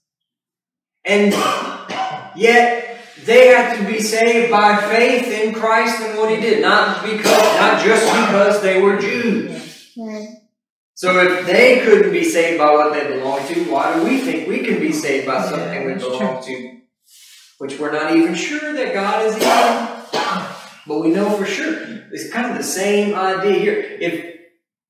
And 1.05 1.33
yet 2.35 2.99
they 3.25 3.47
had 3.47 3.77
to 3.77 3.85
be 3.85 3.99
saved 3.99 4.51
by 4.51 4.75
faith 4.75 5.27
in 5.27 5.53
Christ 5.53 6.01
and 6.01 6.17
what 6.17 6.29
he 6.29 6.37
did, 6.41 6.61
not 6.61 7.03
because 7.03 7.23
not 7.23 7.83
just 7.83 8.05
because 8.05 8.61
they 8.61 8.81
were 8.81 8.97
Jews. 8.97 9.93
So 10.95 11.19
if 11.19 11.45
they 11.45 11.79
couldn't 11.79 12.11
be 12.11 12.23
saved 12.23 12.59
by 12.59 12.71
what 12.71 12.93
they 12.93 13.07
belong 13.07 13.45
to, 13.47 13.71
why 13.71 13.95
do 13.95 14.03
we 14.03 14.19
think 14.19 14.47
we 14.47 14.59
can 14.59 14.79
be 14.79 14.91
saved 14.91 15.25
by 15.25 15.43
something 15.43 15.85
we 15.85 15.95
belong 15.95 16.43
to? 16.43 16.77
Which 17.57 17.79
we're 17.79 17.91
not 17.91 18.15
even 18.15 18.35
sure 18.35 18.73
that 18.73 18.93
God 18.93 19.25
is 19.25 19.35
even, 19.35 20.05
but 20.87 20.99
we 20.99 21.09
know 21.09 21.29
for 21.31 21.45
sure. 21.45 21.75
It's 22.11 22.31
kind 22.31 22.51
of 22.51 22.57
the 22.57 22.63
same 22.63 23.15
idea 23.15 23.59
here. 23.59 23.97
If 23.99 24.35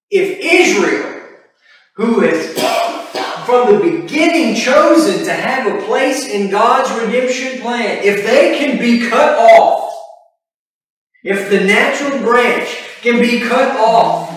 if 0.10 0.40
Israel, 0.40 1.22
who 1.96 2.22
is 2.22 2.56
from 3.46 3.74
the 3.74 3.80
beginning 3.80 4.56
chosen 4.56 5.26
to 5.26 5.34
have 5.34 5.68
a 5.74 5.86
place 5.86 6.28
in 6.28 6.50
God's 6.50 6.90
redemption 7.02 7.62
plan, 7.62 8.04
if 8.04 8.26
they 8.26 8.58
can 8.58 8.80
be 8.80 9.10
cut 9.10 9.38
off, 9.38 9.94
if 11.24 11.50
the 11.50 11.60
natural 11.62 12.20
branch 12.20 12.78
can 13.02 13.20
be 13.20 13.42
cut 13.42 13.78
off, 13.78 14.30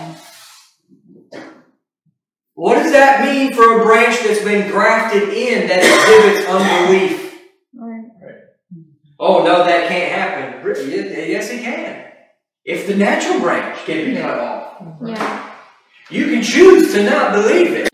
what 2.54 2.74
does 2.76 2.92
that 2.92 3.24
mean 3.24 3.52
for 3.54 3.80
a 3.80 3.84
branch 3.84 4.20
that's 4.22 4.42
been 4.44 4.70
grafted 4.70 5.28
in 5.30 5.66
that 5.68 5.78
exhibits 5.80 6.48
unbelief? 6.48 7.34
Right. 7.74 8.34
Oh 9.18 9.44
no, 9.44 9.64
that 9.64 9.88
can't 9.88 10.12
happen. 10.12 10.62
Yes, 10.66 11.50
it 11.50 11.62
can. 11.62 12.12
If 12.64 12.86
the 12.86 12.96
natural 12.96 13.40
branch 13.40 13.84
can 13.84 14.06
be 14.06 14.16
cut 14.20 14.38
off, 14.38 14.82
Yeah. 15.04 15.50
you 16.10 16.26
can 16.26 16.42
choose 16.42 16.92
to 16.94 17.02
not 17.04 17.32
believe 17.32 17.72
it. 17.72 17.93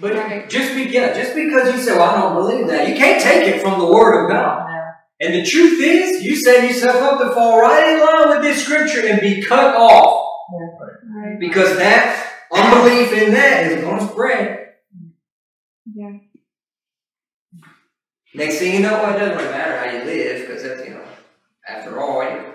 But 0.00 0.14
Right. 0.14 0.48
just 0.48 0.74
be 0.74 0.84
yeah, 0.84 1.12
just 1.12 1.34
because 1.34 1.72
you 1.72 1.80
say, 1.80 1.92
"Well, 1.92 2.02
I 2.02 2.20
don't 2.20 2.34
believe 2.34 2.66
that," 2.66 2.88
you 2.88 2.96
can't 2.96 3.22
take 3.22 3.46
it 3.48 3.60
from 3.62 3.78
the 3.78 3.86
Word 3.86 4.24
of 4.24 4.30
God. 4.30 4.70
And 5.20 5.34
the 5.34 5.44
truth 5.44 5.80
is, 5.80 6.22
you 6.24 6.34
set 6.36 6.64
yourself 6.68 6.96
up 6.96 7.20
to 7.20 7.32
fall 7.32 7.60
right 7.60 7.94
in 7.94 8.00
line 8.00 8.28
with 8.30 8.42
this 8.42 8.64
scripture 8.64 9.06
and 9.06 9.20
be 9.20 9.40
cut 9.42 9.74
off 9.76 10.28
Right. 10.52 11.38
because 11.38 11.76
that 11.78 12.26
unbelief 12.52 13.12
in 13.12 13.32
that 13.32 13.70
is 13.70 13.80
going 13.82 14.00
to 14.00 14.06
spread. 14.12 14.74
Yeah. 15.94 16.10
Next 18.34 18.58
thing 18.58 18.74
you 18.74 18.80
know, 18.80 19.08
it 19.10 19.18
doesn't 19.18 19.36
really 19.36 19.50
matter 19.50 19.78
how 19.78 19.96
you 19.96 20.04
live 20.04 20.40
because 20.46 20.64
that's, 20.64 20.84
you 20.86 20.94
know, 20.94 21.04
after 21.68 22.00
all, 22.00 22.22
you're 22.24 22.54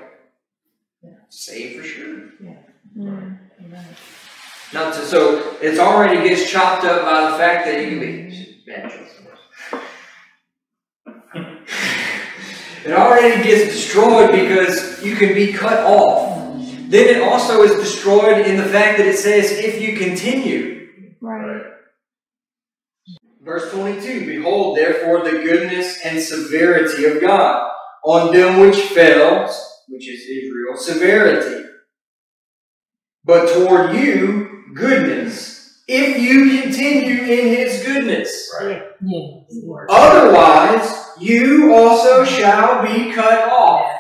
saved 1.30 1.80
for 1.80 1.84
sure. 1.88 2.18
Yeah. 2.44 2.58
Mm. 2.98 3.38
Not 4.72 4.94
to, 4.94 5.06
so 5.06 5.58
it's 5.62 5.80
already 5.80 6.28
gets 6.28 6.50
chopped 6.50 6.86
up 6.86 7.04
by 7.04 7.32
the 7.32 7.38
fact 7.38 7.66
that 7.66 7.90
you 7.90 8.00
be. 8.00 8.30
It 12.86 12.94
already 12.94 13.44
gets 13.44 13.74
destroyed 13.74 14.32
because 14.32 15.04
you 15.04 15.16
can 15.16 15.34
be 15.34 15.52
cut 15.52 15.86
off. 15.86 16.38
Then 16.88 17.16
it 17.16 17.22
also 17.22 17.62
is 17.64 17.76
destroyed 17.76 18.46
in 18.46 18.58
the 18.58 18.64
fact 18.64 18.98
that 18.98 19.06
it 19.06 19.18
says 19.18 19.52
if 19.52 19.82
you 19.82 19.98
continue. 19.98 20.88
Right. 21.20 21.64
Verse 23.42 23.72
22 23.72 24.26
Behold, 24.26 24.78
therefore, 24.78 25.24
the 25.24 25.44
goodness 25.44 26.00
and 26.06 26.22
severity 26.22 27.06
of 27.06 27.22
God 27.22 27.72
on 28.06 28.34
them 28.34 28.60
which 28.60 28.78
fell, 28.78 29.44
which 29.88 30.08
is 30.08 30.22
Israel, 30.22 30.78
severity. 30.78 31.66
But 33.26 33.54
toward 33.54 33.94
you, 33.94 34.49
goodness, 34.74 35.84
if 35.88 36.22
you 36.22 36.62
continue 36.62 37.24
in 37.24 37.48
his 37.48 37.84
goodness. 37.84 38.54
Right. 38.62 38.84
Yes. 39.02 39.64
Otherwise, 39.90 41.06
you 41.20 41.74
also 41.74 42.24
shall 42.24 42.84
be 42.84 43.12
cut 43.12 43.50
off. 43.50 43.92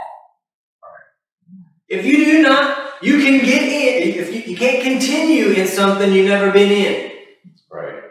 If 1.88 2.06
you 2.06 2.26
do 2.26 2.42
not, 2.44 2.94
you 3.02 3.20
can 3.20 3.44
get 3.44 3.64
in. 3.64 4.20
If 4.20 4.34
you, 4.34 4.52
you 4.52 4.58
can't 4.58 4.84
continue 4.84 5.52
in 5.54 5.68
something 5.68 6.12
you've 6.14 6.28
never 6.28 6.52
been 6.52 6.72
in. 6.72 7.12
Right. 7.72 8.04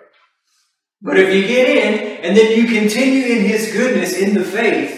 But 1.00 1.18
if 1.18 1.32
you 1.32 1.46
get 1.46 1.68
in 1.68 2.24
and 2.24 2.36
then 2.36 2.58
you 2.58 2.66
continue 2.66 3.24
in 3.26 3.44
His 3.44 3.72
goodness 3.72 4.16
in 4.16 4.34
the 4.34 4.42
faith, 4.42 4.96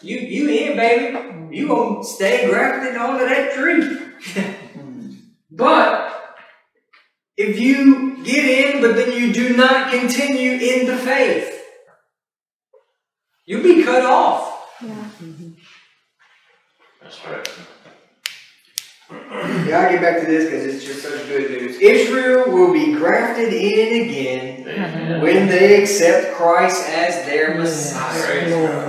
you 0.00 0.16
you 0.16 0.48
in, 0.48 0.76
baby. 0.76 1.54
You 1.56 1.68
gonna 1.68 2.04
stay 2.04 2.48
grafted 2.48 2.96
onto 2.96 3.26
that 3.26 3.52
tree. 3.52 4.54
but 5.58 6.36
if 7.36 7.58
you 7.60 8.24
get 8.24 8.44
in, 8.44 8.80
but 8.80 8.94
then 8.94 9.12
you 9.12 9.32
do 9.32 9.56
not 9.56 9.90
continue 9.90 10.52
in 10.52 10.86
the 10.86 10.96
faith, 10.96 11.62
you'll 13.44 13.62
be 13.62 13.82
cut 13.82 14.04
off. 14.04 14.70
Yeah. 14.80 14.94
That's 17.02 17.26
right. 17.26 17.48
Yeah, 19.10 19.80
I'll 19.80 19.90
get 19.90 20.00
back 20.00 20.20
to 20.20 20.26
this 20.26 20.44
because 20.44 20.66
it's 20.66 20.84
just 20.84 21.02
such 21.02 21.26
good 21.28 21.50
news. 21.50 21.76
Israel 21.78 22.50
will 22.50 22.72
be 22.72 22.92
grafted 22.92 23.52
in 23.52 24.08
again 24.08 24.60
Amen. 24.68 25.20
when 25.22 25.48
they 25.48 25.82
accept 25.82 26.34
Christ 26.34 26.88
as 26.90 27.24
their 27.26 27.56
Messiah. 27.56 28.50
Lord. 28.50 28.88